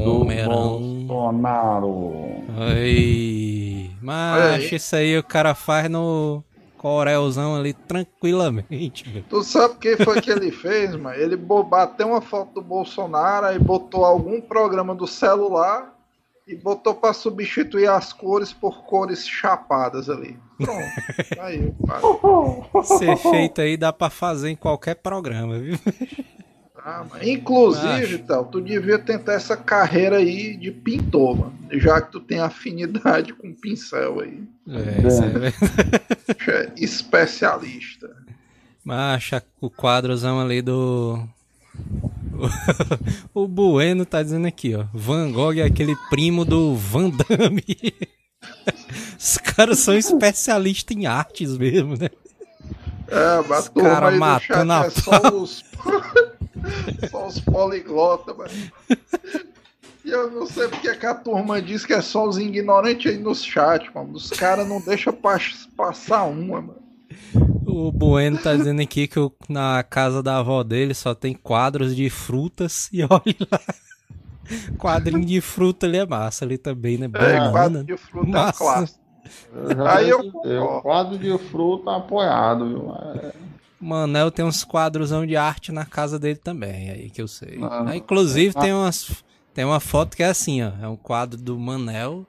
do 0.04 0.22
Homerão. 0.22 0.80
Bolsonaro. 1.08 2.14
Ai, 2.58 3.90
Olha 3.90 4.00
mas 4.02 4.72
isso 4.72 4.96
aí 4.96 5.18
o 5.18 5.24
cara 5.24 5.54
faz 5.56 5.90
no 5.90 6.44
Corelzão 6.78 7.56
ali 7.56 7.74
tranquilamente, 7.74 9.10
velho. 9.10 9.26
Tu 9.30 9.44
sabe 9.44 9.74
o 9.74 9.78
que 9.78 9.98
foi 9.98 10.22
que 10.22 10.30
ele 10.30 10.52
fez, 10.52 10.96
mano? 10.96 11.16
Ele 11.16 11.36
bateu 11.36 12.08
uma 12.10 12.22
foto 12.22 12.54
do 12.56 12.62
Bolsonaro 12.62 13.56
e 13.56 13.60
botou 13.60 14.06
algum 14.06 14.40
programa 14.42 14.94
do 14.94 15.08
celular 15.08 15.95
e 16.48 16.56
botou 16.56 16.94
pra 16.94 17.12
substituir 17.14 17.90
as 17.90 18.14
cores 18.14 18.54
por 18.54 18.84
cores 18.84 19.28
chapadas 19.28 20.10
ali. 20.10 20.38
Pronto. 20.58 20.84
Aí, 21.40 21.74
pai. 21.86 22.02
Ser 22.84 23.18
feito 23.18 23.62
aí 23.62 23.76
dá 23.76 23.92
pra 23.92 24.10
fazer 24.10 24.50
em 24.50 24.56
qualquer 24.56 24.96
programa, 24.96 25.60
viu? 25.60 25.78
Ah. 26.78 27.04
Inclusive, 27.24 28.20
tal, 28.20 28.46
tu 28.46 28.62
devia 28.62 29.00
tentar 29.00 29.34
essa 29.34 29.58
carreira 29.58 30.18
aí 30.18 30.56
de 30.56 30.70
pintor, 30.70 31.36
mano. 31.36 31.58
Já 31.72 32.00
que 32.00 32.12
tu 32.12 32.20
tem 32.20 32.40
afinidade 32.40 33.34
com 33.34 33.52
pincel 33.56 34.20
aí. 34.20 34.44
É, 34.70 36.52
é 36.52 36.62
é 36.62 36.74
especialista. 36.78 38.16
Macha, 38.84 39.42
o 39.60 39.68
quadrozão 39.68 40.40
ali 40.40 40.62
do. 40.62 41.28
o 43.34 43.48
Bueno 43.48 44.06
tá 44.06 44.22
dizendo 44.24 44.48
aqui, 44.48 44.76
ó. 44.76 44.86
Van 44.94 45.32
Gogh 45.32 45.58
é 45.60 45.64
aquele 45.64 45.96
primo 46.10 46.44
do 46.46 46.76
Van 46.76 47.10
Damme. 47.10 47.64
Os 49.18 49.38
caras 49.38 49.80
são 49.80 49.96
especialistas 49.96 50.96
em 50.96 51.06
artes 51.06 51.58
mesmo, 51.58 51.98
né? 51.98 52.10
É, 53.08 53.48
mas 53.48 53.62
Os 53.62 53.68
a 53.68 53.70
turma 53.72 53.90
cara 53.90 54.08
aí 54.08 54.14
do 54.14 54.20
matando 54.20 54.74
a 54.74 54.86
é 54.86 54.90
só 54.92 55.20
os, 55.36 55.64
só 57.10 57.28
os 57.28 57.40
poliglotas, 57.40 58.36
mano. 58.36 58.52
E 60.04 60.10
eu 60.10 60.30
não 60.30 60.46
sei 60.46 60.68
porque 60.68 60.96
que 60.96 61.06
a 61.06 61.16
turma 61.16 61.62
diz 61.62 61.86
que 61.86 61.94
é 61.94 62.02
só 62.02 62.28
os 62.28 62.38
ignorantes 62.38 63.12
aí 63.12 63.18
nos 63.18 63.44
chat, 63.44 63.90
mano. 63.94 64.14
Os 64.14 64.30
caras 64.30 64.68
não 64.68 64.80
deixam 64.80 65.14
pas- 65.14 65.68
passar 65.76 66.24
uma, 66.26 66.62
mano. 66.62 66.85
O 67.68 67.92
Bueno 67.92 68.38
tá 68.38 68.56
dizendo 68.56 68.82
aqui 68.82 69.08
que 69.08 69.20
o- 69.20 69.32
na 69.50 69.84
casa 69.84 70.22
da 70.24 70.38
avó 70.38 70.64
dele 70.64 70.94
só 70.94 71.14
tem 71.16 71.34
quadros 71.34 71.96
de 71.96 72.10
frutas 72.10 72.88
e 72.94 73.02
olha 73.10 73.36
lá. 73.52 73.60
Quadrinho 74.78 75.26
de 75.26 75.42
fruta 75.42 75.86
ali 75.88 75.98
é 75.98 76.06
massa 76.06 76.46
ali 76.46 76.58
também, 76.58 76.98
né? 76.98 77.06
É, 77.06 77.10
Banana. 77.10 77.52
quadro 77.52 77.84
de 77.84 77.98
fruta 77.98 78.28
é 78.30 78.32
Massa. 78.32 78.58
clássico. 78.60 79.00
já 79.76 79.96
Aí 79.96 80.10
eu 80.10 80.20
o 80.20 80.82
quadro 80.82 81.18
de 81.18 81.38
fruta 81.50 81.96
apoiado, 81.96 82.68
viu? 82.68 82.92
É, 82.94 83.34
Manel 83.80 84.30
tem 84.32 84.46
uns 84.46 84.64
quadrosão 84.64 85.26
de 85.26 85.36
arte 85.36 85.72
na 85.72 85.86
casa 85.86 86.18
dele 86.20 86.38
também, 86.38 86.92
aí 86.92 87.10
que 87.10 87.22
eu 87.22 87.28
sei. 87.28 87.58
Ah. 87.62 87.86
Aí, 87.90 87.98
inclusive 87.98 88.54
tem 88.54 88.72
umas 88.74 89.24
tem 89.54 89.66
uma 89.66 89.80
foto 89.80 90.16
que 90.16 90.24
é 90.24 90.28
assim, 90.28 90.62
ó, 90.64 90.72
é 90.82 90.88
um 90.88 90.96
quadro 90.96 91.38
do 91.42 91.58
Manel. 91.60 92.26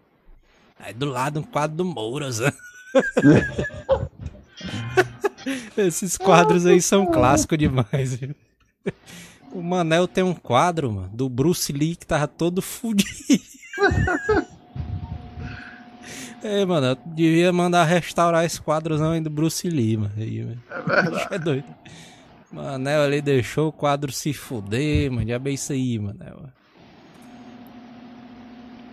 Aí 0.78 0.93
do 0.95 1.07
lado 1.07 1.41
um 1.41 1.43
quadro 1.43 1.76
do 1.76 1.84
Mouras. 1.84 2.41
Esses 5.77 6.17
quadros 6.17 6.67
aí 6.67 6.81
são 6.81 7.07
clássicos 7.07 7.59
demais. 7.59 8.17
viu? 8.17 8.35
O 9.53 9.62
Manel 9.62 10.07
tem 10.07 10.25
um 10.25 10.35
quadro, 10.35 10.93
mano, 10.93 11.09
do 11.12 11.29
Bruce 11.29 11.73
Lee 11.73 11.97
que 11.97 12.07
tava 12.07 12.27
todo 12.29 12.61
fudido. 12.61 13.07
É, 16.43 16.64
mano, 16.64 16.87
eu 16.89 16.99
devia 17.07 17.53
mandar 17.53 17.83
restaurar 17.85 18.45
esse 18.45 18.61
quadrozão 18.61 19.11
aí 19.11 19.21
do 19.21 19.29
Bruce 19.29 19.69
Lee, 19.69 19.97
mano. 19.97 20.12
Aí, 20.17 20.45
mano. 20.45 20.62
É 20.71 20.81
verdade. 20.83 21.27
É 21.35 21.39
doido. 21.39 21.64
Manel 22.53 23.03
ali 23.03 23.21
deixou 23.21 23.69
o 23.69 23.73
quadro 23.73 24.12
se 24.12 24.33
fuder, 24.33 25.11
mano. 25.11 25.27
Já 25.27 25.41
bem 25.41 25.55
isso 25.55 25.73
aí, 25.73 25.99
Manel. 25.99 26.45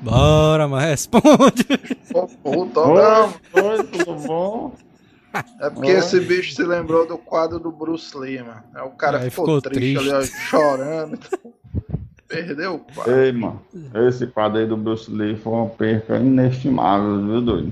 Bora, 0.01 0.67
mas 0.67 0.83
responde. 0.83 1.65
Ô, 2.13 2.27
puta, 2.27 2.81
tudo 3.91 4.15
bom? 4.27 4.75
É 5.59 5.69
porque 5.69 5.91
esse 5.91 6.19
bicho 6.19 6.53
se 6.53 6.63
lembrou 6.63 7.07
do 7.07 7.17
quadro 7.17 7.59
do 7.59 7.71
Bruce 7.71 8.15
Lee, 8.17 8.41
mano. 8.41 8.63
Aí 8.73 8.83
o 8.83 8.91
cara 8.91 9.19
Aí 9.19 9.29
ficou, 9.29 9.45
ficou 9.45 9.61
triste, 9.61 9.97
ali, 9.97 10.09
ó, 10.11 10.21
chorando. 10.23 11.19
Perdeu 12.27 12.75
o 12.75 12.79
quadro. 12.79 13.15
Ei, 13.15 13.31
mano, 13.31 13.61
esse 14.07 14.25
quadro 14.27 14.59
aí 14.59 14.67
do 14.67 14.77
Bruce 14.77 15.09
Lee 15.11 15.35
foi 15.35 15.53
uma 15.53 15.69
perca 15.69 16.17
inestimável, 16.17 17.25
viu, 17.25 17.41
doido? 17.41 17.71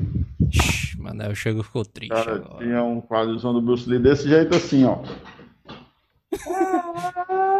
Shhh, 0.52 0.96
Manel 0.98 1.34
chegou 1.34 1.64
ficou 1.64 1.84
triste. 1.86 2.14
Cara, 2.14 2.36
agora. 2.36 2.64
tinha 2.64 2.84
um 2.84 3.02
quadrozão 3.02 3.54
do 3.54 3.62
Bruce 3.62 3.90
Lee 3.90 4.00
desse 4.00 4.28
jeito 4.28 4.56
assim, 4.56 4.86
ó. 4.86 5.00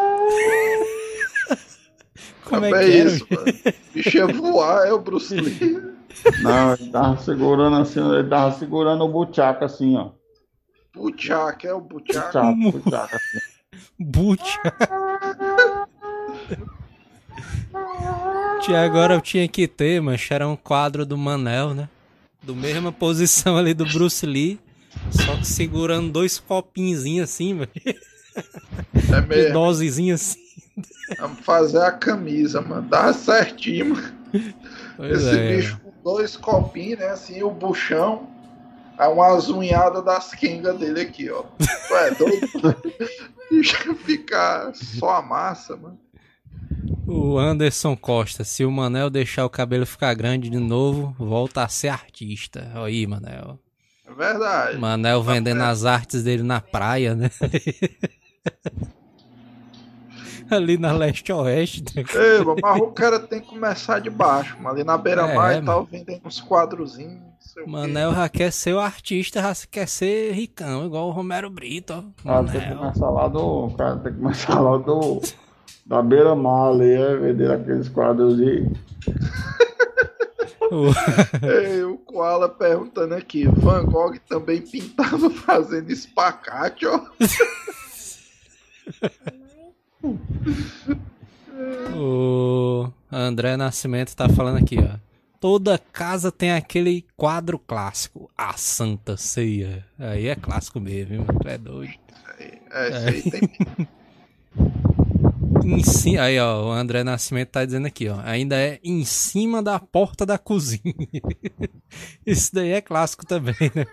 Como 2.46 2.66
é 2.66 2.70
é 2.70 2.72
que 2.72 2.98
era? 2.98 3.10
isso, 3.10 3.26
mano. 3.30 3.46
O 3.48 3.94
bicho 3.94 4.18
ia 4.18 4.28
voar, 4.28 4.88
é 4.88 4.94
o 4.94 5.00
Bruce 5.00 5.34
Lee. 5.40 5.91
Não, 6.42 6.74
ele 6.74 6.90
tava 6.90 7.18
segurando 7.22 7.76
assim, 7.78 8.00
ele 8.14 8.28
tava 8.30 8.52
segurando 8.58 9.04
o 9.04 9.08
buchaca 9.10 9.66
assim, 9.66 9.98
ó. 9.98 10.10
Buchak, 10.94 11.66
é 11.66 11.74
o 11.74 11.80
Buchak. 11.80 12.34
Buchaca, 12.34 13.20
buchaca 14.00 14.98
assim. 18.60 18.76
Agora 18.76 19.14
eu 19.16 19.22
tinha 19.22 19.48
que 19.48 19.68
ter, 19.68 20.02
mas 20.02 20.28
era 20.30 20.48
um 20.48 20.56
quadro 20.56 21.06
do 21.06 21.18
Manel, 21.18 21.74
né? 21.74 21.90
Do 22.44 22.56
mesma 22.56 22.92
posição 22.92 23.58
ali 23.58 23.74
do 23.74 23.86
Bruce 23.86 24.26
Lee. 24.26 24.60
Só 25.12 25.38
que 25.38 25.48
segurando 25.48 26.12
dois 26.12 26.40
copinzinhos 26.40 27.30
assim, 27.30 27.58
velho. 27.58 27.70
É 27.76 29.22
De 29.22 29.28
mesmo. 29.28 29.54
dosezinha 29.54 30.16
assim. 30.16 30.40
Vamos 31.20 31.40
fazer 31.46 31.82
a 31.82 31.92
camisa, 31.92 32.62
mano. 32.62 32.88
Dá 32.88 33.14
certinho, 33.14 33.96
mano. 33.96 34.14
Pois 34.98 35.24
Esse 35.24 35.38
é. 35.38 35.56
bicho 35.58 35.81
dois 36.04 36.36
copinhos, 36.38 37.00
né? 37.00 37.08
Assim, 37.08 37.44
o 37.44 37.52
buchão. 37.52 38.28
Aí 38.98 39.08
umas 39.12 39.50
unhadas 39.50 40.04
das 40.04 40.32
quengas 40.34 40.78
dele 40.78 41.02
aqui, 41.02 41.30
ó. 41.30 41.44
Tu 41.44 41.96
é 41.96 42.12
doido? 42.12 43.98
Ficar 44.06 44.74
só 44.74 45.18
a 45.18 45.22
massa, 45.22 45.76
mano. 45.76 46.00
O 47.08 47.38
Anderson 47.38 47.96
Costa, 47.98 48.44
se 48.44 48.64
o 48.64 48.72
Manel 48.72 49.10
deixar 49.10 49.46
o 49.46 49.50
cabelo 49.50 49.86
ficar 49.86 50.14
grande 50.14 50.50
de 50.50 50.58
novo, 50.58 51.16
volta 51.18 51.64
a 51.64 51.68
ser 51.68 51.90
artista. 51.90 52.72
Olha 52.76 52.86
aí, 52.86 53.06
Manel. 53.06 53.60
É 54.08 54.14
verdade. 54.14 54.78
Manel 54.78 55.22
vendendo 55.22 55.62
as 55.64 55.84
artes 55.84 56.24
dele 56.24 56.44
na 56.44 56.62
praia, 56.62 57.16
né? 57.16 57.30
Ali 60.56 60.78
na 60.78 60.92
leste-oeste. 60.92 61.84
Né? 61.96 62.04
Ei, 62.14 62.44
mas 62.62 62.82
o 62.82 62.88
cara 62.88 63.20
tem 63.20 63.40
que 63.40 63.48
começar 63.48 64.00
de 64.00 64.10
baixo, 64.10 64.56
mano. 64.58 64.70
Ali 64.76 64.84
na 64.84 64.98
beira-mar 64.98 65.54
É, 65.56 65.58
e 65.60 65.62
tal, 65.62 65.86
vendendo 65.86 66.22
uns 66.26 66.40
quadrozinhos. 66.42 67.22
Manel 67.68 68.14
já 68.14 68.30
quer 68.30 68.52
ser 68.52 68.74
o 68.74 68.80
artista, 68.80 69.42
já 69.42 69.54
quer 69.70 69.88
ser 69.88 70.32
ricão, 70.34 70.86
igual 70.86 71.08
o 71.08 71.12
Romero 71.12 71.50
Brito. 71.50 71.94
ó. 71.94 72.00
O 72.00 72.24
cara 72.24 72.44
tem 72.46 72.62
que 72.62 72.76
começar 72.76 73.10
lá 73.10 73.28
do. 73.28 73.66
O 73.66 73.74
cara 73.76 73.98
tem 73.98 74.14
que 74.14 74.20
começar 74.20 74.60
lá 74.60 74.78
do. 74.78 75.22
Da 75.86 76.02
beira-mar 76.02 76.70
ali, 76.70 76.92
é 76.94 77.16
vender 77.18 77.52
aqueles 77.52 77.90
quadros. 77.90 78.40
O- 80.72 80.88
Ei, 81.46 81.84
o 81.84 81.98
Koala 81.98 82.48
perguntando 82.48 83.14
aqui. 83.14 83.46
Van 83.46 83.84
Gogh 83.84 84.16
também 84.30 84.62
pintava 84.62 85.30
fazendo 85.30 85.92
espacate, 85.92 86.86
ó. 86.86 87.02
O 91.96 92.90
André 93.12 93.56
Nascimento 93.58 94.16
tá 94.16 94.28
falando 94.30 94.58
aqui, 94.58 94.78
ó. 94.80 94.98
Toda 95.40 95.78
casa 95.78 96.32
tem 96.32 96.52
aquele 96.52 97.06
quadro 97.18 97.58
clássico, 97.58 98.30
a 98.38 98.54
Santa 98.54 99.18
Ceia. 99.18 99.86
Aí 99.98 100.28
é 100.28 100.36
clássico 100.36 100.80
mesmo, 100.80 101.26
viu? 101.26 101.26
Tu 101.42 101.48
é 101.48 101.58
doido. 101.58 101.94
É, 102.72 102.90
isso 102.90 103.08
aí 103.08 103.32
tem. 103.32 103.42
Em 105.64 106.18
Aí, 106.18 106.40
ó, 106.40 106.70
o 106.70 106.72
André 106.72 107.04
Nascimento 107.04 107.50
tá 107.50 107.64
dizendo 107.66 107.86
aqui, 107.86 108.10
ó. 108.10 108.20
Ainda 108.24 108.56
é 108.56 108.80
em 108.84 109.04
cima 109.06 109.62
da 109.62 109.80
porta 109.80 110.26
da 110.26 110.38
cozinha. 110.38 110.82
Isso 112.26 112.54
daí 112.54 112.72
é 112.72 112.82
clássico 112.82 113.26
também, 113.26 113.56
né? 113.76 113.86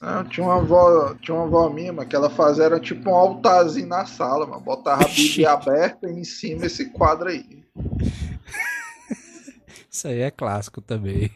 Não, 0.00 0.24
tinha 0.24 0.46
uma 0.46 0.56
avó, 0.56 1.14
tinha 1.20 1.34
uma 1.34 1.44
avó 1.44 1.68
minha, 1.68 1.92
mano, 1.92 2.08
que 2.08 2.16
ela 2.16 2.30
fazia 2.30 2.64
era 2.64 2.80
tipo 2.80 3.10
um 3.10 3.14
altarzinho 3.14 3.86
na 3.86 4.06
sala, 4.06 4.46
mano. 4.46 4.62
Botava 4.62 5.04
a 5.04 5.08
Bíblia 5.08 5.52
aberta 5.52 6.08
e 6.08 6.20
em 6.20 6.24
cima 6.24 6.64
esse 6.64 6.86
quadro 6.86 7.28
aí. 7.28 7.62
Isso 9.90 10.08
aí 10.08 10.20
é 10.20 10.30
clássico 10.30 10.80
também. 10.80 11.30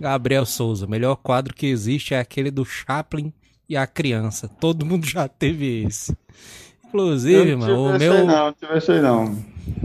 Gabriel 0.00 0.46
Souza, 0.46 0.86
o 0.86 0.88
melhor 0.88 1.16
quadro 1.16 1.52
que 1.52 1.66
existe 1.66 2.14
é 2.14 2.20
aquele 2.20 2.50
do 2.50 2.64
Chaplin 2.64 3.32
e 3.68 3.76
a 3.76 3.86
criança. 3.86 4.48
Todo 4.48 4.86
mundo 4.86 5.06
já 5.06 5.28
teve 5.28 5.84
esse. 5.84 6.16
Inclusive, 6.86 7.56
mano, 7.56 7.94
o 7.94 7.98
meu, 7.98 8.24
não, 8.24 8.26
não 8.26 8.52
tive 8.52 8.78
esse 8.78 8.92
aí 8.92 9.00
não. 9.02 9.36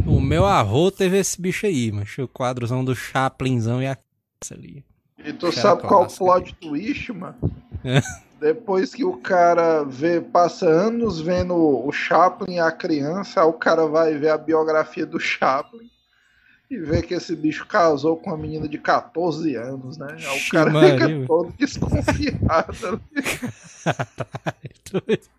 o 0.05 0.21
meu 0.21 0.45
avô 0.45 0.91
teve 0.91 1.17
esse 1.17 1.41
bicho 1.41 1.65
aí, 1.65 1.91
mano. 1.91 2.05
O 2.19 2.27
quadrozão 2.27 2.85
do 2.85 2.95
Chaplinzão 2.95 3.81
e 3.81 3.87
a 3.87 3.95
criança 3.95 4.53
ali. 4.53 4.85
E 5.23 5.33
tu 5.33 5.51
sabe 5.51 5.83
qual 5.83 6.03
o 6.03 6.07
plot 6.07 6.55
twist, 6.55 7.11
mano? 7.11 7.35
É. 7.83 8.01
Depois 8.39 8.95
que 8.95 9.03
o 9.03 9.17
cara 9.17 9.83
vê, 9.83 10.21
passa 10.21 10.65
anos 10.65 11.19
vendo 11.19 11.55
o 11.55 11.91
Chaplin 11.91 12.55
e 12.55 12.59
a 12.59 12.71
criança, 12.71 13.41
aí 13.41 13.47
o 13.47 13.53
cara 13.53 13.85
vai 13.85 14.17
ver 14.17 14.29
a 14.29 14.37
biografia 14.37 15.05
do 15.05 15.19
Chaplin 15.19 15.89
e 16.71 16.77
vê 16.77 17.01
que 17.01 17.13
esse 17.13 17.35
bicho 17.35 17.65
casou 17.65 18.15
com 18.15 18.29
uma 18.29 18.37
menina 18.37 18.67
de 18.67 18.77
14 18.77 19.55
anos, 19.55 19.97
né? 19.97 20.07
Aí 20.17 20.39
o 20.39 20.49
cara 20.49 20.71
fica 20.91 21.27
todo 21.27 21.53
desconfiado. 21.57 23.01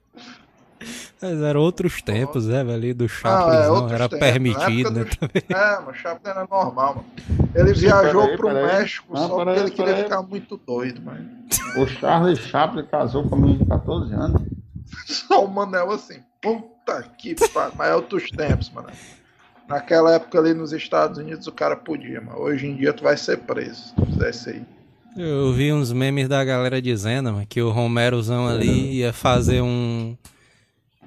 Mas 1.23 1.41
eram 1.43 1.61
outros 1.61 2.01
tempos, 2.01 2.47
né, 2.47 2.65
velho? 2.65 2.73
Ali 2.77 2.95
do 2.95 3.07
Ah, 3.25 3.47
é, 3.91 3.95
era 3.95 4.09
tempos. 4.09 4.19
permitido, 4.19 4.91
né? 4.91 5.05
do- 5.05 5.55
É, 5.55 5.81
mas 5.85 5.89
o 5.89 5.95
Chaplin 5.95 6.31
era 6.31 6.47
normal, 6.51 6.95
mano. 6.95 7.05
Ele 7.55 7.73
viajou 7.75 8.23
peraí, 8.23 8.37
pro 8.37 8.49
peraí. 8.49 8.67
México 8.79 9.07
Não, 9.15 9.29
só 9.29 9.37
peraí, 9.37 9.55
porque 9.57 9.61
ele 9.61 9.71
queria 9.91 10.05
ficar 10.05 10.23
muito 10.23 10.57
doido, 10.67 11.03
mano. 11.03 11.29
O 11.77 11.87
Charles 11.87 12.39
Chaplin 12.39 12.85
casou 12.87 13.29
com 13.29 13.35
a 13.35 13.39
menina 13.39 13.59
de 13.65 13.67
14 13.71 14.15
anos. 14.15 14.43
Só 15.07 15.45
o 15.45 15.49
Manel 15.51 15.91
assim, 15.93 16.21
puta 16.41 17.03
que 17.19 17.35
pariu. 17.53 17.73
Mas 17.77 17.91
é 17.91 17.95
outros 17.95 18.31
tempos, 18.31 18.71
mano. 18.71 18.89
Naquela 19.69 20.15
época 20.15 20.39
ali 20.39 20.53
nos 20.55 20.73
Estados 20.73 21.19
Unidos 21.19 21.47
o 21.47 21.53
cara 21.53 21.77
podia, 21.77 22.21
mas 22.21 22.35
hoje 22.37 22.67
em 22.67 22.75
dia 22.75 22.93
tu 22.93 23.05
vai 23.05 23.17
ser 23.17 23.39
preso 23.39 23.89
se 23.89 23.95
tu 23.95 24.05
fizer 24.07 24.31
isso 24.31 24.49
aí. 24.51 24.63
Eu 25.17 25.53
vi 25.53 25.73
uns 25.73 25.93
memes 25.93 26.29
da 26.29 26.43
galera 26.45 26.81
dizendo, 26.81 27.33
mano, 27.33 27.47
que 27.47 27.61
o 27.61 27.71
Romerozão 27.71 28.49
ali 28.49 28.95
ia 28.99 29.13
fazer 29.13 29.61
um. 29.61 30.17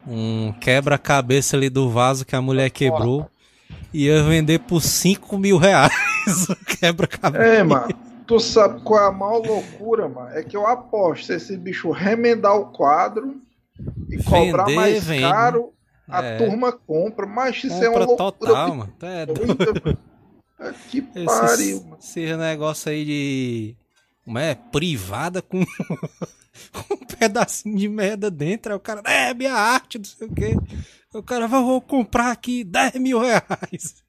Um 0.07 0.51
quebra-cabeça 0.59 1.55
ali 1.55 1.69
do 1.69 1.89
vaso 1.89 2.25
que 2.25 2.35
a 2.35 2.41
mulher 2.41 2.69
quebrou. 2.69 3.29
E 3.93 4.05
ia 4.05 4.23
vender 4.23 4.59
por 4.59 4.81
5 4.81 5.37
mil 5.37 5.57
reais 5.57 5.93
o 6.49 6.55
quebra-cabeça. 6.65 7.43
É, 7.43 7.63
mano. 7.63 7.87
Tu 8.25 8.39
sabe 8.39 8.81
qual 8.81 9.03
é 9.03 9.07
a 9.07 9.11
maior 9.11 9.45
loucura, 9.45 10.07
mano? 10.07 10.29
É 10.29 10.41
que 10.43 10.55
eu 10.55 10.65
aposto 10.65 11.25
se 11.27 11.33
esse 11.35 11.57
bicho 11.57 11.91
remendar 11.91 12.55
o 12.55 12.67
quadro 12.71 13.35
e 14.09 14.17
cobrar 14.23 14.63
Vender, 14.65 14.75
mais 14.75 15.03
vende. 15.03 15.21
caro, 15.21 15.73
a 16.07 16.23
É. 16.23 16.37
turma 16.37 16.71
compra. 16.71 17.25
Mas 17.27 17.57
isso 17.63 17.83
é 17.83 17.89
uma 17.89 18.05
Compra 18.05 18.23
loucura 18.23 18.31
total, 18.51 18.75
mano. 18.75 18.93
É 19.01 19.25
doido. 19.25 19.57
mano. 19.85 19.97
É 20.59 20.73
Que 20.89 20.99
Esses, 21.15 21.25
pariu, 21.39 21.83
mano. 21.83 21.97
esses 21.99 22.37
negócio 22.37 22.91
aí 22.91 23.05
de. 23.05 23.75
Como 24.23 24.39
é? 24.39 24.55
Privada 24.55 25.41
com 25.41 25.63
pedacinho 27.27 27.77
de 27.77 27.89
merda 27.89 28.29
dentro. 28.31 28.71
Aí 28.71 28.77
o 28.77 28.79
cara, 28.79 29.01
é 29.05 29.33
minha 29.33 29.53
arte, 29.53 29.97
não 29.97 30.05
sei 30.05 30.27
o 30.27 30.33
quê. 30.33 30.55
Aí 31.13 31.19
O 31.19 31.23
cara 31.23 31.47
vai, 31.47 31.61
vou 31.61 31.81
comprar 31.81 32.31
aqui 32.31 32.63
10 32.63 32.95
mil 32.95 33.19
reais. 33.19 34.01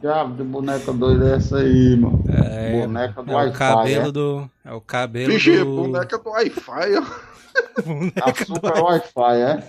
Diabo 0.00 0.34
de 0.34 0.42
boneca 0.44 0.92
doida 0.92 1.30
é 1.30 1.36
essa 1.36 1.58
aí, 1.58 1.96
mano. 1.96 2.24
É, 2.28 2.80
boneca 2.86 3.22
do 3.22 3.30
é 3.30 3.34
o 3.34 3.36
Wi-Fi. 3.36 3.58
cabelo 3.58 4.08
é? 4.08 4.12
do. 4.12 4.50
É 4.64 4.72
o 4.72 4.80
cabelo 4.80 5.32
Vixe, 5.34 5.58
do. 5.58 5.76
boneca 5.76 6.18
do 6.18 6.30
Wi-Fi, 6.30 6.94
ó. 6.96 7.82
boneca 7.84 8.44
do- 8.46 8.52
Açúcar 8.54 8.82
Wi-Fi, 8.82 9.36
é? 9.42 9.68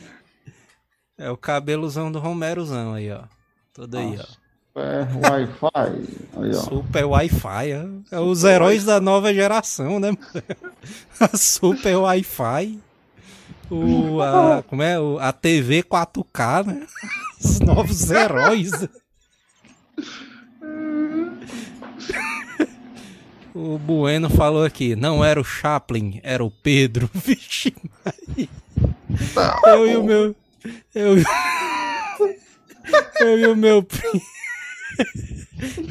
É 1.17 1.30
o 1.30 1.38
cabelozão 1.38 2.11
do 2.11 2.19
Romerozão 2.19 2.93
aí, 2.93 3.11
ó. 3.11 3.24
Tudo 3.74 3.97
aí, 3.97 4.17
ó. 4.19 4.40
É 4.74 5.30
Wi-Fi. 5.30 6.53
Super 6.53 7.05
Wi-Fi, 7.05 7.72
é, 7.72 7.86
é 8.15 8.19
os 8.19 8.43
heróis 8.45 8.86
da 8.86 9.01
nova 9.01 9.34
geração, 9.34 9.99
né? 9.99 10.11
A 11.19 11.28
Super 11.36 11.97
Wi-Fi. 11.97 12.80
O, 13.69 14.22
a, 14.22 14.63
como 14.67 14.82
é? 14.82 14.97
O, 14.99 15.17
a 15.19 15.32
TV 15.34 15.84
4K, 15.84 16.65
né? 16.65 16.88
Os 17.43 17.59
novos 17.59 18.11
heróis. 18.11 18.72
O 23.53 23.78
Bueno 23.78 24.30
falou 24.30 24.63
aqui, 24.63 24.95
não 24.95 25.26
era 25.26 25.39
o 25.41 25.43
Chaplin, 25.43 26.19
era 26.24 26.43
o 26.43 26.49
Pedro. 26.51 27.09
Vixe, 27.13 27.74
eu 29.65 29.88
e 29.88 29.97
o 29.97 30.03
meu. 30.03 30.36
Eu, 30.95 31.17
e- 31.17 31.24
eu 33.19 33.39
e 33.39 33.47
o 33.47 33.55
meu 33.55 33.84
primo. 33.84 34.22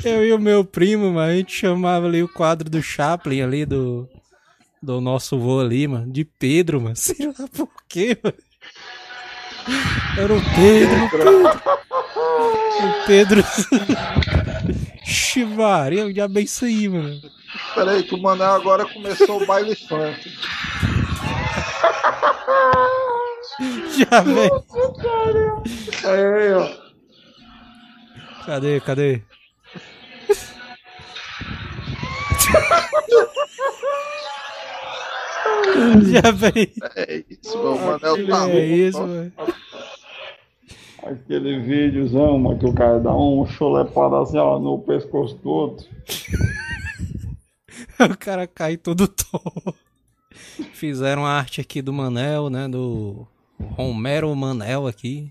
Eu 0.05 0.27
e 0.27 0.33
o 0.33 0.39
meu 0.39 0.65
primo, 0.65 1.13
mano, 1.13 1.33
a 1.33 1.37
gente 1.37 1.53
chamava 1.53 2.07
ali 2.07 2.23
o 2.23 2.29
quadro 2.29 2.69
do 2.69 2.83
Chaplin 2.83 3.43
ali, 3.43 3.65
do. 3.65 4.09
Do 4.83 4.99
nosso 4.99 5.39
vô 5.39 5.61
ali, 5.61 5.87
mano, 5.87 6.11
de 6.11 6.25
Pedro, 6.25 6.81
mano. 6.81 6.97
Sei 6.97 7.27
lá 7.27 7.47
por 7.55 7.69
quê, 7.89 8.19
mano. 8.23 8.37
Era 10.17 10.35
o 10.35 10.41
Pedro, 10.55 11.05
o 11.05 11.11
Pedro. 11.11 11.41
O 12.81 13.07
Pedro. 13.07 13.45
Diabo 16.13 16.39
é 16.39 16.43
isso 16.43 16.65
aí, 16.65 16.89
mano. 16.89 17.21
peraí, 17.75 18.03
que 18.03 18.15
o 18.15 18.19
Manel 18.23 18.53
agora 18.53 18.87
começou 18.87 19.43
o 19.43 19.47
baile 19.47 19.77
funk. 19.77 20.33
Já 23.97 24.21
veio. 24.23 24.65
É, 26.05 26.55
ó. 26.57 26.90
Cadê, 28.51 28.81
cadê? 28.81 29.23
Já 36.11 36.33
veio. 36.33 36.73
É 36.97 37.23
isso, 37.31 37.57
meu 37.57 37.79
Manel 37.79 38.27
tá 38.27 38.51
É 38.51 38.67
isso, 38.67 39.07
velho. 39.07 39.33
Aquele 41.05 41.61
videozão, 41.61 42.41
mano, 42.41 42.59
que 42.59 42.67
o 42.67 42.75
cara 42.75 42.99
dá 42.99 43.15
um 43.15 43.47
cholepado 43.47 44.17
assim, 44.17 44.39
ó, 44.39 44.59
no 44.59 44.81
pescoço 44.81 45.37
do 45.37 45.49
outro. 45.49 45.87
O 48.01 48.17
cara 48.19 48.49
cai 48.49 48.77
todo 48.77 49.07
torto. 49.07 49.75
Fizeram 50.73 51.25
a 51.25 51.33
arte 51.33 51.61
aqui 51.61 51.81
do 51.81 51.93
Manel, 51.93 52.51
né? 52.51 52.67
Do 52.67 53.29
Romero 53.77 54.35
Manel 54.35 54.87
aqui. 54.87 55.31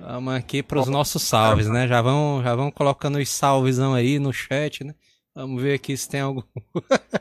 Vamos 0.00 0.34
aqui 0.34 0.62
pros 0.62 0.88
nossos 0.88 1.22
salves, 1.22 1.68
né? 1.68 1.86
Já 1.86 2.02
vão, 2.02 2.42
já 2.42 2.54
vão 2.54 2.70
colocando 2.70 3.18
os 3.18 3.28
salvezão 3.28 3.94
aí 3.94 4.18
no 4.18 4.32
chat, 4.32 4.84
né? 4.84 4.94
Vamos 5.34 5.62
ver 5.62 5.74
aqui 5.74 5.96
se 5.96 6.08
tem 6.08 6.20
algum. 6.20 6.42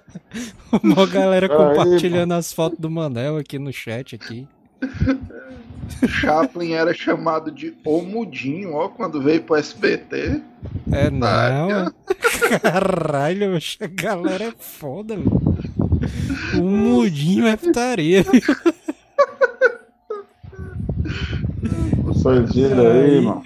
Uma 0.84 1.06
galera 1.06 1.48
Aí, 1.48 1.56
compartilhando 1.56 2.34
as 2.34 2.52
fotos 2.52 2.80
do 2.80 2.90
Manel 2.90 3.38
aqui 3.38 3.60
no 3.60 3.72
chat 3.72 4.16
aqui. 4.16 4.48
Chaplin 6.08 6.74
era 6.74 6.94
chamado 6.94 7.52
de 7.52 7.76
O 7.86 8.02
Mudinho, 8.02 8.74
ó, 8.74 8.90
quando 8.90 9.22
veio 9.22 9.44
pro 9.44 9.56
SBT. 9.56 10.42
É 10.92 11.10
não. 11.10 11.92
Caralho, 12.62 13.56
a 13.56 13.88
galera 13.88 14.46
é 14.46 14.54
foda, 14.58 15.16
velho. 15.16 15.60
O 16.58 16.64
mudinho 16.64 17.46
é 17.48 17.58
putaria, 17.58 18.24
viu? 18.24 18.42
Vocês 22.04 22.54
viram 22.54 22.80
aí, 22.88 23.18
Aí. 23.18 23.22
mano. 23.22 23.44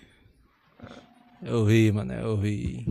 Eu 1.41 1.65
ri, 1.65 1.91
mano, 1.91 2.13
eu 2.13 2.35
ri. 2.35 2.87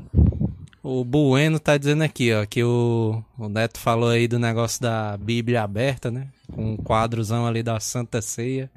O 0.82 1.04
Bueno 1.04 1.58
tá 1.60 1.76
dizendo 1.78 2.02
aqui, 2.02 2.32
ó, 2.34 2.44
que 2.44 2.62
o, 2.64 3.22
o 3.38 3.48
Neto 3.48 3.78
falou 3.78 4.08
aí 4.10 4.26
do 4.26 4.38
negócio 4.38 4.82
da 4.82 5.16
Bíblia 5.16 5.62
aberta, 5.62 6.10
né? 6.10 6.26
Com 6.52 6.72
um 6.72 6.76
quadrozão 6.76 7.46
ali 7.46 7.62
da 7.62 7.78
Santa 7.80 8.20
Ceia. 8.20 8.68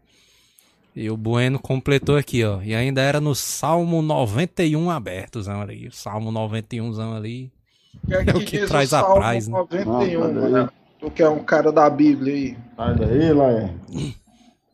E 0.96 1.10
o 1.10 1.18
Bueno 1.18 1.60
completou 1.60 2.16
aqui, 2.16 2.44
ó. 2.44 2.62
E 2.62 2.74
ainda 2.74 3.02
era 3.02 3.20
no 3.20 3.36
Salmo 3.36 4.02
91 4.02 4.90
abertozão 4.90 5.62
ali. 5.62 5.88
O 5.88 5.92
Salmo 5.92 6.32
91zão 6.32 7.16
ali. 7.16 7.52
Que 8.08 8.14
É 8.14 8.20
o 8.22 8.46
que 8.46 8.60
diz 8.60 8.70
traz 8.70 8.94
a 8.94 9.02
Salmo 9.02 9.20
paz, 9.20 9.48
né? 9.48 9.58
91, 9.58 9.86
Não, 9.92 10.00
cadê? 10.00 10.18
Manel. 10.18 10.70
Tu 11.00 11.12
que 11.12 11.24
é 11.24 11.30
um 11.30 11.44
cara 11.44 11.72
da 11.72 11.90
Bíblia 11.90 12.34
aí. 12.34 12.58
Sai 12.78 12.96
daí, 12.96 13.34
Laé. 13.34 13.74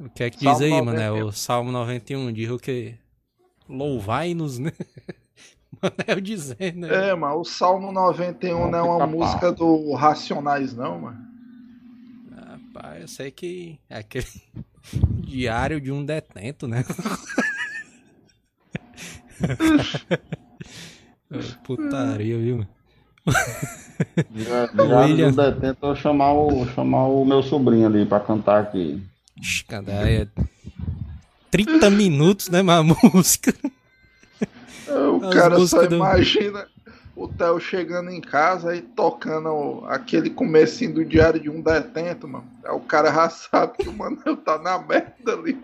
O 0.04 0.10
que 0.10 0.24
é 0.24 0.30
que 0.32 0.44
Salmo 0.44 0.60
diz 0.60 0.66
aí, 0.66 0.72
91. 0.72 0.86
mano? 0.86 1.00
É 1.00 1.24
o 1.24 1.32
Salmo 1.32 1.72
91 1.72 2.34
diz 2.34 2.50
o 2.50 2.58
quê? 2.58 2.96
Louvai-nos, 3.70 4.58
né? 4.58 4.72
Manel 5.82 6.20
dizendo. 6.22 6.88
né? 6.88 7.10
É, 7.10 7.16
mano, 7.16 7.40
o 7.40 7.46
Salmo 7.46 7.92
91 7.92 8.70
não 8.70 8.80
é 8.80 8.82
uma 8.82 9.08
música 9.08 9.52
do 9.52 9.94
Racionais, 9.94 10.76
não, 10.76 11.02
mano. 11.02 11.20
Rapaz, 12.36 13.02
eu 13.02 13.08
sei 13.08 13.32
que 13.32 13.80
é 13.90 13.98
aquele 14.00 14.26
diário 15.22 15.80
de 15.80 15.92
um 15.92 16.04
detento, 16.04 16.68
né? 16.68 16.84
Putaria, 21.64 22.38
viu? 22.38 22.68
Já, 24.36 24.68
já 24.68 25.00
William. 25.02 25.30
no 25.30 25.36
detento, 25.36 25.86
eu 25.86 25.96
chamar 25.96 26.34
o, 26.34 26.66
chamar 26.68 27.06
o 27.08 27.24
meu 27.24 27.42
sobrinho 27.44 27.86
ali 27.88 28.06
pra 28.06 28.20
cantar 28.20 28.62
aqui. 28.62 29.02
É 29.92 30.28
30 31.50 31.90
minutos, 31.90 32.50
né, 32.50 32.62
mas 32.62 32.80
a 32.80 32.84
música? 33.14 33.54
O 34.88 35.26
As 35.26 35.34
cara 35.34 35.60
só 35.66 35.86
do- 35.86 35.96
imagina 35.96 36.66
o 37.16 37.28
Theo 37.28 37.60
chegando 37.60 38.10
em 38.10 38.22
casa 38.22 38.76
e 38.76 38.82
tocando 38.82 39.84
aquele 39.88 40.30
comecinho 40.30 40.94
do 40.96 41.06
diário 41.06 41.40
de 41.40 41.50
um 41.50 41.62
detento, 41.62 42.28
mano. 42.28 42.46
Aí 42.64 42.72
o 42.72 42.80
cara 42.80 43.12
já 43.14 43.30
sabe 43.30 43.78
que 43.80 43.90
o 43.90 43.94
Manel 43.94 44.38
tá 44.38 44.58
na 44.58 44.80
merda 44.80 45.34
ali. 45.34 45.58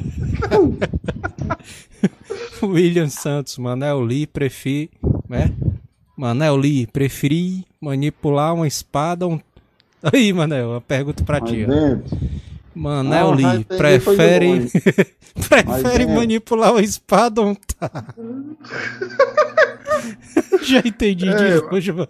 William 2.62 3.08
Santos, 3.08 3.58
Manel 3.58 4.00
Lee 4.00 4.26
prefere, 4.26 4.90
né? 5.28 5.52
Manel 6.16 6.56
Lee, 6.56 6.86
preferi 6.86 7.64
manipular 7.80 8.54
uma 8.54 8.68
espada 8.68 9.26
ou 9.26 9.32
um... 9.34 9.40
Aí, 10.02 10.32
Manel, 10.32 10.70
uma 10.70 10.80
pergunta 10.80 11.22
pra 11.24 11.40
ti, 11.40 11.66
ó. 11.66 11.68
Manel 12.74 13.32
Ah, 13.32 13.36
já 13.36 13.52
Lee, 13.52 13.54
entendi, 13.54 13.78
prefere, 13.78 14.58
de 14.60 14.70
prefere 15.48 15.64
Mas 15.66 15.84
é. 15.84 16.06
manipular 16.06 16.72
uma 16.72 16.82
espada 16.82 17.40
ou 17.40 17.48
um 17.48 17.54
tá? 17.54 18.14
Já 20.62 20.78
entendi 20.80 21.24
de 21.34 21.44
É, 21.44 21.56
longe, 21.56 21.92
mano. 21.92 22.08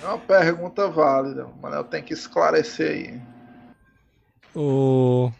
É 0.00 0.06
uma 0.06 0.18
pergunta 0.18 0.88
válida. 0.88 1.46
O 1.46 1.60
Manel 1.60 1.84
tem 1.84 2.02
que 2.02 2.12
esclarecer 2.12 2.90
aí. 2.90 3.20
O 4.54 5.30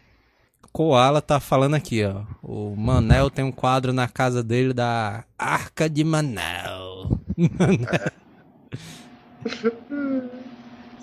Koala 0.71 1.21
tá 1.21 1.39
falando 1.39 1.75
aqui, 1.75 2.03
ó. 2.03 2.23
O 2.41 2.75
Manel 2.75 3.29
tem 3.29 3.45
um 3.45 3.51
quadro 3.51 3.93
na 3.93 4.07
casa 4.07 4.43
dele 4.43 4.73
da 4.73 5.23
Arca 5.37 5.89
de 5.89 6.03
Manel. 6.03 7.19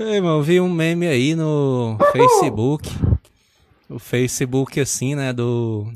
Ei, 0.02 0.18
mano, 0.18 0.38
eu 0.38 0.42
vi 0.42 0.58
um 0.62 0.70
meme 0.70 1.06
aí 1.06 1.34
no 1.34 1.98
Facebook. 2.10 2.88
O 3.86 3.98
Facebook, 3.98 4.80
assim, 4.80 5.14
né? 5.14 5.30
Do. 5.30 5.92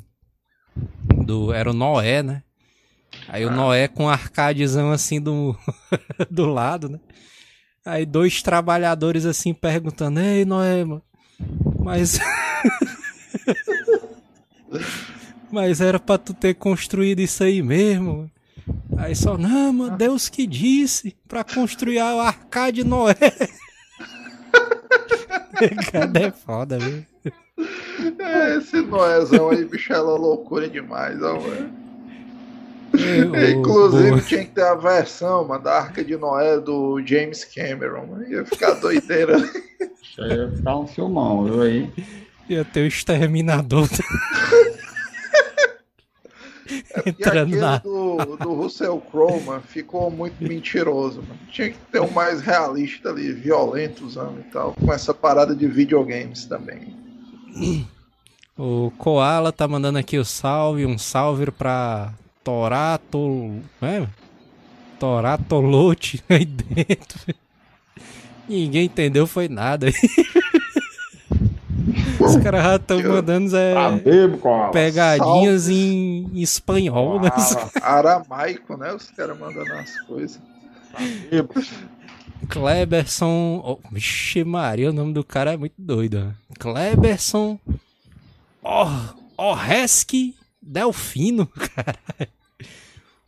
Do. 1.24 1.54
Era 1.54 1.70
o 1.70 1.72
Noé, 1.72 2.22
né? 2.22 2.42
Aí 3.26 3.46
o 3.46 3.50
Noé 3.50 3.88
com 3.88 4.04
um 4.04 4.08
arcadezão 4.10 4.92
assim 4.92 5.18
do, 5.18 5.56
do 6.30 6.44
lado, 6.44 6.90
né? 6.90 7.00
Aí 7.82 8.04
dois 8.04 8.42
trabalhadores 8.42 9.24
assim 9.24 9.54
perguntando: 9.54 10.20
Ei, 10.20 10.44
Noé, 10.44 10.84
mano, 10.84 11.02
mas. 11.80 12.20
mas 15.50 15.80
era 15.80 15.98
pra 15.98 16.18
tu 16.18 16.34
ter 16.34 16.52
construído 16.56 17.20
isso 17.20 17.42
aí 17.42 17.62
mesmo? 17.62 18.18
mano." 18.18 18.30
Aí 18.98 19.16
só, 19.16 19.38
não, 19.38 19.72
mano, 19.72 19.96
Deus 19.96 20.28
que 20.28 20.46
disse 20.46 21.16
pra 21.26 21.42
construir 21.42 22.02
o 22.02 22.20
arcade 22.20 22.84
Noé. 22.84 23.16
Cara, 25.92 26.10
é 26.26 26.30
foda, 26.30 26.78
viu? 26.78 27.04
É, 28.18 28.56
esse 28.56 28.80
Noézão 28.82 29.50
aí, 29.50 29.64
bicho, 29.64 29.92
é 29.92 29.98
loucura 29.98 30.68
demais, 30.68 31.22
ó, 31.22 31.34
mano. 31.40 31.84
O- 32.94 33.50
Inclusive 33.58 34.10
o- 34.12 34.20
tinha 34.20 34.44
que 34.44 34.50
ter 34.52 34.62
a 34.64 34.74
versão, 34.74 35.46
mano, 35.46 35.62
da 35.64 35.78
Arca 35.80 36.04
de 36.04 36.16
Noé 36.16 36.58
do 36.60 37.00
James 37.04 37.44
Cameron. 37.44 38.06
mano. 38.06 38.28
Ia 38.28 38.44
ficar 38.44 38.74
doideira. 38.74 39.36
Ia 40.18 40.50
ficar 40.56 40.76
um 40.78 40.86
filmão, 40.86 41.44
viu 41.44 41.62
aí? 41.62 41.90
Ia 42.48 42.64
ter 42.64 42.80
o 42.82 42.86
exterminador. 42.86 43.88
E 47.06 47.10
Entrando 47.10 47.46
aquele 47.46 47.60
na. 47.60 47.78
do, 47.78 48.36
do 48.36 48.54
Russell 48.54 49.00
Crowe, 49.10 49.40
mano, 49.42 49.62
ficou 49.62 50.10
muito 50.10 50.42
mentiroso, 50.42 51.22
mano. 51.22 51.38
Tinha 51.50 51.70
que 51.70 51.78
ter 51.90 52.00
um 52.00 52.10
mais 52.10 52.40
realista 52.40 53.10
ali, 53.10 53.32
violento 53.32 54.04
usando 54.04 54.40
e 54.40 54.50
tal, 54.50 54.74
com 54.74 54.92
essa 54.92 55.14
parada 55.14 55.54
de 55.54 55.66
videogames 55.66 56.44
também. 56.44 56.94
O 58.56 58.92
Koala 58.98 59.52
tá 59.52 59.66
mandando 59.66 59.98
aqui 59.98 60.18
o 60.18 60.24
salve, 60.24 60.86
um 60.86 60.98
salve 60.98 61.50
pra 61.50 62.12
Torato. 62.42 63.60
É? 63.80 64.06
Toratolote 64.98 66.22
aí 66.28 66.44
dentro. 66.44 67.34
Ninguém 68.48 68.84
entendeu, 68.84 69.26
foi 69.26 69.48
nada. 69.48 69.88
Os 72.20 72.36
caras 72.36 72.62
já 72.62 72.76
estão 72.76 73.02
mandando 73.02 73.50
Tá 73.50 73.58
é, 73.58 74.70
pegadinhas 74.72 75.62
salves. 75.62 75.68
em, 75.68 76.30
espanhol, 76.40 77.20
né? 77.20 77.30
Aramaico, 77.82 78.76
né? 78.76 78.92
Os 78.92 79.10
caras 79.10 79.38
mandando 79.38 79.72
as 79.72 79.98
coisas. 80.02 80.40
bebo. 81.30 81.54
Kleberson. 82.48 83.60
Oh, 83.64 83.78
vixe, 83.90 84.44
Maria, 84.44 84.90
o 84.90 84.92
nome 84.92 85.12
do 85.12 85.24
cara 85.24 85.54
é 85.54 85.56
muito 85.56 85.74
doido. 85.78 86.20
né? 86.20 86.34
Kleberson. 86.58 87.58
Or, 88.62 89.14
Orreski 89.36 90.34
Delfino, 90.62 91.46
cara. 91.74 91.98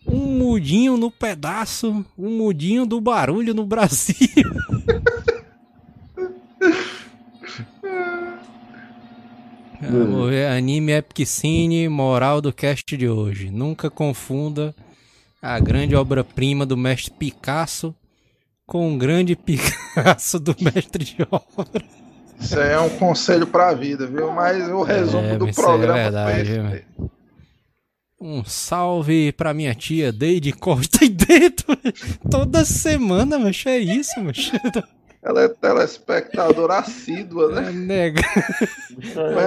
Um 0.06 0.38
mudinho 0.38 0.96
no 0.96 1.10
pedaço, 1.10 2.04
um 2.16 2.30
mudinho 2.38 2.86
do 2.86 3.00
barulho 3.00 3.52
no 3.52 3.66
Brasil. 3.66 4.16
Vamos 9.80 10.30
ver, 10.30 10.48
anime 10.48 10.92
Epic 10.92 11.26
Cine, 11.26 11.88
moral 11.88 12.40
do 12.40 12.52
cast 12.52 12.96
de 12.96 13.08
hoje. 13.08 13.50
Nunca 13.50 13.90
confunda 13.90 14.74
A 15.40 15.58
grande 15.60 15.94
obra-prima 15.94 16.64
do 16.64 16.76
mestre 16.76 17.12
Picasso 17.12 17.94
com 18.66 18.88
um 18.88 18.98
grande 18.98 19.36
Picasso 19.36 20.40
do 20.40 20.56
mestre 20.60 21.04
de 21.04 21.16
obra. 21.30 21.84
Isso 22.38 22.58
é 22.58 22.78
um 22.80 22.90
conselho 22.90 23.46
pra 23.46 23.72
vida, 23.72 24.06
viu? 24.06 24.32
Mas 24.32 24.68
o 24.68 24.82
resumo 24.82 25.26
é, 25.26 25.36
do 25.38 25.52
programa 25.52 25.98
é 25.98 26.02
verdade, 26.04 26.50
foi 26.50 26.76
esse. 26.76 26.86
Um 28.20 28.44
salve 28.44 29.30
pra 29.32 29.54
minha 29.54 29.74
tia 29.74 30.10
Deide 30.10 30.52
Costa 30.52 31.04
e 31.04 31.08
dentro 31.08 31.76
toda 32.30 32.64
semana, 32.64 33.38
mas 33.38 33.62
é 33.66 33.78
isso, 33.78 34.12
mas 34.20 34.50
Ela 35.26 35.42
é 35.42 35.48
telespectadora 35.48 36.78
assídua, 36.78 37.50
né? 37.50 37.68
É, 37.68 37.72
nega. 37.72 38.22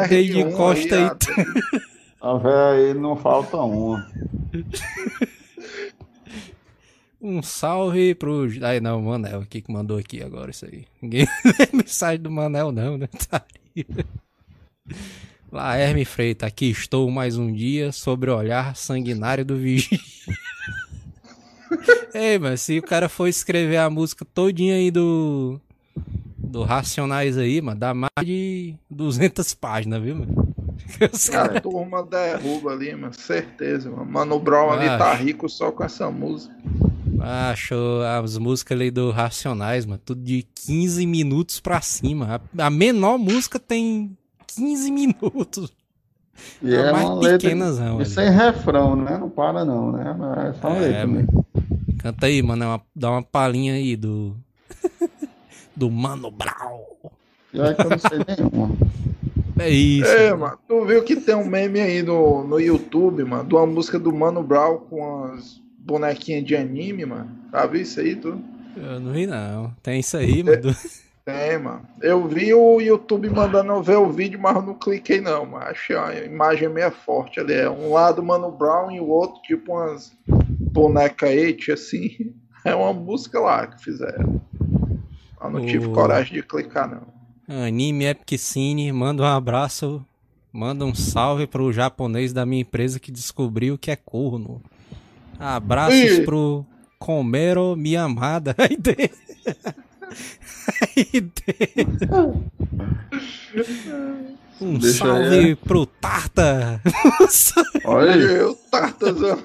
Deide 0.10 0.44
Costa 0.52 0.96
aí. 0.96 1.10
A 2.20 2.38
véia 2.38 2.90
aí 2.90 2.94
não 2.94 3.16
falta 3.16 3.56
uma. 3.56 4.06
Um 7.22 7.42
salve 7.42 8.14
pro. 8.14 8.46
Ai, 8.62 8.82
não, 8.82 9.00
o 9.00 9.06
Manel 9.06 9.40
aqui 9.40 9.62
que 9.62 9.72
mandou 9.72 9.98
aqui 9.98 10.22
agora 10.22 10.52
isso 10.52 10.66
aí. 10.66 10.86
Ninguém 11.02 11.26
mensagem 11.72 12.22
do 12.22 12.30
Manel, 12.30 12.74
não, 12.74 12.98
né? 12.98 13.08
Tá 13.30 13.42
Lá, 15.50 15.78
Herme 15.78 16.04
Freita, 16.04 16.46
aqui 16.46 16.70
estou 16.70 17.10
mais 17.10 17.38
um 17.38 17.54
dia 17.54 17.94
sobre 17.94 18.30
o 18.30 18.36
olhar 18.38 18.76
sanguinário 18.76 19.46
do 19.46 19.56
vigia. 19.56 19.98
Ei, 22.14 22.38
mas 22.38 22.62
se 22.62 22.80
o 22.80 22.84
cara 22.84 23.08
for 23.08 23.28
escrever 23.28 23.78
a 23.78 23.90
música 23.90 24.26
todinha 24.26 24.76
aí 24.76 24.92
do. 24.92 25.60
Do 26.38 26.64
Racionais 26.64 27.38
aí, 27.38 27.62
mano, 27.62 27.80
dá 27.80 27.94
mais 27.94 28.12
de 28.26 28.76
200 28.90 29.54
páginas, 29.54 30.02
viu, 30.02 30.16
mano? 30.16 30.50
Cara, 31.32 31.58
a 31.58 31.62
turma 31.62 32.04
derruba 32.04 32.72
ali, 32.72 32.96
mano, 32.96 33.14
certeza, 33.14 33.90
mano. 33.92 34.06
Mano 34.06 34.40
Brown 34.40 34.72
ali 34.72 34.88
tá 34.88 35.14
rico 35.14 35.48
só 35.48 35.72
com 35.72 35.84
essa 35.84 36.10
música. 36.10 36.56
Acho 37.22 37.76
as 38.24 38.38
músicas 38.38 38.78
ali 38.78 38.90
do 38.90 39.12
Racionais, 39.12 39.86
mano, 39.86 40.02
tudo 40.04 40.22
de 40.22 40.44
15 40.66 41.06
minutos 41.06 41.60
pra 41.60 41.82
cima. 41.82 42.42
A, 42.58 42.66
a 42.66 42.70
menor 42.70 43.18
música 43.18 43.60
tem 43.60 44.18
15 44.48 44.92
minutos. 44.92 45.72
E 46.62 46.74
é, 46.74 46.80
é 46.80 46.92
mais 46.92 47.10
uma 47.10 47.20
pequenas, 47.20 47.80
letra, 47.80 48.02
e 48.02 48.06
sem 48.06 48.30
refrão, 48.30 48.96
né? 48.96 49.18
Não 49.18 49.30
para 49.30 49.66
não, 49.66 49.92
né? 49.92 50.16
Mas 50.18 50.38
é 50.38 50.54
só 50.54 50.70
é, 50.70 50.80
letra 50.80 51.08
mesmo. 51.08 51.46
Canta 52.00 52.26
aí, 52.28 52.42
mano, 52.42 52.64
é 52.64 52.68
uma, 52.68 52.82
dá 52.96 53.12
uma 53.12 53.22
palhinha 53.22 53.74
aí 53.74 53.96
do 53.98 54.36
do 55.80 55.90
Mano 55.90 56.30
Brown. 56.30 56.84
É 57.54 57.74
que 57.74 57.82
eu 57.82 57.90
não 57.90 57.98
sei 57.98 58.20
nenhuma. 58.28 58.76
É 59.58 59.70
isso. 59.70 60.12
É, 60.12 60.36
mano. 60.36 60.60
Tu 60.68 60.86
viu 60.86 61.04
que 61.04 61.16
tem 61.16 61.36
um 61.36 61.46
meme 61.46 61.80
aí 61.80 62.04
no, 62.04 62.44
no 62.44 62.60
YouTube, 62.60 63.24
mano, 63.24 63.48
de 63.48 63.56
uma 63.56 63.66
música 63.66 63.98
do 63.98 64.14
Mano 64.14 64.44
Brown 64.44 64.78
com 64.90 65.24
as 65.24 65.62
bonequinhas 65.80 66.44
de 66.44 66.56
anime, 66.56 67.06
mano. 67.06 67.32
Tá 67.50 67.66
vendo 67.66 67.82
isso 67.82 68.00
aí, 68.02 68.16
tu? 68.16 68.40
Eu 68.76 69.00
não 69.00 69.14
vi, 69.14 69.26
não. 69.26 69.74
Tem 69.82 70.02
isso 70.02 70.18
aí, 70.18 70.44
mano. 70.44 70.76
Tem, 71.26 71.58
mano. 71.58 71.82
Eu 72.02 72.28
vi 72.28 72.54
o 72.54 72.82
YouTube 72.82 73.30
mandando 73.30 73.72
eu 73.72 73.82
ver 73.82 73.98
o 73.98 74.10
vídeo, 74.10 74.40
mas 74.40 74.56
eu 74.58 74.62
não 74.62 74.74
cliquei, 74.74 75.22
não, 75.22 75.46
mano. 75.46 75.66
Achei 75.66 75.96
a 75.96 76.26
imagem 76.26 76.68
meio 76.68 76.92
forte 76.92 77.40
ali. 77.40 77.54
É 77.54 77.70
um 77.70 77.94
lado 77.94 78.22
Mano 78.22 78.52
Brown 78.52 78.92
e 78.92 79.00
o 79.00 79.08
outro, 79.08 79.42
tipo, 79.44 79.74
umas 79.74 80.12
boneca 80.28 81.32
et, 81.32 81.72
assim. 81.72 82.34
É 82.66 82.76
uma 82.76 82.92
música 82.92 83.40
lá 83.40 83.66
que 83.68 83.82
fizeram. 83.82 84.42
Eu 85.42 85.50
não 85.50 85.62
o... 85.62 85.66
tive 85.66 85.88
coragem 85.90 86.34
de 86.34 86.44
clicar, 86.44 86.90
não. 86.90 87.20
Anime 87.66 88.06
Epic 88.06 88.40
Cine, 88.40 88.92
manda 88.92 89.24
um 89.24 89.26
abraço, 89.26 90.06
manda 90.54 90.86
um 90.86 90.94
salve 90.94 91.48
pro 91.48 91.74
japonês 91.74 92.32
da 92.32 92.46
minha 92.46 92.62
empresa 92.62 93.00
que 93.00 93.12
descobriu 93.12 93.78
que 93.78 93.90
é 93.90 93.96
corno. 93.96 94.62
Abraços 95.40 96.20
e... 96.20 96.22
pro 96.24 96.66
Comero 97.00 97.76
minha 97.76 98.04
amada. 98.04 98.56
Aí. 98.58 98.78
Aí. 100.98 101.32
Um 104.62 104.78
Deixa 104.78 105.06
salve 105.06 105.40
aí. 105.40 105.56
pro 105.56 105.86
Tarta. 105.86 106.82
Olha, 107.86 108.50
o 108.50 108.56
Tartazão. 108.56 109.42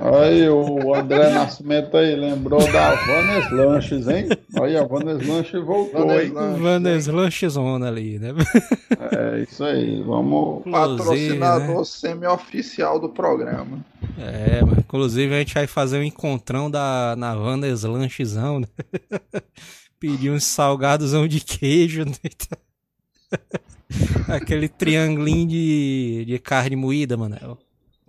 Aí 0.00 0.48
o 0.48 0.94
André 0.94 1.30
Nascimento 1.30 1.96
aí 1.96 2.16
lembrou 2.16 2.60
da 2.72 2.94
Vanes 2.94 3.50
Lanches, 3.50 4.08
hein? 4.08 4.28
Olha, 4.58 4.82
a 4.82 4.86
Vanes 4.86 5.26
Lanches 5.26 5.64
voltou, 5.64 6.06
Vanes 6.06 6.24
hein? 6.24 6.32
Lanches, 6.32 6.62
Vanes 6.62 7.06
Lanches 7.06 7.52
Zona 7.52 7.88
ali, 7.88 8.18
né? 8.18 8.34
É 9.12 9.42
isso 9.42 9.64
aí, 9.64 10.02
vamos. 10.02 10.64
Patrocinador 10.70 11.78
né? 11.78 11.84
semi-oficial 11.84 12.98
do 12.98 13.08
programa. 13.08 13.84
É, 14.18 14.62
mas 14.64 14.78
inclusive 14.78 15.34
a 15.34 15.38
gente 15.38 15.54
vai 15.54 15.66
fazer 15.66 15.98
um 15.98 16.02
encontrão 16.02 16.70
da, 16.70 17.14
na 17.16 17.34
Vanes 17.34 17.82
Lanchezão, 17.82 18.60
né? 18.60 18.66
Pedir 19.98 20.30
uns 20.30 20.44
salgadosão 20.44 21.28
de 21.28 21.40
queijo, 21.40 22.04
né? 22.04 22.12
Aquele 24.28 24.68
triangulinho 24.68 25.46
de, 25.46 26.24
de 26.26 26.38
carne 26.38 26.74
moída, 26.74 27.16
Manel. 27.16 27.58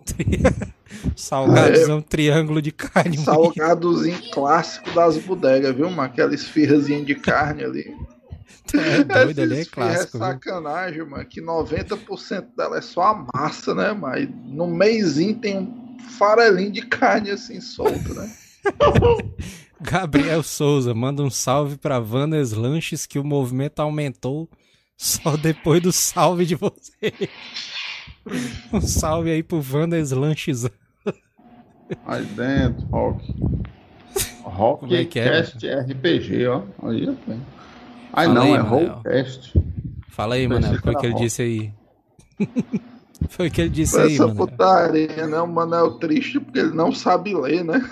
Salgados 1.16 1.88
é 1.88 1.94
um 1.94 2.00
triângulo 2.00 2.62
de 2.62 2.72
carne. 2.72 3.18
Salgadozinho 3.18 4.18
clássico 4.30 4.90
das 4.92 5.18
bodegas, 5.18 5.74
viu, 5.74 5.90
mano? 5.90 6.02
Aquela 6.02 6.34
esfirrazinha 6.34 7.04
de 7.04 7.14
carne 7.14 7.64
ali. 7.64 7.94
É 8.74 9.04
doido, 9.04 9.42
ali 9.42 9.60
é 9.60 9.64
clássico. 9.64 10.16
É 10.16 10.20
sacanagem, 10.20 10.94
viu? 10.94 11.10
mano, 11.10 11.24
que 11.24 11.40
90% 11.40 12.46
dela 12.56 12.78
é 12.78 12.80
só 12.80 13.02
a 13.02 13.26
massa, 13.34 13.74
né, 13.74 13.92
mas 13.92 14.28
no 14.46 14.66
meizinho 14.66 15.36
tem 15.36 15.58
um 15.58 15.98
farelinho 16.18 16.72
de 16.72 16.82
carne 16.82 17.30
assim 17.30 17.60
solto, 17.60 18.14
né? 18.14 18.30
Gabriel 19.80 20.42
Souza, 20.42 20.94
manda 20.94 21.22
um 21.22 21.30
salve 21.30 21.76
pra 21.76 21.98
Vanas 21.98 22.52
Lanches 22.52 23.04
que 23.04 23.18
o 23.18 23.24
movimento 23.24 23.80
aumentou 23.80 24.48
só 24.96 25.36
depois 25.36 25.82
do 25.82 25.92
salve 25.92 26.46
de 26.46 26.54
você. 26.54 27.12
Um 28.72 28.80
salve 28.80 29.30
aí 29.30 29.42
pro 29.42 29.60
Vanas 29.60 30.10
Lanches. 30.10 30.66
Aí 32.06 32.24
dentro, 32.24 32.86
Rock. 32.86 33.34
Rock 34.42 34.94
é 34.94 35.02
é? 35.02 35.04
Cast 35.04 35.66
RPG, 35.66 36.46
ó. 36.46 36.62
Aí, 36.82 37.08
ó. 37.08 37.14
Ai 38.12 38.26
Fala 38.26 38.34
não, 38.34 38.42
aí, 38.42 38.52
é 38.52 38.58
Rollcast. 38.58 39.52
Fala 40.08 40.34
aí, 40.36 40.48
mano. 40.48 40.66
Foi 40.80 40.94
o 40.94 40.98
que 40.98 41.06
ele 41.06 41.14
disse 41.14 41.42
aí. 41.42 41.72
Foi 43.28 43.48
o 43.48 43.50
que 43.50 43.60
ele 43.60 43.70
disse 43.70 43.98
aí, 43.98 44.18
mano. 44.18 44.32
Essa 44.32 44.34
putaria, 44.34 45.26
né? 45.26 45.40
O 45.40 45.46
Manel 45.46 45.98
triste 45.98 46.40
porque 46.40 46.60
ele 46.60 46.74
não 46.74 46.92
sabe 46.92 47.34
ler, 47.34 47.64
né? 47.64 47.82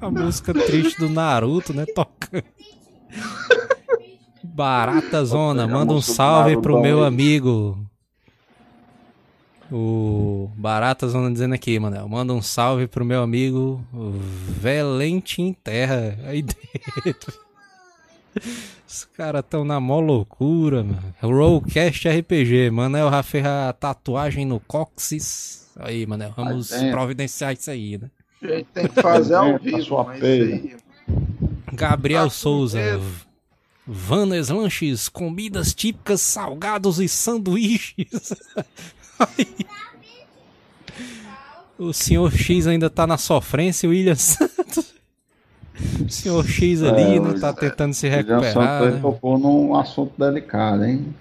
A 0.00 0.10
música 0.10 0.54
triste 0.54 0.98
do 0.98 1.10
Naruto, 1.10 1.74
né? 1.74 1.84
Tocando. 1.94 2.44
Barata 4.42 5.24
Zona, 5.24 5.66
manda 5.66 5.92
um 5.92 6.00
salve 6.00 6.60
pro 6.60 6.80
meu 6.80 7.04
amigo 7.04 7.78
o 9.72 10.50
Barata 10.56 11.06
Zona 11.08 11.30
dizendo 11.30 11.54
aqui, 11.54 11.78
Manel. 11.78 12.08
Manda 12.08 12.32
um 12.32 12.42
salve 12.42 12.86
pro 12.86 13.04
meu 13.04 13.22
amigo 13.22 13.84
Valentim 14.60 15.52
Terra 15.52 16.18
aí 16.26 16.42
dentro. 17.04 17.32
Os 18.86 19.04
caras 19.16 19.44
tão 19.48 19.64
na 19.64 19.78
mó 19.78 20.00
loucura, 20.00 20.82
mano. 20.82 21.14
Rollcast 21.20 22.08
RPG, 22.08 22.70
Manel 22.70 23.10
já 23.10 23.22
fez 23.22 23.46
a 23.46 23.72
tatuagem 23.72 24.44
no 24.44 24.58
cóccix. 24.60 25.70
Aí, 25.78 26.04
Manel, 26.04 26.32
vamos 26.36 26.72
providenciar 26.90 27.52
isso 27.52 27.70
aí, 27.70 27.96
né? 27.96 28.10
A 28.42 28.46
gente 28.46 28.66
tem 28.74 28.88
que 28.88 29.00
fazer 29.00 29.34
ao 29.34 29.58
vivo, 29.58 30.04
mas 30.04 30.22
aí... 30.22 30.76
Gabriel 31.72 32.24
tá 32.24 32.30
Souza. 32.30 33.00
Vanas 33.92 34.50
Lanches, 34.50 35.08
comidas 35.08 35.74
típicas, 35.74 36.20
salgados 36.20 37.00
e 37.00 37.08
sanduíches. 37.08 38.32
O 41.76 41.94
senhor 41.94 42.30
X 42.30 42.66
ainda 42.66 42.90
tá 42.90 43.06
na 43.06 43.16
sofrência, 43.16 43.88
William 43.88 44.14
Santos. 44.14 44.92
O 46.06 46.10
senhor 46.10 46.46
X 46.46 46.82
ali, 46.82 47.16
é, 47.16 47.20
né? 47.20 47.40
Tá 47.40 47.54
tentando 47.54 47.94
se 47.94 48.06
recuperar. 48.06 48.52
Santos 48.52 48.94
né? 48.96 49.00
tocou 49.00 49.38
num 49.38 49.74
assunto 49.74 50.12
delicado, 50.18 50.84
hein? 50.84 51.14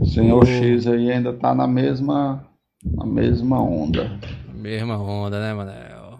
O 0.00 0.06
senhor 0.06 0.42
o... 0.42 0.46
X 0.46 0.86
aí 0.86 1.12
ainda 1.12 1.30
tá 1.34 1.54
na 1.54 1.66
mesma, 1.66 2.42
na 2.82 3.04
mesma 3.04 3.60
onda. 3.60 4.18
Mesma 4.54 4.96
onda, 4.96 5.38
né, 5.38 5.52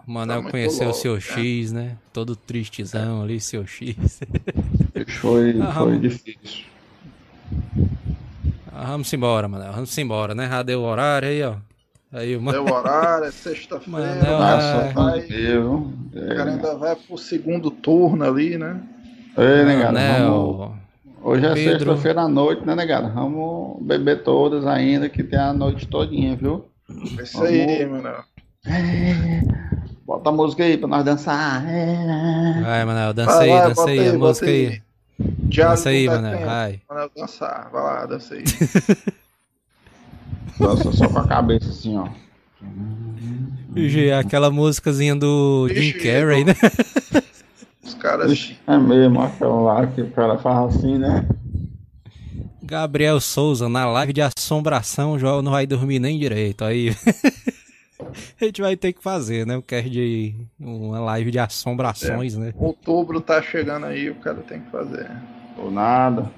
Manel? 0.09 0.37
Manel 0.37 0.43
tá 0.43 0.51
conheceu 0.51 0.89
o 0.89 0.93
senhor 0.93 1.21
X, 1.21 1.71
né? 1.71 1.97
Todo 2.11 2.35
tristezão 2.35 3.21
ali, 3.21 3.39
senhor 3.39 3.67
X. 3.67 4.19
Foi, 5.21 5.55
ah, 5.61 5.73
foi 5.73 5.99
difícil. 5.99 6.65
Ah, 8.71 8.85
vamos 8.85 9.11
embora, 9.13 9.47
mano. 9.47 9.71
Vamos 9.71 9.97
embora, 9.97 10.33
né? 10.33 10.47
Já 10.47 10.63
deu 10.63 10.81
o 10.81 10.83
horário 10.83 11.29
aí, 11.29 11.43
ó. 11.43 11.55
Aí, 12.11 12.37
mano... 12.37 12.63
Deu 12.63 12.73
horário, 12.73 13.25
é 13.25 13.31
sexta-feira. 13.31 14.15
Nossa, 14.15 14.91
vai... 14.93 15.19
O 15.19 16.35
cara 16.35 16.51
ainda 16.51 16.75
vai 16.75 16.95
pro 16.95 17.17
segundo 17.17 17.69
turno 17.69 18.25
ali, 18.25 18.57
né? 18.57 18.81
Ei, 19.37 19.63
negado, 19.63 19.97
vamos... 19.97 20.79
Hoje 21.21 21.45
é 21.45 21.55
sexta-feira 21.55 22.21
à 22.21 22.27
noite, 22.27 22.65
né, 22.65 22.73
negado? 22.73 23.13
Vamos 23.13 23.81
beber 23.85 24.23
todas 24.23 24.65
ainda, 24.65 25.09
que 25.09 25.23
tem 25.23 25.37
a 25.37 25.53
noite 25.53 25.85
todinha, 25.87 26.35
viu? 26.35 26.65
É 27.17 27.23
isso 27.23 27.43
aí, 27.43 27.85
Manel. 27.85 28.23
É, 28.65 29.41
bota 30.09 30.29
a 30.29 30.31
música 30.31 30.63
aí 30.63 30.75
pra 30.75 30.87
nós 30.87 31.05
dançar. 31.05 31.63
Vai, 32.63 32.83
Manel, 32.83 33.13
dança 33.13 33.39
aí, 33.41 33.49
dança 33.49 33.85
aí, 33.85 34.09
a 34.09 34.13
música 34.13 34.47
aí. 34.47 34.81
Diário 35.19 35.75
Dança 35.75 35.89
aí, 35.89 36.09
Tetento. 36.09 36.45
vai. 36.45 36.81
Manel 36.89 37.11
dançar. 37.15 37.69
Vai 37.71 37.83
lá, 37.83 38.05
dança 38.07 38.33
aí. 38.33 38.43
Dança 40.59 40.91
só 40.91 41.07
com 41.07 41.19
a 41.19 41.27
cabeça 41.27 41.69
assim, 41.69 41.97
ó. 41.97 42.07
Aquela 44.19 44.49
músicazinha 44.49 45.15
do 45.15 45.69
Jim 45.69 45.89
Ixi, 45.89 45.99
Carrey, 45.99 46.43
né? 46.43 46.53
Os 47.83 47.93
caras. 47.93 48.31
Ixi, 48.31 48.57
é 48.67 48.77
mesmo 48.77 49.21
aquela 49.21 49.61
lá 49.61 49.87
que 49.87 50.01
o 50.01 50.11
cara 50.11 50.37
faz 50.37 50.75
assim, 50.75 50.97
né? 50.97 51.25
Gabriel 52.61 53.21
Souza, 53.21 53.69
na 53.69 53.85
live 53.85 54.11
de 54.11 54.21
assombração, 54.21 55.13
o 55.13 55.19
João 55.19 55.41
não 55.41 55.51
vai 55.53 55.65
dormir 55.65 55.99
nem 55.99 56.19
direito. 56.19 56.65
Aí. 56.65 56.93
A 58.39 58.45
gente 58.45 58.61
vai 58.61 58.75
ter 58.75 58.93
que 58.93 59.01
fazer, 59.03 59.45
né? 59.45 59.57
O 59.57 59.61
cast 59.61 59.89
de 59.89 60.35
uma 60.59 60.99
live 60.99 61.31
de 61.31 61.39
assombrações, 61.39 62.35
né? 62.35 62.53
Outubro 62.57 63.21
tá 63.21 63.41
chegando 63.41 63.85
aí, 63.85 64.09
o 64.09 64.15
cara 64.15 64.37
tem 64.41 64.61
que 64.61 64.69
fazer. 64.71 65.09
Ou 65.57 65.69
nada. 65.71 66.29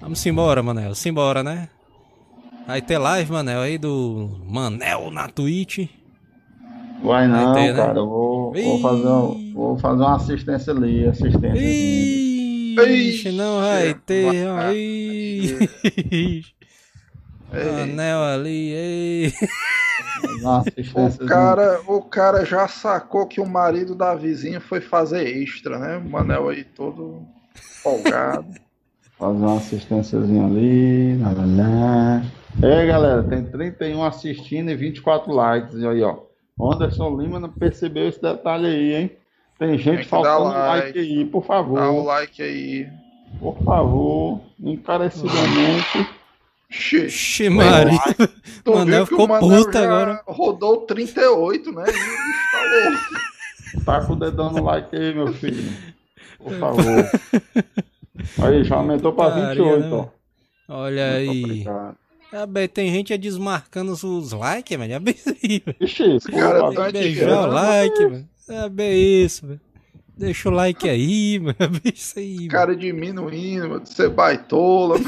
Vamos 0.00 0.24
embora, 0.26 0.62
Manel. 0.62 0.94
Simbora, 0.94 1.42
né? 1.42 1.68
Vai 2.66 2.80
ter 2.80 2.98
live, 2.98 3.30
Manel, 3.32 3.60
aí 3.60 3.78
do 3.78 4.40
Manel 4.46 5.10
na 5.10 5.28
Twitch. 5.28 5.88
Vai 7.02 7.26
não, 7.26 7.52
ter, 7.54 7.72
né? 7.74 7.82
cara. 7.82 7.98
Eu 7.98 8.06
vou, 8.08 8.52
vou, 8.52 8.80
fazer, 8.80 9.08
um- 9.08 9.52
vou 9.52 9.78
fazer 9.78 10.02
uma 10.02 10.16
assistência 10.16 10.72
ali. 10.72 11.06
Assistência. 11.06 11.58
Ixi, 11.58 13.32
não 13.32 13.60
vai 13.60 13.88
Ixi, 13.88 13.94
ter. 14.06 14.46
vai. 14.46 14.76
Ixi. 14.76 16.54
Ei, 17.52 17.70
Manel 17.72 18.22
ali, 18.22 18.70
ei. 18.72 19.32
assistência. 20.58 21.24
o, 21.24 21.26
cara, 21.26 21.80
o 21.86 22.02
cara 22.02 22.44
já 22.44 22.68
sacou 22.68 23.26
que 23.26 23.40
o 23.40 23.46
marido 23.46 23.94
da 23.94 24.14
vizinha 24.14 24.60
foi 24.60 24.80
fazer 24.80 25.26
extra, 25.26 25.78
né? 25.78 25.96
O 25.96 26.08
Manel 26.08 26.48
aí 26.48 26.64
todo 26.64 27.22
folgado. 27.82 28.46
Fazer 29.18 29.38
uma 29.38 29.56
assistênciazinha 29.56 30.44
ali. 30.46 31.16
Lá, 31.18 31.30
lá, 31.30 31.44
lá. 31.46 32.22
Ei, 32.60 32.86
galera, 32.88 33.22
tem 33.22 33.44
31 33.44 34.02
assistindo 34.02 34.70
e 34.70 34.74
24 34.74 35.32
likes. 35.32 35.74
E 35.74 35.86
aí, 35.86 36.02
ó. 36.02 36.18
Anderson 36.60 37.16
Lima 37.16 37.38
não 37.38 37.48
percebeu 37.48 38.08
esse 38.08 38.20
detalhe 38.20 38.66
aí, 38.66 38.94
hein? 38.94 39.16
Tem 39.58 39.78
gente 39.78 40.02
que 40.02 40.08
faltando 40.08 40.44
like. 40.44 40.86
like 40.86 40.98
aí, 40.98 41.24
por 41.24 41.44
favor. 41.44 41.78
Dá 41.78 41.90
o 41.90 42.02
like 42.02 42.42
aí. 42.42 42.88
Por 43.38 43.56
favor, 43.62 44.40
encarecidamente. 44.60 46.08
Xê, 46.72 47.04
Ixi, 47.06 47.48
Maria. 47.50 47.98
tu 48.64 48.72
Manel 48.74 49.04
ficou 49.06 49.28
Manel 49.28 49.70
já 49.72 49.84
agora. 49.84 50.22
rodou 50.26 50.78
38, 50.86 51.70
né? 51.72 51.84
E 51.86 51.90
instalou. 51.90 53.22
Tá 53.86 54.04
com 54.04 54.12
o 54.12 54.16
dedão 54.16 54.52
no 54.52 54.62
like 54.64 54.94
aí, 54.94 55.14
meu 55.14 55.32
filho. 55.32 55.72
Por 56.38 56.52
favor. 56.58 56.84
Aí, 58.44 58.62
já 58.64 58.76
aumentou 58.76 59.14
pra 59.14 59.30
Putaria, 59.30 59.54
28, 59.64 59.80
né? 59.88 59.90
ó. 59.96 60.06
Olha 60.68 61.06
Muito 61.12 61.30
aí. 61.30 61.44
obrigado. 61.44 61.96
Ah, 62.34 62.46
bem, 62.46 62.68
tem 62.68 62.92
gente 62.92 63.16
desmarcando 63.16 63.92
os 63.92 64.32
likes, 64.32 64.76
mano. 64.78 64.92
É 64.92 64.98
bem 64.98 65.14
isso 65.14 65.30
aí, 65.30 65.62
velho. 65.64 65.76
Ixi, 65.80 66.16
esse 66.16 66.30
Cara, 66.30 66.72
tá 66.72 66.90
beijar 66.92 67.48
o 67.48 67.52
like, 67.52 68.02
mano. 68.04 68.28
É 68.50 68.68
bem 68.68 69.24
isso, 69.24 69.46
velho. 69.46 69.60
Deixa 70.18 70.48
o 70.50 70.52
like 70.52 70.88
aí, 70.88 71.38
mano. 71.38 71.56
É 71.58 71.66
bem 71.66 71.92
isso 71.94 72.18
aí, 72.18 72.36
mano. 72.36 72.48
Cara 72.48 72.76
diminuindo, 72.76 73.68
mano, 73.70 73.86
você 73.86 74.08
baitola. 74.08 74.98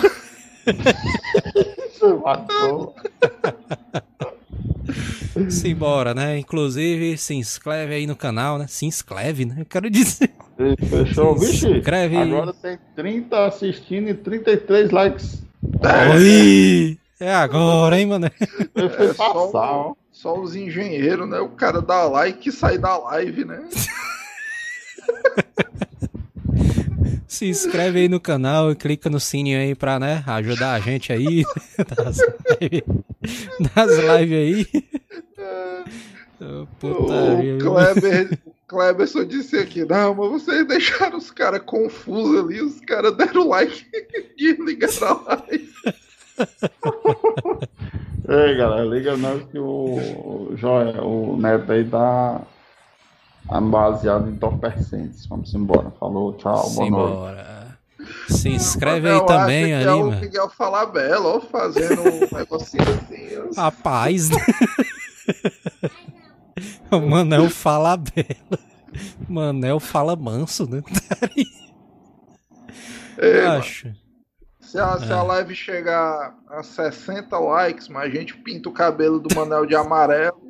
Matou. 2.23 2.95
Simbora, 5.51 6.15
né? 6.15 6.39
Inclusive, 6.39 7.17
se 7.19 7.35
inscreve 7.35 7.95
aí 7.95 8.07
no 8.07 8.15
canal, 8.15 8.59
né? 8.59 8.67
Se 8.69 8.87
inscreve, 8.87 9.45
né? 9.45 9.57
Eu 9.59 9.67
quero 9.67 9.91
dizer. 9.91 10.31
Fechou, 10.89 11.37
Se 11.39 11.47
vixe. 11.47 11.69
inscreve. 11.69 12.17
Agora 12.17 12.53
tem 12.53 12.79
30 12.95 13.47
assistindo 13.47 14.09
e 14.09 14.15
33 14.15 14.91
likes. 14.91 15.43
Oi! 16.15 16.99
É 17.19 17.35
agora, 17.35 17.99
hein, 17.99 18.07
mano? 18.07 18.31
Foi 18.75 19.07
É 19.07 19.15
só, 19.15 19.97
só 20.13 20.41
os 20.41 20.55
engenheiros, 20.55 21.29
né? 21.29 21.41
O 21.41 21.49
cara 21.49 21.81
dá 21.81 22.05
like 22.05 22.49
e 22.49 22.53
sai 22.53 22.79
da 22.79 22.97
live, 22.99 23.45
né? 23.45 23.65
Se 27.35 27.49
inscreve 27.49 27.99
aí 27.99 28.09
no 28.09 28.21
canal 28.21 28.71
e 28.71 28.77
clica 28.77 29.11
no 29.11 29.19
sininho 29.19 29.59
aí 29.59 29.75
pra, 29.75 29.99
né, 29.99 30.23
ajudar 30.25 30.75
a 30.75 30.79
gente 30.79 31.13
aí 31.13 31.43
nas 31.99 32.19
lives 32.61 32.83
nas 33.75 33.91
lives 33.91 34.39
aí. 34.39 34.67
Putaria, 36.79 37.57
o? 37.57 37.59
Kleber, 37.59 38.39
o 38.47 38.53
Kleberson 38.69 39.25
disse 39.25 39.57
aqui, 39.57 39.85
não, 39.85 40.15
mas 40.15 40.45
vocês 40.45 40.65
deixaram 40.65 41.19
os 41.19 41.33
caras 41.33 41.63
confusos 41.63 42.39
ali, 42.39 42.63
os 42.63 42.79
caras 42.83 43.17
deram 43.17 43.49
like 43.49 43.85
e 44.39 44.53
desligaram 44.53 45.25
a 45.27 45.35
live. 45.35 45.75
Ei, 48.29 48.57
galera, 48.57 48.85
liga 48.85 49.17
nós 49.17 49.43
que 49.51 49.59
o, 49.59 49.99
o, 49.99 51.33
o 51.33 51.37
Neto 51.37 51.73
aí 51.73 51.85
tá 51.85 52.43
baseado 53.47 54.29
em 54.29 54.33
entorpecentes. 54.33 55.27
Vamos 55.27 55.55
embora. 55.55 55.91
Falou, 55.99 56.33
tchau, 56.35 56.71
boa 56.71 56.91
noite. 56.91 57.17
Simbora. 57.17 57.79
Se 58.29 58.49
inscreve 58.51 59.09
aí 59.09 59.27
também 59.27 59.67
que 59.67 59.73
é 59.73 59.93
o 59.93 60.07
mano. 60.07 60.21
Miguel 60.21 60.51
Falabella, 60.51 61.37
ó, 61.37 61.41
fazendo 61.41 62.03
um 62.03 62.21
negocinho 62.37 62.83
assim. 62.83 63.57
Rapaz, 63.57 64.31
né? 64.31 64.37
o 66.91 67.01
Manel 67.01 67.49
fala 67.49 67.97
bela. 67.97 68.59
Manel 69.29 69.81
fala 69.81 70.17
manso, 70.17 70.69
né? 70.69 70.83
É, 73.17 73.43
mano, 73.43 73.59
Acho. 73.59 73.93
se, 74.61 74.79
a, 74.79 74.99
se 74.99 75.13
a 75.13 75.23
live 75.23 75.55
chegar 75.55 76.37
a 76.49 76.63
60 76.63 77.39
likes, 77.39 77.89
mas 77.89 78.05
a 78.05 78.15
gente 78.15 78.37
pinta 78.37 78.69
o 78.69 78.73
cabelo 78.73 79.19
do 79.19 79.35
Manel 79.35 79.67
de 79.67 79.75
amarelo 79.75 80.44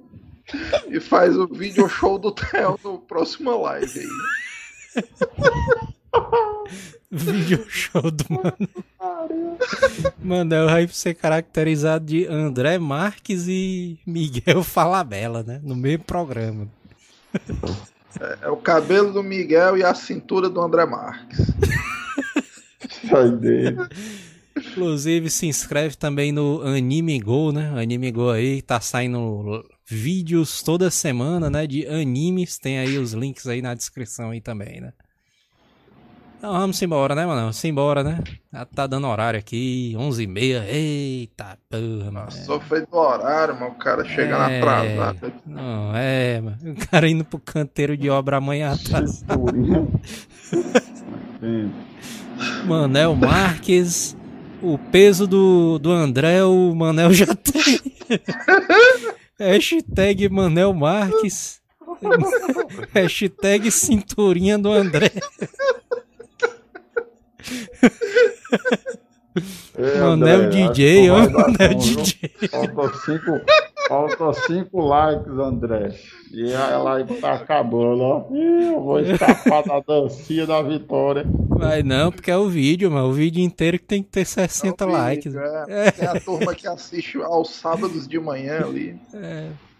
e 0.89 1.01
faz 1.01 1.37
o 1.37 1.47
vídeo 1.47 1.89
show 1.89 2.19
do 2.19 2.33
Theo 2.33 2.79
no 2.83 2.99
próximo 2.99 3.63
live 3.63 4.01
aí. 4.01 4.09
Vídeo 7.11 7.65
show 7.69 8.11
do 8.11 8.25
Manel. 8.29 9.59
Manel 10.21 10.67
vai 10.67 10.89
ser 10.89 11.15
caracterizado 11.15 12.05
de 12.05 12.27
André 12.27 12.77
Marques 12.79 13.47
e 13.47 13.99
Miguel 14.05 14.65
Falabella, 14.65 15.45
né? 15.45 15.61
No 15.63 15.77
mesmo 15.77 16.05
programa. 16.05 16.67
É 18.43 18.49
o 18.49 18.57
cabelo 18.57 19.13
do 19.13 19.23
Miguel 19.23 19.77
e 19.77 19.85
a 19.85 19.95
cintura 19.95 20.49
do 20.49 20.61
André 20.61 20.85
Marques. 20.87 21.39
Sai 23.09 23.31
dele. 23.31 23.77
Inclusive, 24.57 25.31
se 25.31 25.47
inscreve 25.47 25.97
também 25.97 26.33
no 26.33 26.63
Anime 26.63 27.21
Go, 27.21 27.53
né? 27.53 27.73
Anime 27.81 28.11
Go 28.11 28.31
aí, 28.31 28.61
tá 28.63 28.81
saindo 28.81 29.65
vídeos 29.87 30.63
toda 30.63 30.91
semana, 30.91 31.49
né? 31.51 31.67
De 31.67 31.87
animes. 31.87 32.59
Tem 32.59 32.79
aí 32.79 32.99
os 32.99 33.13
links 33.13 33.47
aí 33.47 33.61
na 33.63 33.75
descrição 33.75 34.31
aí 34.31 34.41
também, 34.41 34.81
né? 34.81 34.93
Então 36.39 36.53
vamos 36.53 36.83
embora, 36.83 37.15
né, 37.15 37.25
mano? 37.25 37.51
Simbora, 37.55 38.05
né? 38.05 38.23
Já 38.53 38.67
tá 38.67 38.87
dando 38.87 39.07
horário 39.07 39.39
aqui, 39.41 39.95
11h30. 39.97 40.65
Eita 40.69 41.57
porra, 41.71 42.11
mano. 42.11 42.31
Só 42.31 42.61
feito 42.61 42.91
do 42.91 42.99
horário, 42.99 43.55
mano. 43.55 43.69
O 43.73 43.75
cara 43.77 44.05
chegando 44.05 44.51
É. 44.51 44.59
atrasado. 44.59 45.33
Não, 45.47 45.97
é, 45.97 46.41
mano. 46.43 46.59
O 46.63 46.87
cara 46.87 47.09
indo 47.09 47.25
pro 47.25 47.39
canteiro 47.39 47.97
de 47.97 48.11
obra 48.11 48.37
amanhã 48.37 48.73
atrás. 48.75 49.25
Manel 52.67 53.15
Marques. 53.17 54.17
O 54.63 54.79
peso 54.79 55.27
do, 55.27 55.79
do 55.79 55.91
André, 55.93 56.43
o 56.45 56.75
Manel 56.75 57.13
já 57.13 57.35
tem. 57.35 57.81
Hashtag 59.39 60.29
Manel 60.31 60.73
Marques. 60.73 61.61
Hashtag 62.95 63.71
cinturinha 63.71 64.59
do 64.59 64.71
André. 64.71 65.11
Ei, 69.77 69.99
Manel 69.99 70.45
André, 70.47 70.71
DJ, 70.71 71.11
ó. 71.11 71.29
Manel? 71.29 71.75
DJ. 71.75 72.49
Faltou 72.49 72.95
cinco, 73.01 73.41
faltou 73.89 74.33
cinco 74.35 74.81
likes, 74.81 75.33
André. 75.39 75.95
E 76.33 76.53
a 76.55 76.79
live 76.79 77.15
tá 77.21 77.35
acabando, 77.35 78.01
ó. 78.03 78.27
Eu 78.35 78.81
vou 78.83 79.01
escapar 79.01 79.63
da 79.63 79.81
dancinha 79.81 80.47
da 80.47 80.61
vitória. 80.63 81.25
Vai 81.49 81.83
não, 81.83 82.11
porque 82.11 82.31
é 82.31 82.37
o 82.37 82.49
vídeo, 82.49 82.91
mano. 82.91 83.09
O 83.09 83.13
vídeo 83.13 83.43
inteiro 83.43 83.79
que 83.79 83.85
tem 83.85 84.03
que 84.03 84.09
ter 84.11 84.25
60 84.25 84.85
É 84.85 84.87
o 84.87 84.91
likes. 84.91 85.33
vídeo, 85.33 85.41
é. 85.69 85.91
Tem 85.93 86.09
a 86.09 86.21
turma 86.21 86.55
que 86.55 86.67
assiste 86.67 87.19
aos 87.23 87.51
sábados 87.51 88.09
de 88.09 88.19
manhã 88.19 88.65
ali. 88.67 88.97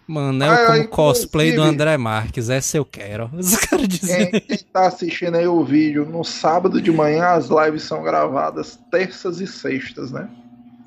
Manel 0.07 0.51
Ah, 0.51 0.55
como 0.57 0.67
inclusive- 0.77 0.87
cosplay 0.89 1.51
do 1.53 1.63
André 1.63 1.97
Marques. 1.97 2.49
Essa 2.49 2.77
eu 2.77 2.85
quero. 2.85 3.29
Os 3.35 3.55
caras. 3.57 3.87
Quem, 3.87 4.31
quem 4.39 4.57
tá 4.71 4.85
assistindo 4.87 5.35
aí 5.35 5.47
o 5.47 5.63
vídeo 5.63 6.05
no 6.05 6.23
sábado 6.23 6.79
de 6.79 6.91
manhã, 6.91 7.29
as 7.29 7.49
lives 7.49 7.83
são 7.83 8.03
gravadas 8.03 8.79
terças 8.91 9.41
e 9.41 9.47
sextas, 9.47 10.11
né? 10.11 10.29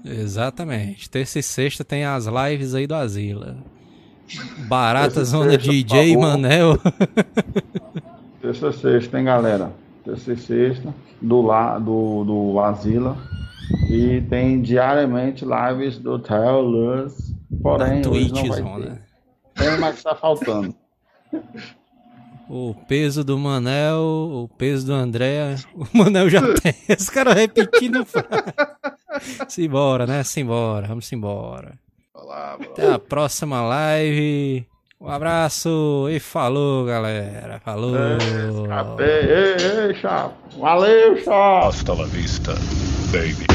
Exatamente. 0.05 1.11
Terça 1.11 1.38
e 1.38 1.42
sexta 1.42 1.84
tem 1.84 2.05
as 2.05 2.26
lives 2.26 2.74
aí 2.74 2.86
do 2.86 2.94
Asila. 2.94 3.57
Barata 4.68 5.24
Zona 5.24 5.57
DJ, 5.57 6.16
Manel. 6.16 6.78
Terça 8.40 8.68
e 8.68 8.72
sexta, 8.72 9.18
hein, 9.18 9.24
galera? 9.24 9.72
Terça 10.05 10.32
e 10.32 10.36
sexta, 10.36 10.94
do, 11.20 11.42
lá, 11.42 11.78
do, 11.78 12.24
do 12.24 12.61
Asila. 12.61 13.16
E 13.90 14.22
tem 14.22 14.62
diariamente 14.62 15.44
lives 15.44 15.99
do 15.99 16.18
Taylors. 16.18 17.34
Porém, 17.62 18.01
Twitch 18.03 18.30
não 18.30 18.49
vai 18.49 18.82
ter. 18.82 19.03
Tem, 19.55 19.78
mas 19.78 20.03
tá 20.03 20.14
faltando. 20.14 20.74
O 22.49 22.74
peso 22.88 23.22
do 23.22 23.38
Manel, 23.38 24.01
o 24.01 24.49
peso 24.57 24.86
do 24.86 24.94
André. 24.94 25.57
O 25.74 25.86
Manel 25.96 26.30
já 26.30 26.40
tem. 26.55 26.74
Esse 26.88 27.11
cara 27.11 27.34
repetindo. 27.34 28.07
Simbora, 29.49 30.07
né? 30.07 30.22
Simbora. 30.24 30.86
Vamos 30.86 31.12
embora. 31.12 31.78
Até 32.61 32.92
a 32.92 32.99
próxima 32.99 33.61
live. 33.61 34.66
Um 35.01 35.09
abraço 35.09 36.09
e 36.11 36.18
falou, 36.18 36.84
galera. 36.84 37.61
Falou. 37.64 37.94
Escapei. 38.16 39.07
Ei, 39.07 39.88
ei, 39.88 39.94
chapa. 39.94 40.34
Valeu, 40.59 41.16
chapa. 41.18 41.68
Hasta 41.68 41.94
la 41.94 42.05
vista, 42.07 42.55
baby. 43.12 43.46